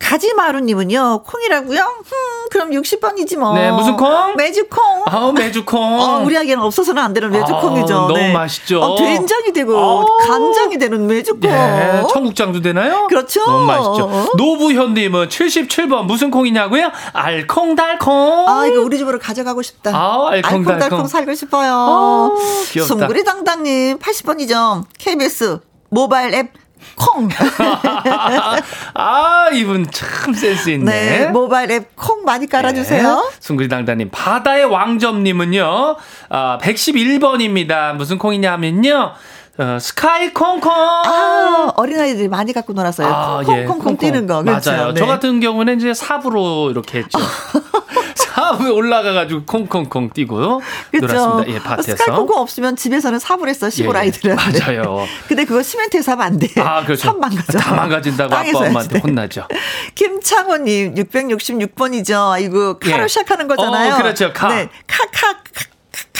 가지마루님은요, 0.00 1.22
콩이라고요? 1.24 1.80
음, 1.80 2.48
그럼 2.50 2.70
60번이지 2.70 3.38
뭐. 3.38 3.54
네, 3.54 3.70
무슨 3.70 3.96
콩? 3.96 4.34
메주콩. 4.36 5.04
아, 5.06 5.32
메주콩. 5.32 6.00
아, 6.02 6.16
우리에게는 6.18 6.62
없어서는 6.62 7.02
안 7.02 7.12
되는 7.12 7.30
메주콩이죠. 7.30 7.94
아, 7.94 7.98
너무 8.08 8.14
네. 8.14 8.32
맛있죠. 8.32 8.82
아, 8.82 8.94
된장이 8.96 9.52
되고 9.52 9.76
아, 9.78 10.04
간장이 10.26 10.78
되는 10.78 11.06
메주콩. 11.06 11.40
네, 11.50 12.02
청국장도 12.12 12.60
되나요? 12.60 13.06
그렇죠. 13.08 13.44
너무 13.44 13.64
맛있죠. 13.66 14.32
노부현님은 14.36 15.28
77번 15.28 16.04
무슨 16.04 16.30
콩이냐고요? 16.30 16.90
알콩달콩. 17.12 18.44
아, 18.48 18.66
이거 18.66 18.80
우리 18.82 18.98
집으로 18.98 19.18
가져가고 19.18 19.62
싶다. 19.62 19.90
아, 19.94 20.28
알콩달콩. 20.30 20.72
알콩달콩 20.74 21.06
살고 21.06 21.34
싶어요. 21.34 21.72
아, 21.72 22.30
귀엽다. 22.70 22.88
송구리당당님 22.88 23.98
80번이죠. 23.98 24.84
KBS 24.98 25.60
모바일 25.90 26.34
앱 26.34 26.52
콩. 26.96 27.28
아, 28.94 29.48
이분 29.52 29.86
참 29.90 30.32
센스 30.34 30.70
있네. 30.70 31.18
네, 31.18 31.26
모바일 31.28 31.70
앱 31.72 31.92
콩 31.96 32.24
많이 32.24 32.48
깔아주세요. 32.48 33.02
네. 33.02 33.30
숭구리당당님. 33.40 34.10
바다의 34.10 34.64
왕점님은요, 34.64 35.96
아, 36.30 36.58
111번입니다. 36.60 37.94
무슨 37.94 38.18
콩이냐 38.18 38.52
하면요, 38.52 39.12
어, 39.58 39.78
스카이 39.80 40.32
콩콩. 40.32 40.72
아, 40.72 41.72
어린아이들이 41.76 42.28
많이 42.28 42.52
갖고 42.52 42.72
놀았어요. 42.72 43.06
아, 43.06 43.36
콩콩 43.44 43.58
예, 43.58 43.64
콩콩 43.64 43.96
뛰는 43.98 44.26
거. 44.26 44.42
그렇죠? 44.42 44.70
맞아요. 44.72 44.92
네. 44.94 44.98
저 45.00 45.06
같은 45.06 45.40
경우는 45.40 45.76
이제 45.78 45.94
삽으로 45.94 46.70
이렇게 46.70 46.98
했죠. 47.00 47.18
삽에 48.34 48.68
올라가가지고 48.70 49.44
콩콩콩 49.44 50.10
뛰고 50.10 50.62
그쵸? 50.90 51.06
놀았습니다. 51.06 51.52
예, 51.52 51.58
밭에서. 51.58 51.96
스카이 51.96 52.16
콩콩 52.16 52.40
없으면 52.40 52.76
집에서는 52.76 53.18
삽을 53.18 53.48
했어 53.48 53.70
시골 53.70 53.94
예, 53.96 54.00
예. 54.00 54.02
아이들은. 54.02 54.36
맞아요. 54.36 55.06
근데 55.28 55.44
그거 55.44 55.62
시멘트에 55.62 56.02
삽안 56.02 56.38
돼. 56.38 56.48
아, 56.60 56.84
그렇죠. 56.84 57.02
삽 57.02 57.18
망가져. 57.18 57.58
다 57.58 57.74
망가진다고 57.74 58.34
아빠 58.34 58.58
엄마한테 58.58 58.98
혼나죠. 58.98 59.46
김창호님 59.94 60.94
666번이죠. 60.94 62.42
이거 62.42 62.78
카로 62.78 63.04
예. 63.04 63.08
시작하는 63.08 63.48
거잖아요. 63.48 63.94
어, 63.94 63.96
그렇죠. 63.98 64.32
카. 64.32 64.48
네, 64.48 64.68
카카 64.86 65.42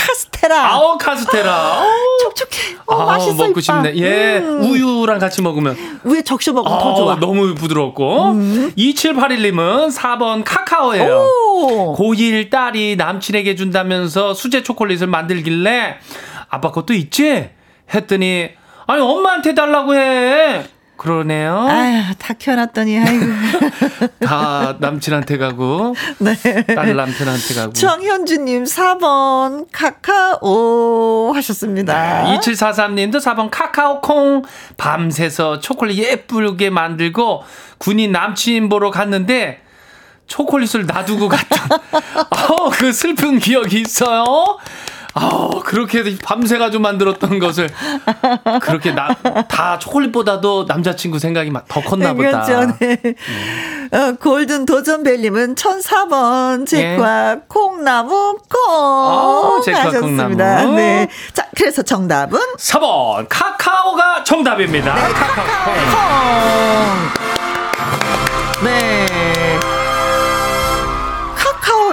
카스테라. 0.06 0.66
아우 0.72 0.98
카스테라. 0.98 1.84
촉촉해. 2.22 2.76
어, 2.86 2.94
아, 3.02 3.04
맛있어. 3.06 3.34
먹고 3.46 3.60
싶네. 3.60 3.94
예. 3.96 4.38
음. 4.38 4.62
우유랑 4.62 5.18
같이 5.18 5.40
먹으면 5.42 5.76
우유에 6.04 6.22
적셔 6.22 6.52
먹으면 6.52 6.76
아, 6.76 6.82
더 6.82 6.94
좋아. 6.94 7.16
너무 7.16 7.54
부드럽고. 7.54 8.32
음. 8.32 8.72
2781님은 8.76 9.94
4번 9.94 10.42
카카오예요. 10.44 11.28
오. 11.54 11.96
고1 11.96 12.50
딸이 12.50 12.96
남친에게 12.96 13.54
준다면서 13.54 14.34
수제 14.34 14.62
초콜릿을 14.62 15.06
만들길래 15.06 15.96
아빠 16.48 16.70
것도 16.72 16.92
있지? 16.94 17.50
했더니 17.94 18.48
아니 18.86 19.00
엄마한테 19.00 19.54
달라고 19.54 19.94
해. 19.94 20.64
그러네요. 20.96 21.66
아휴, 21.68 22.14
다 22.16 22.34
키워놨더니, 22.34 22.98
아이고. 22.98 23.26
다 24.24 24.76
남친한테 24.78 25.36
가고. 25.38 25.94
네. 26.18 26.34
딸 26.66 26.94
남편한테 26.94 27.54
가고. 27.54 27.72
정현주님 27.72 28.64
4번 28.64 29.66
카카오 29.72 31.32
하셨습니다. 31.34 32.22
네, 32.24 32.38
2743님도 32.38 33.16
4번 33.16 33.48
카카오 33.50 34.00
콩. 34.00 34.42
밤새서 34.76 35.58
초콜릿 35.60 35.98
예쁘게 35.98 36.70
만들고 36.70 37.42
군인 37.78 38.12
남친 38.12 38.68
보러 38.68 38.90
갔는데 38.90 39.62
초콜릿을 40.28 40.86
놔두고 40.86 41.28
갔던. 41.28 41.78
어, 42.50 42.70
그 42.70 42.92
슬픈 42.92 43.38
기억이 43.38 43.80
있어요. 43.80 44.24
아우 45.14 45.60
그렇게 45.60 46.16
밤새가지고 46.22 46.82
만들었던 46.82 47.38
것을 47.38 47.68
그렇게 48.62 48.92
나, 48.92 49.08
다 49.48 49.78
초콜릿보다도 49.78 50.64
남자친구 50.66 51.18
생각이 51.18 51.52
더 51.68 51.80
컸나 51.82 52.14
보다. 52.14 52.42
그렇죠. 52.44 52.76
네. 52.80 52.98
음. 53.04 53.88
어, 53.92 54.16
골든 54.18 54.64
도전벨님은 54.64 55.54
1004번 55.54 56.66
제과 56.66 57.32
예. 57.32 57.40
콩나무 57.46 58.38
콩 58.48 58.70
어, 58.70 59.60
제과 59.62 59.80
하셨습니다. 59.80 60.56
콩나무. 60.56 60.76
네. 60.76 61.08
자, 61.34 61.46
그래서 61.54 61.82
정답은 61.82 62.38
4번 62.56 63.26
카카오가 63.28 64.24
정답입니다. 64.24 64.94
네, 64.94 65.12
카카오, 65.12 65.44
카카오 65.44 65.92
콩. 68.60 68.64
네. 68.64 69.71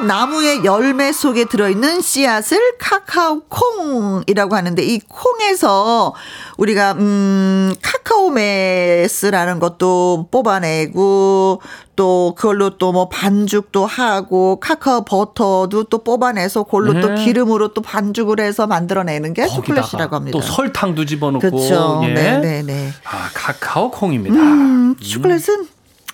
나무의 0.10 0.66
열매 0.66 1.12
속에 1.12 1.46
들어있는 1.46 2.02
씨앗을 2.02 2.80
카카오 2.80 3.42
콩이라고 3.42 4.56
하는데 4.56 4.82
이 4.82 5.00
콩에서 5.08 6.16
우리가 6.58 6.94
음 6.94 7.76
카카오 7.80 8.32
메스라는 8.32 9.60
것도 9.60 10.30
뽑아내고 10.32 11.62
또 11.96 12.34
그걸로 12.36 12.78
또 12.80 12.90
뭐 12.90 13.08
반죽도 13.08 13.86
하고 13.86 14.60
카카오 14.60 15.06
버터도 15.06 15.84
또 15.84 16.04
뽑아내서 16.04 16.64
그걸로 16.64 16.94
네. 16.94 17.02
또 17.02 17.14
기름으로 17.14 17.68
또 17.76 17.82
반죽을 17.84 18.40
해서 18.40 18.66
만들어내는 18.66 19.36
게 19.36 19.48
초콜릿이라고 19.48 20.16
합니다. 20.16 20.40
또 20.40 20.42
설탕도 20.44 21.06
집어넣고 21.06 21.40
그렇죠. 21.52 22.02
예. 22.06 22.14
네, 22.14 22.40
네, 22.40 22.64
네. 22.64 22.92
아 23.04 23.30
카카오 23.36 23.92
콩입니다. 23.92 24.36
음, 24.36 24.96
초콜릿은 24.96 25.60
음. 25.60 25.68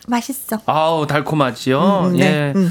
맛있어. 0.08 0.60
아우 0.66 1.08
달콤하지요. 1.08 2.02
음, 2.08 2.18
네. 2.18 2.26
예. 2.26 2.54
음. 2.54 2.70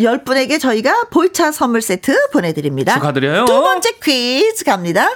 10분에게 0.00 0.60
저희가 0.60 1.08
볼차 1.10 1.52
선물 1.52 1.82
세트 1.82 2.30
보내드립니다. 2.32 2.94
축하드려요. 2.94 3.44
두 3.44 3.60
번째 3.60 3.92
퀴즈 4.02 4.64
갑니다. 4.64 5.08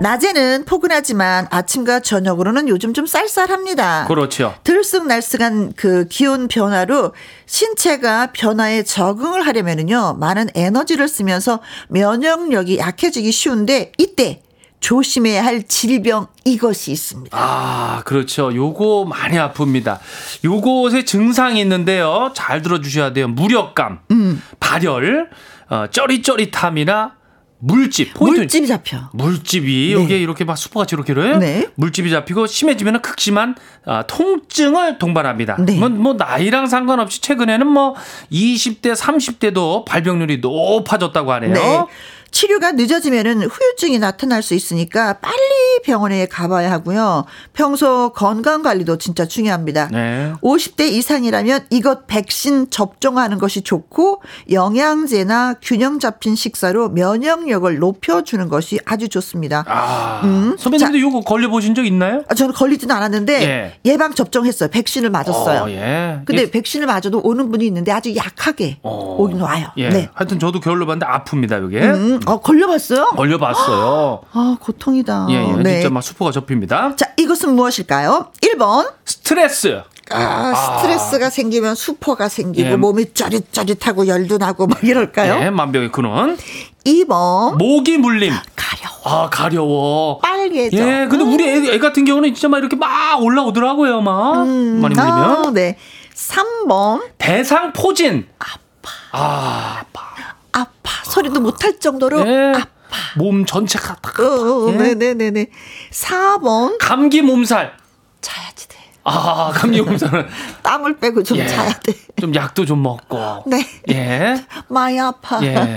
낮에는 0.00 0.64
포근하지만 0.64 1.48
아침과 1.50 2.00
저녁으로는 2.00 2.68
요즘 2.68 2.94
좀 2.94 3.06
쌀쌀합니다. 3.06 4.04
그렇죠. 4.06 4.54
들쑥날쑥한 4.62 5.72
그 5.74 6.06
기온 6.06 6.46
변화로 6.46 7.14
신체가 7.46 8.30
변화에 8.32 8.84
적응을 8.84 9.44
하려면은요, 9.44 10.16
많은 10.20 10.50
에너지를 10.54 11.08
쓰면서 11.08 11.60
면역력이 11.88 12.78
약해지기 12.78 13.32
쉬운데 13.32 13.90
이때 13.98 14.42
조심해야 14.80 15.44
할 15.44 15.66
질병 15.66 16.28
이것이 16.44 16.92
있습니다. 16.92 17.36
아, 17.38 18.02
그렇죠. 18.04 18.54
요거 18.54 19.06
많이 19.08 19.36
아픕니다. 19.36 19.98
요것의 20.44 21.04
증상이 21.04 21.60
있는데요. 21.60 22.32
잘 22.34 22.62
들어주셔야 22.62 23.12
돼요. 23.12 23.28
무력감, 23.28 24.00
음. 24.10 24.42
발열, 24.60 25.30
어, 25.70 25.86
쩌릿쩌릿함이나 25.90 27.18
물집 27.60 28.14
포인트 28.14 28.38
물집이 28.38 28.66
잡혀 28.68 28.98
물집이 29.12 29.94
네. 29.96 30.02
이게 30.04 30.18
이렇게 30.18 30.44
막 30.44 30.56
수포같이 30.56 30.94
이렇게 30.94 31.12
요 31.12 31.38
네. 31.38 31.68
물집이 31.74 32.08
잡히고 32.10 32.46
심해지면 32.46 33.02
극심한 33.02 33.56
아, 33.84 34.04
통증을 34.04 34.98
동반합니다. 34.98 35.56
네. 35.64 35.76
뭐, 35.76 35.88
뭐 35.88 36.14
나이랑 36.14 36.68
상관없이 36.68 37.20
최근에는 37.20 37.66
뭐 37.66 37.96
20대 38.30 38.94
30대도 38.94 39.84
발병률이 39.84 40.38
높아졌다고 40.38 41.32
하네요. 41.32 41.52
네. 41.52 41.84
치료가 42.30 42.72
늦어지면은 42.72 43.42
후유증이 43.42 43.98
나타날 43.98 44.42
수 44.42 44.54
있으니까 44.54 45.14
빨리 45.14 45.36
병원에 45.84 46.26
가봐야 46.26 46.70
하고요. 46.70 47.24
평소 47.52 48.12
건강 48.14 48.62
관리도 48.62 48.98
진짜 48.98 49.26
중요합니다. 49.26 49.88
네. 49.90 50.32
50대 50.42 50.90
이상이라면 50.90 51.66
이것 51.70 52.06
백신 52.06 52.70
접종하는 52.70 53.38
것이 53.38 53.62
좋고 53.62 54.22
영양제나 54.50 55.54
균형 55.62 55.98
잡힌 55.98 56.34
식사로 56.34 56.90
면역력을 56.90 57.78
높여주는 57.78 58.48
것이 58.48 58.78
아주 58.84 59.08
좋습니다. 59.08 59.64
아, 59.66 60.20
음. 60.24 60.56
선배님도 60.58 60.98
이거 60.98 61.20
걸려 61.20 61.48
보신 61.48 61.74
적 61.74 61.84
있나요? 61.86 62.22
아, 62.28 62.34
저는 62.34 62.54
걸리지는 62.54 62.94
않았는데 62.94 63.78
예. 63.84 63.96
방 63.98 64.14
접종했어요. 64.14 64.70
백신을 64.70 65.10
맞았어요. 65.10 65.62
어, 65.64 65.70
예. 65.70 66.20
근데 66.24 66.42
예. 66.42 66.50
백신을 66.50 66.86
맞아도 66.86 67.20
오는 67.24 67.50
분이 67.50 67.66
있는데 67.66 67.90
아주 67.90 68.14
약하게 68.14 68.78
어. 68.82 69.16
오긴 69.18 69.40
와요. 69.40 69.66
예. 69.76 69.88
네. 69.88 70.08
하여튼 70.14 70.38
저도 70.38 70.60
겨울로 70.60 70.86
봤는데 70.86 71.04
아픕니다, 71.06 71.66
이게. 71.66 71.80
음. 71.80 72.17
어, 72.26 72.40
걸려봤어요? 72.40 73.06
걸려봤어요. 73.16 74.20
아, 74.32 74.56
고통이다. 74.60 75.26
예, 75.30 75.34
예. 75.34 75.62
네. 75.62 75.74
진짜 75.80 75.90
막 75.90 76.02
수포가 76.02 76.30
접힙니다. 76.32 76.96
자, 76.96 77.06
이것은 77.16 77.54
무엇일까요? 77.54 78.32
1번. 78.40 78.92
스트레스. 79.04 79.82
아, 80.10 80.54
스트레스가 80.54 81.26
아. 81.26 81.30
생기면 81.30 81.74
수포가 81.74 82.28
생기고 82.28 82.70
예. 82.70 82.76
몸이 82.76 83.12
짜릿짜릿하고 83.12 84.06
열도 84.06 84.38
나고 84.38 84.66
막 84.66 84.82
이럴까요? 84.82 85.44
예, 85.44 85.50
만병의 85.50 85.92
근원. 85.92 86.38
2번. 86.84 87.56
모기 87.58 87.98
물림. 87.98 88.32
가려워. 88.56 88.98
아, 89.04 89.28
가려워. 89.28 90.18
빨개져. 90.20 90.78
예, 90.78 91.06
근데 91.08 91.24
음. 91.24 91.32
우리 91.32 91.48
애, 91.48 91.74
애, 91.74 91.78
같은 91.78 92.04
경우는 92.04 92.34
진짜 92.34 92.48
막 92.48 92.58
이렇게 92.58 92.76
막 92.76 93.22
올라오더라고요, 93.22 94.00
막. 94.00 94.42
음. 94.44 94.80
많이 94.80 94.94
물리면. 94.94 95.46
아, 95.46 95.50
네. 95.52 95.76
3번. 96.14 97.02
대상 97.18 97.72
포진. 97.72 98.26
아파. 98.38 98.90
아, 99.12 99.80
아파. 99.80 100.08
아파. 100.52 101.04
소리도 101.04 101.40
못할 101.40 101.78
정도로 101.78 102.24
네. 102.24 102.52
아파. 102.54 102.68
몸 103.16 103.44
전체가 103.44 103.96
다. 103.96 104.12
어, 104.18 104.68
어, 104.68 104.72
예? 104.72 104.76
네네네네. 104.94 105.46
4번. 105.90 106.78
감기 106.80 107.20
몸살. 107.22 107.76
자야지 108.20 108.68
돼. 108.68 108.77
아, 109.08 109.50
감기 109.52 109.80
몸살은. 109.80 110.26
땀을 110.62 110.98
빼고 110.98 111.22
좀 111.22 111.38
예. 111.38 111.46
자야 111.46 111.72
돼. 111.80 111.94
좀 112.20 112.34
약도 112.34 112.64
좀 112.64 112.82
먹고. 112.82 113.44
네. 113.46 113.66
예. 113.90 114.44
많이 114.68 115.00
아파. 115.00 115.42
예. 115.42 115.76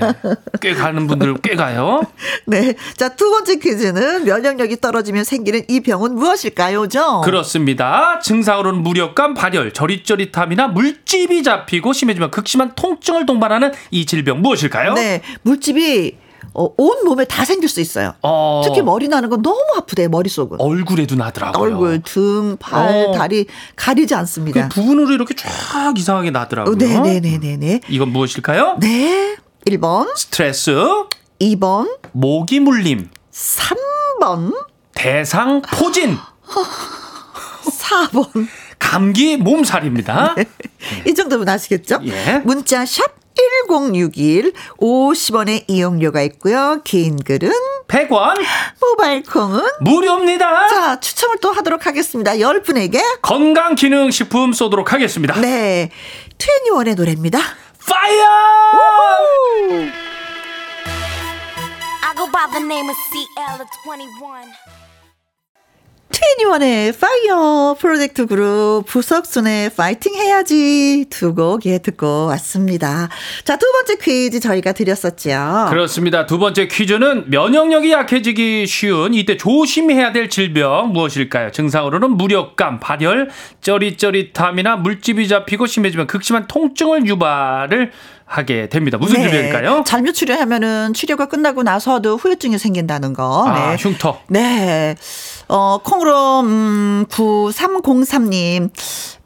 꽤 0.60 0.74
가는 0.74 1.08
분들 1.08 1.38
꽤 1.42 1.56
가요. 1.56 2.02
네. 2.46 2.76
자, 2.98 3.10
두 3.10 3.30
번째 3.30 3.56
퀴즈는 3.58 4.26
면역력이 4.26 4.82
떨어지면 4.82 5.24
생기는 5.24 5.62
이 5.70 5.80
병은 5.82 6.16
무엇일까요, 6.16 6.88
죠? 6.88 7.22
그렇습니다. 7.24 8.20
증상으로는 8.20 8.82
무력감, 8.84 9.34
발열, 9.34 9.72
저릿저릿함이나 9.74 10.68
물집이 10.70 11.44
잡히고 11.44 11.94
심해지면 11.94 12.32
극심한 12.32 12.74
통증을 12.76 13.26
동반하는 13.26 13.72
이 13.92 14.06
질병 14.06 14.42
무엇일까요? 14.42 14.94
네. 14.94 15.22
물집이 15.44 16.18
어, 16.54 16.70
온 16.78 17.06
몸에 17.06 17.26
다 17.26 17.46
생길 17.46 17.70
수 17.70 17.80
있어요. 17.82 18.14
어. 18.22 18.62
특히 18.66 18.82
머리 18.82 19.08
나는 19.08 19.30
건 19.30 19.42
너무 19.42 19.60
아프대 19.78 20.08
머릿속은. 20.08 20.60
얼굴에도 20.60 21.16
나더라고요. 21.16 21.62
얼굴, 21.62 22.02
등, 22.04 22.58
발, 22.60 23.08
어. 23.08 23.12
다리 23.14 23.46
가리지 23.76 24.14
않습니다. 24.16 24.68
그 24.68 24.76
부분으로 24.82 25.12
이렇게 25.14 25.34
쫙 25.36 25.94
이상하게 25.98 26.32
나더라고요. 26.32 26.76
네네네네네. 26.76 27.82
이건 27.90 28.10
무엇일까요? 28.12 28.78
네. 28.80 29.38
1번. 29.68 30.16
스트레스. 30.16 30.72
2번. 31.40 31.98
모기 32.12 32.60
물림. 32.60 33.10
3번. 33.32 34.54
대상 34.94 35.62
포진. 35.62 36.18
4번. 37.64 38.48
감기 38.80 39.38
몸살입니다. 39.38 40.34
네. 40.38 40.46
이 41.08 41.14
정도면 41.14 41.48
아시겠죠? 41.48 42.00
예. 42.06 42.42
문자 42.44 42.86
샵 42.86 43.21
1061, 43.36 44.54
50원의 44.78 45.64
이용료가 45.68 46.22
있고요. 46.24 46.82
긴 46.84 47.18
글은 47.18 47.52
100원, 47.88 48.36
모바일 48.80 49.24
콩은 49.24 49.62
무료입니다. 49.82 50.68
자, 50.68 51.00
추첨을 51.00 51.38
또 51.42 51.52
하도록 51.52 51.86
하겠습니다. 51.86 52.34
10분에게 52.34 53.02
건강 53.22 53.76
기능 53.76 54.12
식품 54.12 54.54
쏘도록 54.54 54.94
하겠습니다. 54.94 55.40
네. 55.40 55.90
2NE1의 56.38 56.96
노래입니다. 56.96 57.40
Fire! 57.88 58.26
I 62.04 62.16
go 62.16 62.28
by 62.32 62.50
the 62.52 62.64
name 62.64 62.90
of 62.90 62.96
CL 62.96 63.51
2NE1. 63.51 64.91
트웬티원의 66.26 66.94
파이어 66.94 67.76
프로젝트 67.80 68.26
그룹 68.28 68.84
부석순의 68.86 69.72
파이팅 69.76 70.14
해야지 70.16 71.06
두 71.10 71.34
곡 71.34 71.66
예 71.66 71.78
듣고 71.80 72.26
왔습니다. 72.28 73.10
자, 73.44 73.58
두 73.58 73.66
번째 73.72 73.96
퀴즈 74.02 74.40
저희가 74.40 74.74
드렸었죠. 74.74 75.68
그렇습니다. 75.70 76.26
두 76.28 76.38
번째 76.38 76.68
퀴즈는 76.68 77.30
면역력이 77.30 77.92
약해지기 77.92 78.68
쉬운 78.68 79.14
이때 79.14 79.36
조심해야 79.38 80.12
될 80.12 80.30
질병 80.30 80.92
무엇일까요? 80.94 81.52
증상으로는 81.52 82.12
무력감, 82.12 82.80
발열, 82.80 83.30
쩌릿쩌릿함이나 83.62 84.76
물집이 84.78 85.28
잡히고 85.28 85.66
심해지면 85.66 86.06
극심한 86.08 86.46
통증을 86.48 87.08
유발을 87.08 87.92
하게 88.32 88.70
됩니다. 88.70 88.98
무슨 88.98 89.18
네. 89.18 89.30
질병일까요? 89.30 89.84
잘못 89.86 90.14
치료하면은 90.14 90.94
치료가 90.94 91.26
끝나고 91.26 91.64
나서도 91.64 92.16
후유증이 92.16 92.58
생긴다는 92.58 93.12
거. 93.12 93.46
아, 93.46 93.72
네. 93.72 93.76
흉터. 93.78 94.22
네. 94.30 94.96
어, 95.50 95.80
콩으로, 95.84 96.40
음, 96.40 97.06
9303님. 97.10 98.70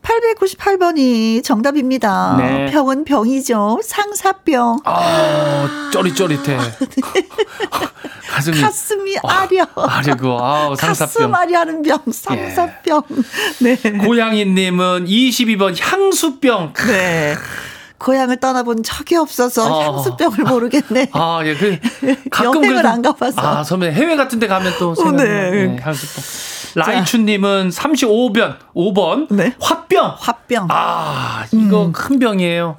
898번이 0.01 1.43
정답입니다. 1.43 2.36
네. 2.39 2.72
병은 2.72 3.06
병이죠. 3.06 3.80
상사병. 3.84 4.80
아, 4.86 5.89
쩌릿쩌릿해. 5.93 6.58
가슴이, 8.30 8.60
가슴이 8.60 9.18
아려. 9.24 9.68
아, 9.76 9.97
아리고, 9.97 10.38
아 10.41 10.76
상사병. 10.76 10.95
가슴 10.95 11.36
아리하는 11.36 11.82
병, 11.84 11.99
상사병. 12.12 13.03
예. 13.66 13.76
네. 13.78 13.91
고양이님은 13.97 15.06
22번 15.06 15.76
향수병. 15.80 16.74
네. 16.88 17.36
고향을 18.06 18.38
떠나본 18.38 18.84
적이 18.84 19.16
없어서 19.16 19.66
어. 19.66 19.84
향수병을 19.84 20.43
모르겠네. 20.43 21.10
아, 21.14 21.41
예, 21.43 21.56
그 21.56 21.80
가끔 22.30 22.64
여행을 22.64 22.86
안 22.86 23.01
가봐서. 23.01 23.41
아, 23.41 23.64
선배 23.64 23.91
해외 23.91 24.16
같은 24.16 24.38
데 24.38 24.45
가면 24.45 24.74
또 24.78 24.93
생각나. 24.93 25.24
어, 25.24 25.26
네. 25.26 25.66
네, 25.66 25.78
향수병. 25.82 26.24
라이춘님은 26.76 27.70
35번, 27.70 28.58
5번. 28.76 29.34
네. 29.34 29.56
화병. 29.60 30.16
화병. 30.20 30.68
아, 30.70 31.45
이거 31.51 31.86
음. 31.86 31.91
큰 31.93 32.20
병이에요. 32.20 32.78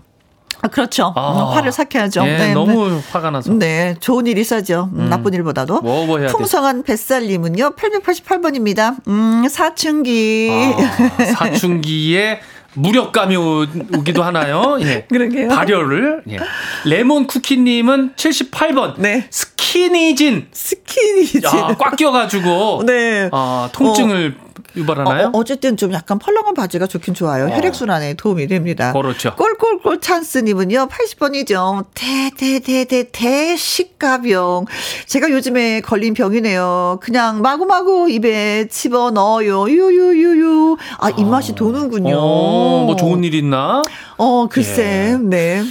아, 0.63 0.69
그렇죠. 0.69 1.13
아, 1.17 1.51
화를 1.55 1.73
삭혀야죠. 1.73 2.23
예, 2.27 2.39
네, 2.39 2.55
너무 2.55 2.89
네. 2.89 3.01
화가 3.11 3.31
나서. 3.31 3.53
네, 3.53 3.97
좋은 4.01 4.27
일 4.27 4.39
있어죠. 4.39 4.91
음, 4.95 5.09
나쁜 5.09 5.35
일보다도. 5.35 5.81
뭐, 5.81 6.07
뭐 6.07 6.19
해야 6.19 6.29
풍성한 6.29 6.83
뱃살님은요, 6.83 7.75
888번입니다. 7.77 8.97
음, 9.09 9.47
사춘기. 9.51 10.51
아, 10.53 11.25
사춘기에 11.25 12.41
무력감이 12.77 13.37
오, 13.37 13.67
기도 14.05 14.23
하나요? 14.23 14.79
예. 14.83 15.07
그러게요. 15.11 15.49
발열을. 15.49 16.23
예. 16.31 16.39
레몬 16.85 17.27
쿠키님은 17.27 18.15
78번. 18.17 18.95
네. 18.99 19.27
스키니진. 19.31 20.49
스키니진. 20.53 21.47
아, 21.47 21.75
꽉 21.77 21.97
껴가지고. 21.97 22.85
네. 22.87 23.29
아, 23.33 23.69
통증을 23.73 24.37
어. 24.41 24.46
유발하나요? 24.77 25.31
어, 25.33 25.45
쨌든좀 25.45 25.93
약간 25.93 26.19
펄렁한 26.19 26.55
바지가 26.55 26.87
좋긴 26.87 27.15
좋아요. 27.15 27.47
어. 27.47 27.49
혈액순환에 27.51 28.15
도움이 28.15 28.47
됩니다. 28.49 28.93
그렇죠. 28.93 29.35
꼴꼴꼴 29.37 30.01
찬스님은요, 30.01 30.89
80번이죠. 30.89 31.85
대대대대 31.95 33.11
대식가병. 33.13 34.67
제가 35.07 35.31
요즘에 35.31 35.81
걸린 35.81 36.15
병이네요. 36.15 36.99
그냥 37.03 37.43
마구마구 37.43 38.11
입에 38.11 38.69
집어 38.69 39.11
넣어요. 39.11 39.69
유유유유. 39.69 40.77
아, 40.99 41.11
입맛이 41.11 41.53
아. 41.53 41.55
도는군요. 41.55 42.17
어, 42.17 42.85
뭐 42.87 42.97
좋은 42.97 43.25
일 43.25 43.35
있나? 43.35 43.83
어, 44.19 44.47
글쎄, 44.49 45.13
예. 45.13 45.19
네. 45.21 45.63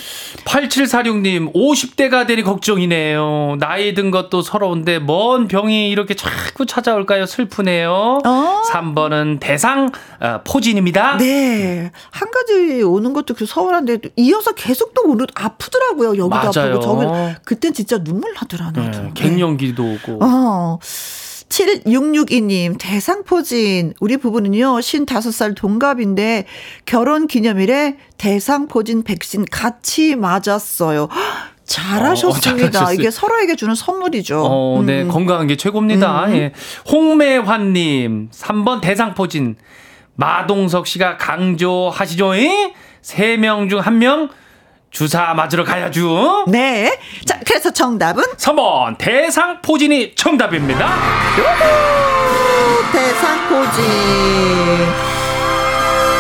8746님, 0.46 1.54
50대가 1.54 2.28
되니 2.28 2.44
걱정이네요. 2.44 3.58
나이 3.60 3.94
든 3.96 4.12
것도 4.12 4.42
서러운데, 4.42 5.00
뭔 5.00 5.48
병이 5.48 5.90
이렇게 5.90 6.14
자꾸 6.14 6.66
찾아올까요? 6.66 7.26
슬프네요. 7.26 8.20
어? 8.24 8.62
3번 8.72 8.95
은 9.12 9.40
대상, 9.40 9.92
어, 10.20 10.42
포진입니다. 10.44 11.18
네. 11.18 11.92
한 12.12 12.32
가지 12.32 12.82
오는 12.82 13.14
것도 13.14 13.34
그 13.34 13.46
서운한데, 13.46 14.00
이어서 14.16 14.54
계속 14.54 14.94
또 14.94 15.04
오늘 15.06 15.28
아프더라고요. 15.36 16.10
여기도 16.18 16.30
맞아요. 16.30 16.76
아프고. 16.76 16.82
저기, 16.82 17.36
그땐 17.44 17.74
진짜 17.74 18.04
눈물 18.04 18.34
나더라고요. 18.34 18.92
네, 18.92 19.12
갱년기도 19.14 19.84
오고. 19.84 20.20
어. 20.24 20.80
7662님, 21.50 22.78
대상포진. 22.80 23.94
우리 24.00 24.18
부부는요, 24.18 24.80
55살 24.80 25.56
동갑인데, 25.56 26.46
결혼 26.86 27.28
기념일에 27.28 27.98
대상포진 28.18 29.04
백신 29.04 29.46
같이 29.52 30.16
맞았어요. 30.16 31.08
잘하셨습니다. 31.66 32.88
어, 32.88 32.94
이게 32.94 33.12
서로에게 33.12 33.56
주는 33.56 33.76
선물이죠. 33.76 34.44
어, 34.46 34.84
네, 34.86 35.02
음. 35.02 35.08
건강한 35.10 35.48
게 35.48 35.56
최고입니다. 35.56 36.26
음. 36.26 36.36
예. 36.36 36.52
홍매환님, 36.92 38.30
3번 38.32 38.82
대상포진. 38.82 39.56
마동석 40.16 40.88
씨가 40.88 41.18
강조하시죠? 41.18 42.32
3명 43.02 43.70
중 43.70 43.82
1명 43.82 44.30
주사 44.90 45.34
맞으러 45.34 45.66
가야죠. 45.66 46.46
네. 46.48 46.98
자, 47.26 47.38
그래서 47.46 47.72
정답은 47.72 48.24
3번 48.38 48.98
대상포진이 48.98 50.16
정답입니다. 50.16 50.90
대상포진. 52.94 55.15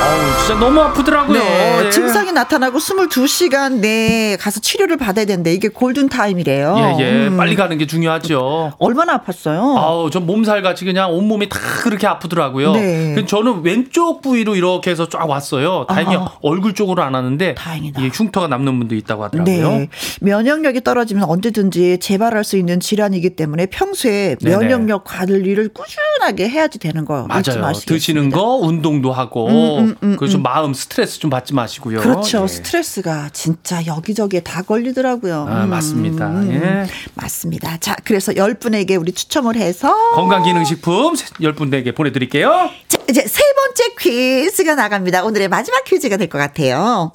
어우, 0.05 0.37
진짜 0.45 0.59
너무 0.59 0.79
아프더라고요. 0.81 1.39
네, 1.39 1.85
예. 1.85 1.89
증상이 1.89 2.31
나타나고 2.31 2.77
22시간 2.77 3.79
내에 3.79 4.37
가서 4.37 4.59
치료를 4.59 4.97
받아야 4.97 5.25
되는데 5.25 5.51
이게 5.51 5.67
골든 5.67 6.09
타임이래요. 6.09 6.75
예, 6.99 7.03
예. 7.03 7.27
음. 7.27 7.37
빨리 7.37 7.55
가는 7.55 7.75
게 7.77 7.87
중요하죠. 7.87 8.73
얼마나 8.77 9.17
아팠어요? 9.19 9.77
아우, 9.77 10.11
전 10.11 10.27
몸살 10.27 10.61
같이 10.61 10.85
그냥 10.85 11.11
온몸이 11.11 11.49
다 11.49 11.59
그렇게 11.81 12.05
아프더라고요. 12.05 12.73
네. 12.73 13.25
저는 13.25 13.63
왼쪽 13.63 14.21
부위로 14.21 14.55
이렇게 14.55 14.91
해서 14.91 15.09
쫙 15.09 15.27
왔어요. 15.27 15.85
다행히 15.89 16.15
아. 16.15 16.27
얼굴 16.41 16.75
쪽으로 16.75 17.01
안 17.01 17.15
왔는데 17.15 17.55
다행이다. 17.55 18.01
이 18.01 18.09
흉터가 18.13 18.47
남는 18.47 18.77
분도 18.77 18.93
있다고 18.95 19.23
하더라고요. 19.23 19.69
네. 19.69 19.89
면역력이 20.21 20.81
떨어지면 20.83 21.23
언제든지 21.23 21.97
재발할 21.99 22.43
수 22.43 22.57
있는 22.57 22.79
질환이기 22.79 23.31
때문에 23.31 23.65
평소에 23.67 24.35
면역력 24.43 25.03
관리를 25.05 25.69
꾸준하게 25.69 26.49
해야지 26.49 26.77
되는 26.77 27.05
거 27.05 27.25
맞아요. 27.27 27.73
드시는 27.85 28.29
거 28.29 28.55
운동도 28.55 29.11
하고 29.11 29.47
음, 29.47 29.79
음, 29.79 29.94
음, 30.03 30.15
그래서 30.17 30.37
음. 30.37 30.43
마음 30.43 30.73
스트레스 30.73 31.19
좀 31.19 31.29
받지 31.29 31.53
마시고요. 31.53 31.99
그렇죠. 31.99 32.43
예. 32.43 32.47
스트레스가 32.47 33.29
진짜 33.33 33.85
여기저기에 33.85 34.41
다 34.41 34.61
걸리더라고요. 34.61 35.47
아, 35.49 35.65
맞습니다. 35.65 36.27
음, 36.27 36.51
예. 36.51 36.87
맞습니다. 37.15 37.77
자, 37.77 37.95
그래서 38.03 38.31
10분에게 38.33 38.99
우리 38.99 39.11
추첨을 39.11 39.55
해서 39.55 39.93
건강기능식품 40.13 41.13
10분에게 41.13 41.95
보내드릴게요. 41.95 42.69
자, 42.87 42.97
이제 43.09 43.21
세 43.25 43.41
번째 43.55 43.95
퀴즈가 43.99 44.75
나갑니다. 44.75 45.23
오늘의 45.23 45.47
마지막 45.49 45.83
퀴즈가 45.85 46.17
될 46.17 46.29
것 46.29 46.37
같아요. 46.39 47.11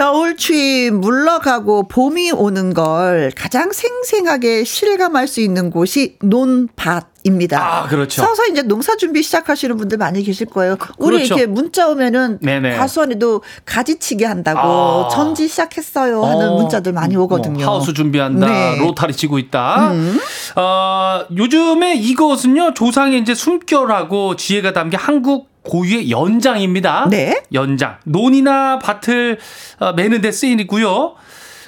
겨울 0.00 0.34
추위 0.34 0.90
물러가고 0.90 1.86
봄이 1.86 2.30
오는 2.30 2.72
걸 2.72 3.30
가장 3.36 3.70
생생하게 3.70 4.64
실감할 4.64 5.28
수 5.28 5.42
있는 5.42 5.68
곳이 5.68 6.16
논밭. 6.22 7.10
입니다. 7.22 7.82
아, 7.82 7.86
그렇죠. 7.86 8.22
서서 8.22 8.46
이제 8.46 8.62
농사 8.62 8.96
준비 8.96 9.22
시작하시는 9.22 9.76
분들 9.76 9.98
많이 9.98 10.22
계실 10.22 10.46
거예요. 10.46 10.78
우리 10.96 11.16
그렇죠. 11.16 11.34
이렇게 11.34 11.46
문자 11.46 11.86
오면은 11.90 12.38
네네. 12.40 12.78
과수원에도 12.78 13.42
가지치기 13.66 14.24
한다고 14.24 14.60
아. 14.60 15.08
전지 15.10 15.46
시작했어요 15.46 16.24
하는 16.24 16.48
어. 16.48 16.56
문자들 16.56 16.94
많이 16.94 17.16
뭐 17.16 17.24
오거든요. 17.24 17.66
뭐 17.66 17.74
하우스 17.74 17.92
준비한다. 17.92 18.46
네. 18.46 18.78
로타리 18.78 19.12
치고 19.12 19.38
있다. 19.38 19.92
음. 19.92 20.18
어, 20.56 21.26
요즘에 21.36 21.96
이것은요 21.96 22.72
조상의 22.72 23.20
이제 23.20 23.34
숨결하고 23.34 24.36
지혜가 24.36 24.72
담긴 24.72 24.98
한국 24.98 25.49
고유의 25.70 26.10
연장입니다. 26.10 27.06
네. 27.08 27.42
연장. 27.52 27.96
논이나 28.04 28.80
밭을 28.80 29.38
어, 29.78 29.92
매는 29.92 30.20
데 30.20 30.32
쓰이고요. 30.32 31.14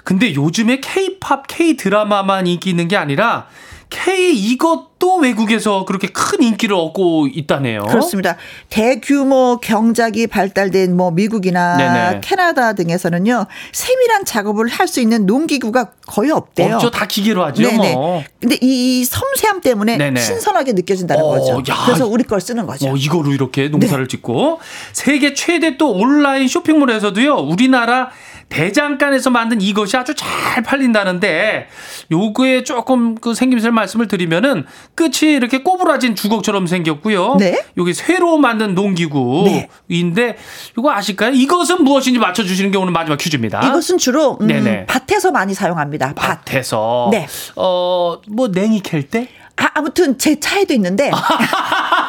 근데 0.02 0.34
요즘에 0.34 0.80
K-팝, 0.80 1.46
K-드라마만 1.46 2.48
인기 2.48 2.70
있는 2.70 2.88
게 2.88 2.96
아니라 2.96 3.46
K 3.92 4.32
이것도 4.34 5.16
외국에서 5.18 5.84
그렇게 5.84 6.08
큰 6.08 6.42
인기를 6.42 6.74
얻고 6.74 7.26
있다네요. 7.26 7.82
그렇습니다. 7.82 8.36
대규모 8.70 9.58
경작이 9.62 10.26
발달된 10.28 10.96
뭐 10.96 11.10
미국이나 11.10 11.76
네네. 11.76 12.20
캐나다 12.22 12.72
등에서는요 12.72 13.46
세밀한 13.72 14.24
작업을 14.24 14.68
할 14.68 14.82
수 14.92 15.00
있는 15.00 15.24
농기구가 15.26 15.90
거의 16.06 16.30
없대요. 16.30 16.74
없죠. 16.74 16.90
다 16.90 17.06
기계로 17.06 17.44
하죠. 17.46 17.62
네네. 17.62 17.94
뭐. 17.94 18.22
근데 18.40 18.58
이 18.60 19.04
섬세함 19.04 19.60
때문에 19.62 19.96
네네. 19.96 20.20
신선하게 20.20 20.72
느껴진다는 20.72 21.24
어, 21.24 21.28
거죠. 21.30 21.62
야, 21.72 21.76
그래서 21.86 22.06
우리 22.06 22.24
걸 22.24 22.40
쓰는 22.40 22.66
거죠. 22.66 22.90
어, 22.90 22.96
이거로 22.96 23.32
이렇게 23.32 23.68
농사를 23.68 24.04
네. 24.04 24.08
짓고 24.08 24.58
세계 24.92 25.32
최대 25.32 25.76
또 25.78 25.92
온라인 25.92 26.48
쇼핑몰에서도요 26.48 27.36
우리나라 27.36 28.10
대장간에서 28.48 29.30
만든 29.30 29.60
이것이 29.60 29.96
아주 29.96 30.14
잘 30.14 30.62
팔린다는데 30.62 31.68
요거에 32.10 32.64
조금 32.64 33.14
그 33.14 33.34
생김새를 33.34 33.72
말씀을 33.72 34.08
드리면은 34.08 34.64
끝이 34.94 35.32
이렇게 35.32 35.62
꼬부라진 35.62 36.14
주걱처럼 36.14 36.66
생겼고요. 36.66 37.36
네. 37.38 37.62
여기 37.76 37.94
새로 37.94 38.38
만든 38.38 38.74
농기구인데 38.74 40.22
네. 40.26 40.36
이거 40.78 40.92
아실까요? 40.92 41.32
이것은 41.32 41.84
무엇인지 41.84 42.18
맞춰 42.18 42.44
주시는 42.44 42.70
게 42.70 42.78
오늘 42.78 42.92
마지막 42.92 43.16
퀴즈입니다. 43.16 43.66
이것은 43.66 43.98
주로 43.98 44.38
음, 44.40 44.46
네네. 44.46 44.86
밭에서 44.86 45.30
많이 45.30 45.54
사용합니다. 45.54 46.14
밭. 46.14 46.44
밭에서. 46.44 47.08
네. 47.12 47.26
어뭐 47.56 48.48
냉이 48.52 48.80
캘 48.80 49.02
때? 49.02 49.28
아, 49.56 49.68
아무튼 49.74 50.18
제 50.18 50.40
차에도 50.40 50.72
있는데 50.74 51.10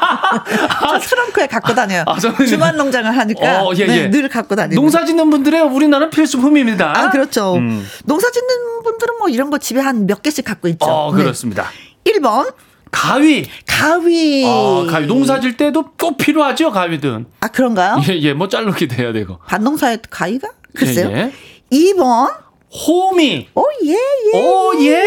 저 0.81 0.99
트렁크에 0.99 1.47
갖고 1.47 1.73
다녀요. 1.73 2.03
아, 2.07 2.17
주말 2.45 2.75
농장을 2.75 3.15
하니까 3.17 3.63
어, 3.63 3.71
예, 3.75 3.85
네, 3.85 3.97
예. 4.03 4.09
늘 4.09 4.27
갖고 4.29 4.55
다니고. 4.55 4.79
농사 4.81 5.05
짓는 5.05 5.29
분들의 5.29 5.61
우리나라 5.61 6.09
필수품입니다. 6.09 6.93
아 6.97 7.09
그렇죠. 7.09 7.55
음. 7.55 7.85
농사 8.05 8.29
짓는 8.31 8.83
분들은 8.83 9.17
뭐 9.19 9.29
이런 9.29 9.49
거 9.49 9.57
집에 9.57 9.79
한 9.79 10.05
몇 10.07 10.21
개씩 10.21 10.43
갖고 10.45 10.67
있죠. 10.67 10.85
어, 10.85 11.11
그렇습니다. 11.11 11.67
네. 12.05 12.13
1번 12.13 12.53
가위. 12.91 13.47
가위. 13.65 14.43
어, 14.45 14.85
가위. 14.87 15.07
농사 15.07 15.39
질 15.39 15.57
때도 15.57 15.91
꼭 15.99 16.17
필요하죠, 16.17 16.71
가위든. 16.71 17.25
아, 17.39 17.47
그런가요? 17.47 18.01
예, 18.07 18.19
예. 18.19 18.33
뭐 18.33 18.47
자르기도 18.49 18.95
해야 19.01 19.11
되고. 19.13 19.39
반농사에 19.47 19.97
가위가? 20.09 20.49
글쎄요. 20.75 21.09
예, 21.11 21.15
예. 21.17 21.31
2번 21.71 22.31
호미. 22.73 23.49
오, 23.55 23.63
예, 23.85 23.91
예. 24.33 24.39
오, 24.39 24.73
예, 24.79 24.87
예. 24.89 25.03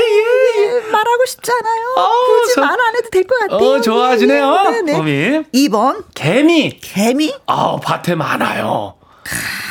예. 0.59 0.81
말하고 0.91 1.27
싶지 1.27 1.51
않아요. 1.51 1.95
어, 1.97 2.11
굳이 2.43 2.55
저, 2.55 2.61
말 2.61 2.81
안 2.81 2.95
해도 2.97 3.09
될 3.11 3.25
것 3.27 3.39
같아요. 3.41 3.59
어, 3.71 3.81
좋아하시네요. 3.81 4.63
네, 4.71 4.83
네. 4.83 4.95
호미. 4.95 5.43
2번. 5.53 6.05
개미. 6.15 6.79
개미. 6.81 7.35
아 7.47 7.77
밭에 7.83 8.15
많아요. 8.15 8.96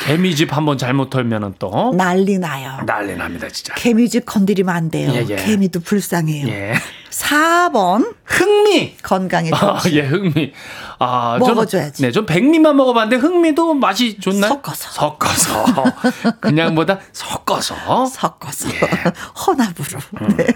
개미집 0.04 0.56
한번 0.56 0.78
잘못 0.78 1.10
털면은 1.10 1.54
또 1.58 1.92
난리 1.96 2.38
나요. 2.38 2.78
난리 2.86 3.16
납니다, 3.16 3.48
진짜. 3.48 3.74
개미집 3.74 4.24
건드리면 4.24 4.74
안 4.74 4.90
돼요. 4.90 5.10
예, 5.12 5.26
예. 5.28 5.36
개미도 5.36 5.80
불쌍해요. 5.80 6.48
예. 6.48 6.74
4번 7.10 8.14
흑미 8.24 8.96
건강에 9.02 9.48
좋지. 9.50 9.64
아, 9.64 9.80
예, 9.92 10.02
흑미. 10.02 10.52
아, 10.98 11.38
먹어줘야지. 11.38 12.02
전, 12.02 12.08
네, 12.08 12.12
좀 12.12 12.26
백미만 12.26 12.76
먹어봤는데 12.76 13.16
흑미도 13.16 13.74
맛이 13.74 14.18
좋나요? 14.20 14.50
섞어서. 14.50 14.90
섞어서. 14.90 15.64
그냥보다 16.40 17.00
섞어서. 17.12 18.06
섞어서. 18.06 18.68
예. 18.68 18.80
혼합으로. 19.46 19.98
음. 20.20 20.36
네. 20.36 20.46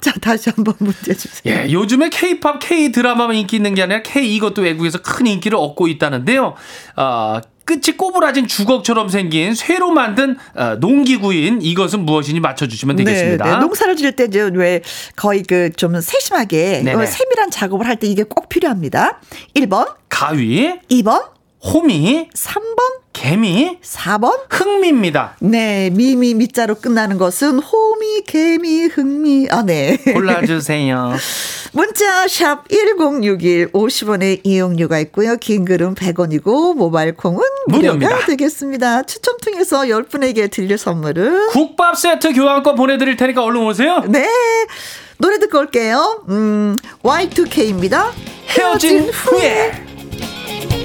자, 0.00 0.12
다시 0.20 0.50
한번 0.50 0.74
문제 0.78 1.14
주세요. 1.14 1.54
예, 1.54 1.70
요즘에 1.70 2.08
K-팝, 2.10 2.58
K-드라마만 2.58 3.36
인기 3.36 3.56
있는 3.56 3.74
게 3.74 3.82
아니라 3.82 4.02
K 4.02 4.34
이것도 4.34 4.62
외국에서 4.62 4.98
큰 5.02 5.26
인기를 5.26 5.56
얻고 5.56 5.88
있다는데요. 5.88 6.54
아, 6.96 7.40
끝이 7.64 7.96
꼬부라진 7.96 8.46
주걱처럼 8.46 9.08
생긴 9.08 9.54
쇠로 9.54 9.90
만든 9.90 10.36
어, 10.54 10.76
농기구인 10.80 11.60
이것은 11.62 12.04
무엇인지 12.04 12.40
맞춰주시면 12.40 12.96
되겠습니다. 12.96 13.44
네, 13.44 13.50
네. 13.52 13.56
농사를 13.58 13.96
지을 13.96 14.12
때왜 14.12 14.82
거의 15.16 15.42
그 15.42 15.70
좀 15.76 16.00
세심하게 16.00 16.82
네네. 16.84 17.06
세밀한 17.06 17.50
작업을 17.50 17.86
할 17.86 17.96
때 17.96 18.06
이게 18.06 18.22
꼭 18.24 18.48
필요합니다. 18.48 19.20
1번 19.54 19.94
가위, 20.08 20.72
2번 20.90 21.24
호미, 21.64 22.28
3번 22.34 23.01
개미, 23.12 23.78
4번 23.82 24.40
흑미입니다. 24.48 25.36
네, 25.40 25.90
미미 25.90 26.34
미자로 26.34 26.76
끝나는 26.76 27.18
것은 27.18 27.58
호미, 27.58 28.22
개미, 28.26 28.86
흑미. 28.86 29.48
아, 29.50 29.62
네. 29.62 29.96
골라주세요. 29.96 31.12
문자 31.72 32.28
샵 32.28 32.68
1061 32.68 33.72
50원의 33.72 34.40
이용료가 34.44 34.98
있고요. 35.00 35.36
긴 35.36 35.64
글은 35.64 35.94
100원이고 35.94 36.74
모바일 36.74 37.14
콩은 37.16 37.42
무료가 37.68 38.26
되겠습니다. 38.26 39.04
추첨 39.04 39.36
통해서 39.38 39.82
10분에게 39.82 40.50
드릴 40.50 40.76
선물은 40.76 41.48
국밥 41.48 41.96
세트 41.96 42.34
교환권 42.34 42.74
보내드릴 42.74 43.16
테니까 43.16 43.42
얼른 43.42 43.62
오세요. 43.62 44.02
네. 44.08 44.26
노래 45.18 45.38
듣고 45.38 45.58
올게요. 45.58 46.24
음, 46.28 46.76
Y2K입니다. 47.02 48.10
헤어진, 48.48 48.98
헤어진 48.98 49.10
후에. 49.10 49.70
후에. 49.70 50.81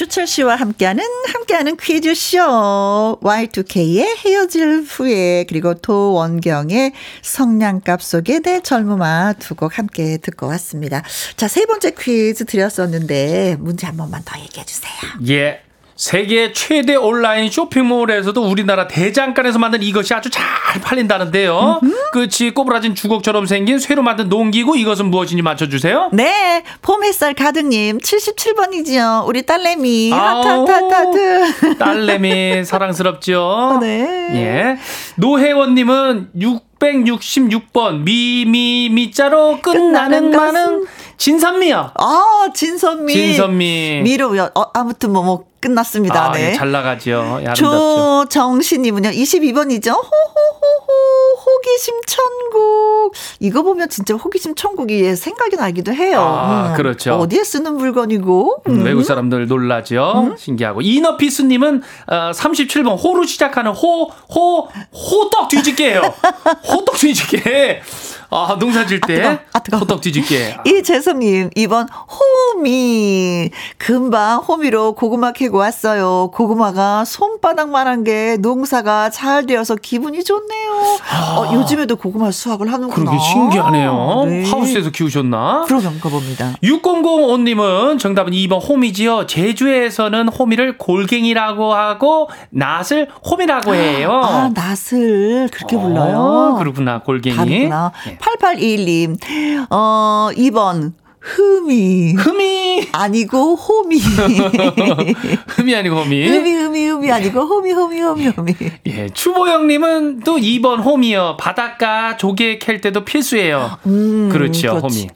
주철 0.00 0.26
씨와 0.26 0.56
함께하는 0.56 1.04
함께하는 1.30 1.76
퀴즈쇼 1.76 3.18
Y2K의 3.22 4.06
헤어질 4.24 4.86
후에 4.88 5.44
그리고 5.46 5.74
도원경의 5.74 6.92
성냥갑 7.20 8.02
속에 8.02 8.38
내 8.38 8.62
젊음아 8.62 9.34
두 9.34 9.54
곡 9.56 9.76
함께 9.76 10.16
듣고 10.16 10.46
왔습니다. 10.46 11.02
자, 11.36 11.48
세 11.48 11.66
번째 11.66 11.90
퀴즈 11.90 12.46
드렸었는데 12.46 13.56
문제 13.60 13.86
한 13.86 13.98
번만 13.98 14.22
더 14.24 14.40
얘기해 14.40 14.64
주세요. 14.64 14.94
예. 15.28 15.60
세계 16.00 16.54
최대 16.54 16.94
온라인 16.94 17.50
쇼핑몰에서도 17.50 18.42
우리나라 18.42 18.88
대장간에서 18.88 19.58
만든 19.58 19.82
이것이 19.82 20.14
아주 20.14 20.30
잘 20.30 20.46
팔린다는데요. 20.80 21.80
음흠. 21.82 22.10
끝이 22.12 22.52
꼬부라진 22.54 22.94
주걱처럼 22.94 23.44
생긴 23.44 23.78
쇠로 23.78 24.00
만든 24.00 24.30
농기구 24.30 24.78
이것은 24.78 25.10
무엇인지 25.10 25.42
맞춰주세요. 25.42 26.08
네. 26.14 26.64
봄 26.80 27.04
햇살 27.04 27.34
가득님 27.34 27.98
77번이지요. 27.98 29.26
우리 29.26 29.44
딸내미. 29.44 30.10
하트하트하트. 30.10 31.76
딸내미 31.76 32.64
사랑스럽죠. 32.64 33.76
네. 33.82 34.00
예. 34.36 34.78
노혜원님은 35.16 36.30
666번 36.34 38.04
미미미자로 38.04 39.60
끝나는 39.60 40.30
많은 40.30 40.86
진선미요. 41.18 41.90
아, 41.94 42.48
진선미. 42.54 43.12
진선미. 43.12 44.00
미로, 44.02 44.34
어, 44.54 44.70
아무튼 44.72 45.12
뭐, 45.12 45.22
뭐, 45.22 45.49
끝났습니다. 45.60 46.30
아, 46.30 46.32
네. 46.32 46.50
예, 46.50 46.54
잘 46.54 46.72
나가죠. 46.72 47.40
예, 47.46 47.52
조정신님은요, 47.52 49.10
22번이죠. 49.10 49.88
호호호호호, 49.90 51.36
호기심 51.46 52.00
천국. 52.06 53.12
이거 53.40 53.62
보면 53.62 53.88
진짜 53.88 54.14
호기심 54.14 54.54
천국이 54.54 55.14
생각이 55.14 55.56
나기도 55.56 55.92
해요. 55.92 56.20
아, 56.20 56.70
음. 56.70 56.76
그렇죠. 56.76 57.14
어디에 57.14 57.44
쓰는 57.44 57.74
물건이고. 57.76 58.62
음. 58.68 58.84
외국 58.84 59.04
사람들 59.04 59.46
놀라죠. 59.46 60.30
음. 60.30 60.36
신기하고. 60.36 60.80
이너피스님은 60.82 61.82
어, 62.06 62.30
37번, 62.32 63.02
호로 63.02 63.24
시작하는 63.24 63.72
호, 63.72 64.10
호, 64.34 64.68
호떡 64.92 65.48
뒤집개예요. 65.48 66.00
호떡 66.68 66.96
뒤집개. 66.96 67.82
아, 68.30 68.56
농사 68.58 68.86
질 68.86 69.00
때. 69.00 69.24
아, 69.24 69.38
아, 69.52 69.58
뜨거. 69.58 69.78
호떡 69.78 70.00
뒤집개. 70.00 70.56
이재성님, 70.64 71.50
이번 71.56 71.88
호미. 71.88 73.50
금방 73.78 74.38
호미로 74.38 74.94
고구마 74.94 75.32
캐고 75.32 75.58
왔어요. 75.58 76.30
고구마가 76.32 77.04
손바닥만한 77.04 78.04
게 78.04 78.36
농사가 78.38 79.10
잘 79.10 79.46
되어서 79.46 79.74
기분이 79.74 80.22
좋네요. 80.22 80.70
아, 81.10 81.38
어, 81.38 81.54
요즘에도 81.54 81.96
고구마 81.96 82.30
수확을 82.30 82.72
하는구나. 82.72 82.94
그러게 82.94 83.18
신기하네요. 83.18 84.24
네. 84.26 84.48
하우스에서 84.48 84.90
키우셨나? 84.90 85.64
그런가 85.66 86.08
봅니다. 86.08 86.52
6005님은 86.62 87.98
정답은 87.98 88.32
2번 88.32 88.60
호미지요. 88.66 89.26
제주에서는 89.26 90.28
호미를 90.28 90.78
골갱이라고 90.78 91.74
하고 91.74 92.28
낫을 92.50 93.08
호미라고 93.28 93.74
해요. 93.74 94.12
아, 94.22 94.50
낫을 94.54 95.48
그렇게 95.52 95.76
어, 95.76 95.80
불러요. 95.80 96.56
그렇구나. 96.58 97.00
골갱이. 97.00 97.36
다르구나. 97.36 97.92
네. 98.06 98.18
8821님, 98.20 99.66
어, 99.70 100.30
2번. 100.36 100.92
흠이. 101.22 102.14
흠이. 102.14 102.88
아니고 102.92 103.54
호미. 103.54 103.98
흠이 105.48 105.74
아니고 105.76 105.96
호미. 105.96 106.26
흠이, 106.26 106.50
흠이, 106.54 106.86
흠이 106.86 107.12
아니고 107.12 107.40
호미, 107.40 107.72
호미, 107.72 108.00
호미, 108.00 108.28
호미. 108.28 108.54
예, 108.86 109.08
추보영님은 109.10 110.20
또 110.20 110.36
2번 110.38 110.82
홈이요. 110.82 111.36
바닷가 111.38 112.16
조개 112.16 112.58
캘 112.58 112.80
때도 112.80 113.04
필수예요. 113.04 113.78
음, 113.84 114.30
그렇죠, 114.32 114.78
그렇지. 114.78 115.00
홈이. 115.00 115.10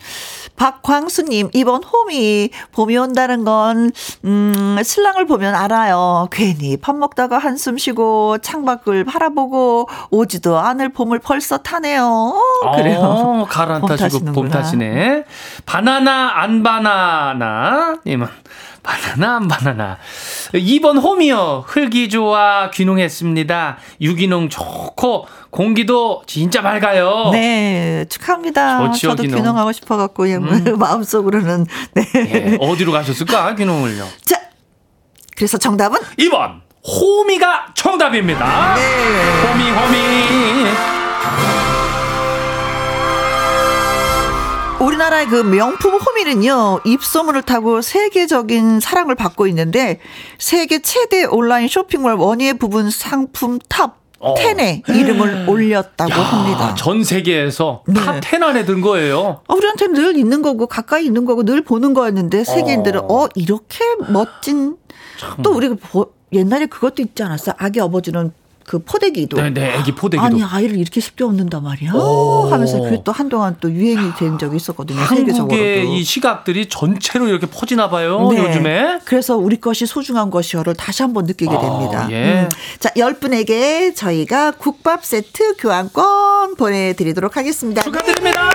박광수님, 0.56 1.50
이번 1.52 1.82
홈이 1.82 2.50
봄이 2.72 2.96
온다는 2.96 3.44
건, 3.44 3.90
음, 4.24 4.76
신랑을 4.82 5.26
보면 5.26 5.54
알아요. 5.54 6.28
괜히 6.30 6.76
밥 6.76 6.96
먹다가 6.96 7.38
한숨 7.38 7.76
쉬고 7.78 8.38
창밖을 8.38 9.04
바라보고 9.04 9.88
오지도 10.10 10.58
않을 10.58 10.90
봄을 10.90 11.18
벌써 11.18 11.58
타네요. 11.58 12.04
어, 12.64 12.76
그래요. 12.76 12.98
어, 13.00 13.46
가라앉히고 13.48 14.32
봄 14.32 14.48
타시네. 14.48 15.24
바나나, 15.66 16.32
안 16.34 16.62
바나나. 16.62 17.96
님은. 18.06 18.28
바나나 18.84 19.36
안 19.36 19.48
바나나. 19.48 19.98
2번 20.52 21.00
홈이요. 21.02 21.64
흙이 21.66 22.08
좋아 22.10 22.70
귀농했습니다. 22.70 23.78
유기농 24.00 24.50
좋고 24.50 25.26
공기도 25.50 26.22
진짜 26.26 26.62
맑아요. 26.62 27.30
네, 27.32 28.04
축하합니다. 28.08 28.78
좋지요, 28.86 29.10
저도 29.10 29.22
귀농. 29.22 29.38
귀농하고 29.38 29.72
싶어 29.72 29.96
갖고 29.96 30.24
음. 30.24 30.74
마음속으로는 30.78 31.66
네. 31.94 32.04
예, 32.14 32.58
어디로 32.60 32.92
가셨을까 32.92 33.54
귀농을요? 33.56 34.06
자, 34.24 34.40
그래서 35.36 35.58
정답은 35.58 35.98
2번 36.18 36.60
호미가 36.86 37.72
정답입니다. 37.74 38.74
네. 38.74 39.48
호미 39.48 39.70
호미. 39.70 41.73
우리나라의 44.84 45.26
그 45.26 45.36
명품 45.36 45.94
호미는요, 45.94 46.80
입소문을 46.84 47.42
타고 47.42 47.80
세계적인 47.80 48.80
사랑을 48.80 49.14
받고 49.14 49.46
있는데, 49.48 50.00
세계 50.38 50.80
최대 50.82 51.24
온라인 51.24 51.68
쇼핑몰 51.68 52.14
원예 52.14 52.54
부분 52.54 52.90
상품 52.90 53.58
top 53.68 53.98
어. 54.20 54.34
10에 54.34 54.88
이름을 54.88 55.46
올렸다고 55.48 56.10
야, 56.10 56.16
합니다. 56.16 56.74
전 56.76 57.04
세계에서 57.04 57.82
네. 57.86 58.00
top 58.00 58.25
10 58.25 58.42
안에 58.42 58.64
든 58.64 58.80
거예요. 58.80 59.40
어, 59.46 59.54
우리한테는 59.54 59.94
늘 59.94 60.16
있는 60.16 60.42
거고, 60.42 60.66
가까이 60.66 61.04
있는 61.04 61.24
거고, 61.24 61.44
늘 61.44 61.62
보는 61.62 61.94
거였는데, 61.94 62.44
세계인들은, 62.44 63.00
어, 63.02 63.24
어 63.24 63.28
이렇게 63.34 63.84
멋진, 64.08 64.76
참. 65.18 65.42
또 65.42 65.52
우리가 65.52 65.76
옛날에 66.32 66.66
그것도 66.66 67.02
있지 67.02 67.22
않았어요? 67.22 67.54
아기 67.58 67.80
업어주는 67.80 68.32
그 68.66 68.78
포대기도. 68.80 69.36
네, 69.36 69.50
네, 69.50 69.76
애기 69.78 69.94
포대기도. 69.94 70.24
아니, 70.24 70.42
아이를 70.42 70.78
이렇게 70.78 71.00
쉽게 71.00 71.24
업는단 71.24 71.62
말이야. 71.62 71.92
오. 71.92 72.48
하면서 72.50 72.80
그게 72.80 73.00
또 73.04 73.12
한동안 73.12 73.56
또 73.60 73.70
유행이 73.70 74.14
된 74.16 74.38
적이 74.38 74.56
있었거든요. 74.56 75.00
한국의 75.00 75.92
이 75.92 76.02
시각들이 76.04 76.68
전체로 76.68 77.28
이렇게 77.28 77.46
퍼지나 77.46 77.90
봐요. 77.90 78.30
네. 78.30 78.38
요즘에. 78.38 79.00
그래서 79.04 79.36
우리 79.36 79.60
것이 79.60 79.86
소중한 79.86 80.30
것이요를 80.30 80.74
다시 80.74 81.02
한번 81.02 81.24
느끼게 81.26 81.54
아, 81.54 81.60
됩니다. 81.60 82.06
아, 82.06 82.10
예. 82.10 82.42
음. 82.42 82.48
자, 82.78 82.90
10분에게 82.90 83.94
저희가 83.94 84.52
국밥 84.52 85.04
세트 85.04 85.56
교환권 85.58 86.56
보내드리도록 86.56 87.36
하겠습니다. 87.36 87.82
축하드립니다. 87.82 88.50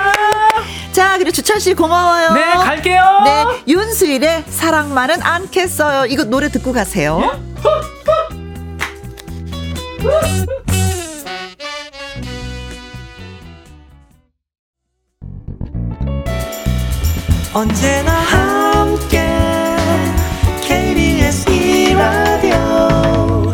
자, 0.92 1.18
그리고 1.18 1.32
주철 1.32 1.60
씨 1.60 1.74
고마워요. 1.74 2.34
네, 2.34 2.42
갈게요. 2.42 3.02
네, 3.26 3.46
윤수일의 3.68 4.46
사랑만은 4.48 5.22
않겠어요. 5.22 6.06
이거 6.08 6.24
노래 6.24 6.50
듣고 6.50 6.74
가세요. 6.74 7.22
예? 7.24 8.19
언제나 17.54 18.12
함께 18.12 19.28
KBS 20.62 21.50
이라디오 21.50 23.54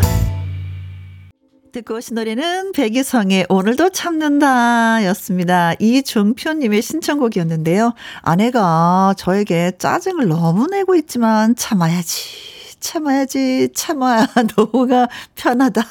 듣고 1.72 1.96
오신 1.96 2.16
노래는 2.16 2.74
백이성의 2.74 3.48
오늘도 3.50 3.90
참는다 3.90 5.04
였습니다. 5.06 5.74
이종표님의 5.80 6.82
신청곡이었는데요. 6.82 7.94
아내가 8.22 9.16
저에게 9.18 9.72
짜증을 9.80 10.28
너무 10.28 10.68
내고 10.68 10.96
있지만 10.96 11.56
참아야지. 11.56 12.55
참아야지, 12.86 13.70
참아야 13.74 14.28
노후가 14.56 15.08
편하다. 15.34 15.82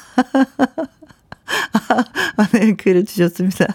아, 2.37 2.47
네, 2.51 2.75
글을 2.75 3.05
주셨습니다. 3.05 3.67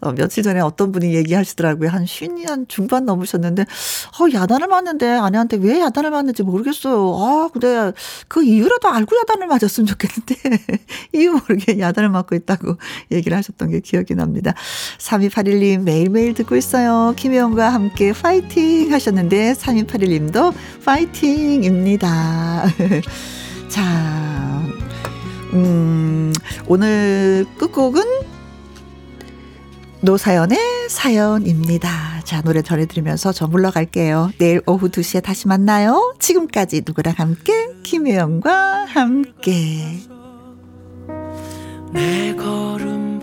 어, 0.00 0.12
며칠 0.12 0.42
전에 0.42 0.60
어떤 0.60 0.92
분이 0.92 1.14
얘기하시더라고요. 1.14 1.90
한 1.90 2.06
쉰이 2.06 2.44
한 2.44 2.66
중반 2.68 3.04
넘으셨는데, 3.04 3.62
어, 3.62 4.26
야단을 4.32 4.66
맞는데 4.66 5.06
아내한테 5.08 5.58
왜 5.58 5.80
야단을 5.80 6.10
맞는지 6.10 6.42
모르겠어요. 6.42 7.16
아, 7.16 7.48
근데 7.52 7.92
그 8.28 8.42
이유라도 8.42 8.88
알고 8.88 9.16
야단을 9.16 9.46
맞았으면 9.46 9.86
좋겠는데, 9.86 10.34
이유 11.14 11.32
모르게 11.32 11.78
야단을 11.78 12.10
맞고 12.10 12.34
있다고 12.34 12.76
얘기를 13.12 13.36
하셨던 13.36 13.70
게 13.70 13.80
기억이 13.80 14.14
납니다. 14.14 14.54
3281님 14.98 15.82
매일매일 15.82 16.34
듣고 16.34 16.56
있어요. 16.56 17.14
김혜영과 17.16 17.68
함께 17.72 18.12
파이팅 18.12 18.92
하셨는데, 18.92 19.52
3281님도 19.52 20.52
파이팅입니다. 20.84 22.64
자, 23.68 24.53
음, 25.54 26.32
오늘 26.66 27.46
끝곡은 27.58 28.02
노사연의 30.00 30.58
사연입니다. 30.90 32.20
자, 32.24 32.42
노래 32.42 32.60
전해드리면서 32.60 33.32
저 33.32 33.46
물러갈게요. 33.46 34.32
내일 34.38 34.60
오후 34.66 34.90
2시에 34.90 35.22
다시 35.22 35.48
만나요. 35.48 36.14
지금까지 36.18 36.82
누구랑 36.84 37.14
함께? 37.16 37.68
김혜영과 37.82 38.84
함께. 38.86 39.98
내 41.92 42.34
걸음 42.34 43.13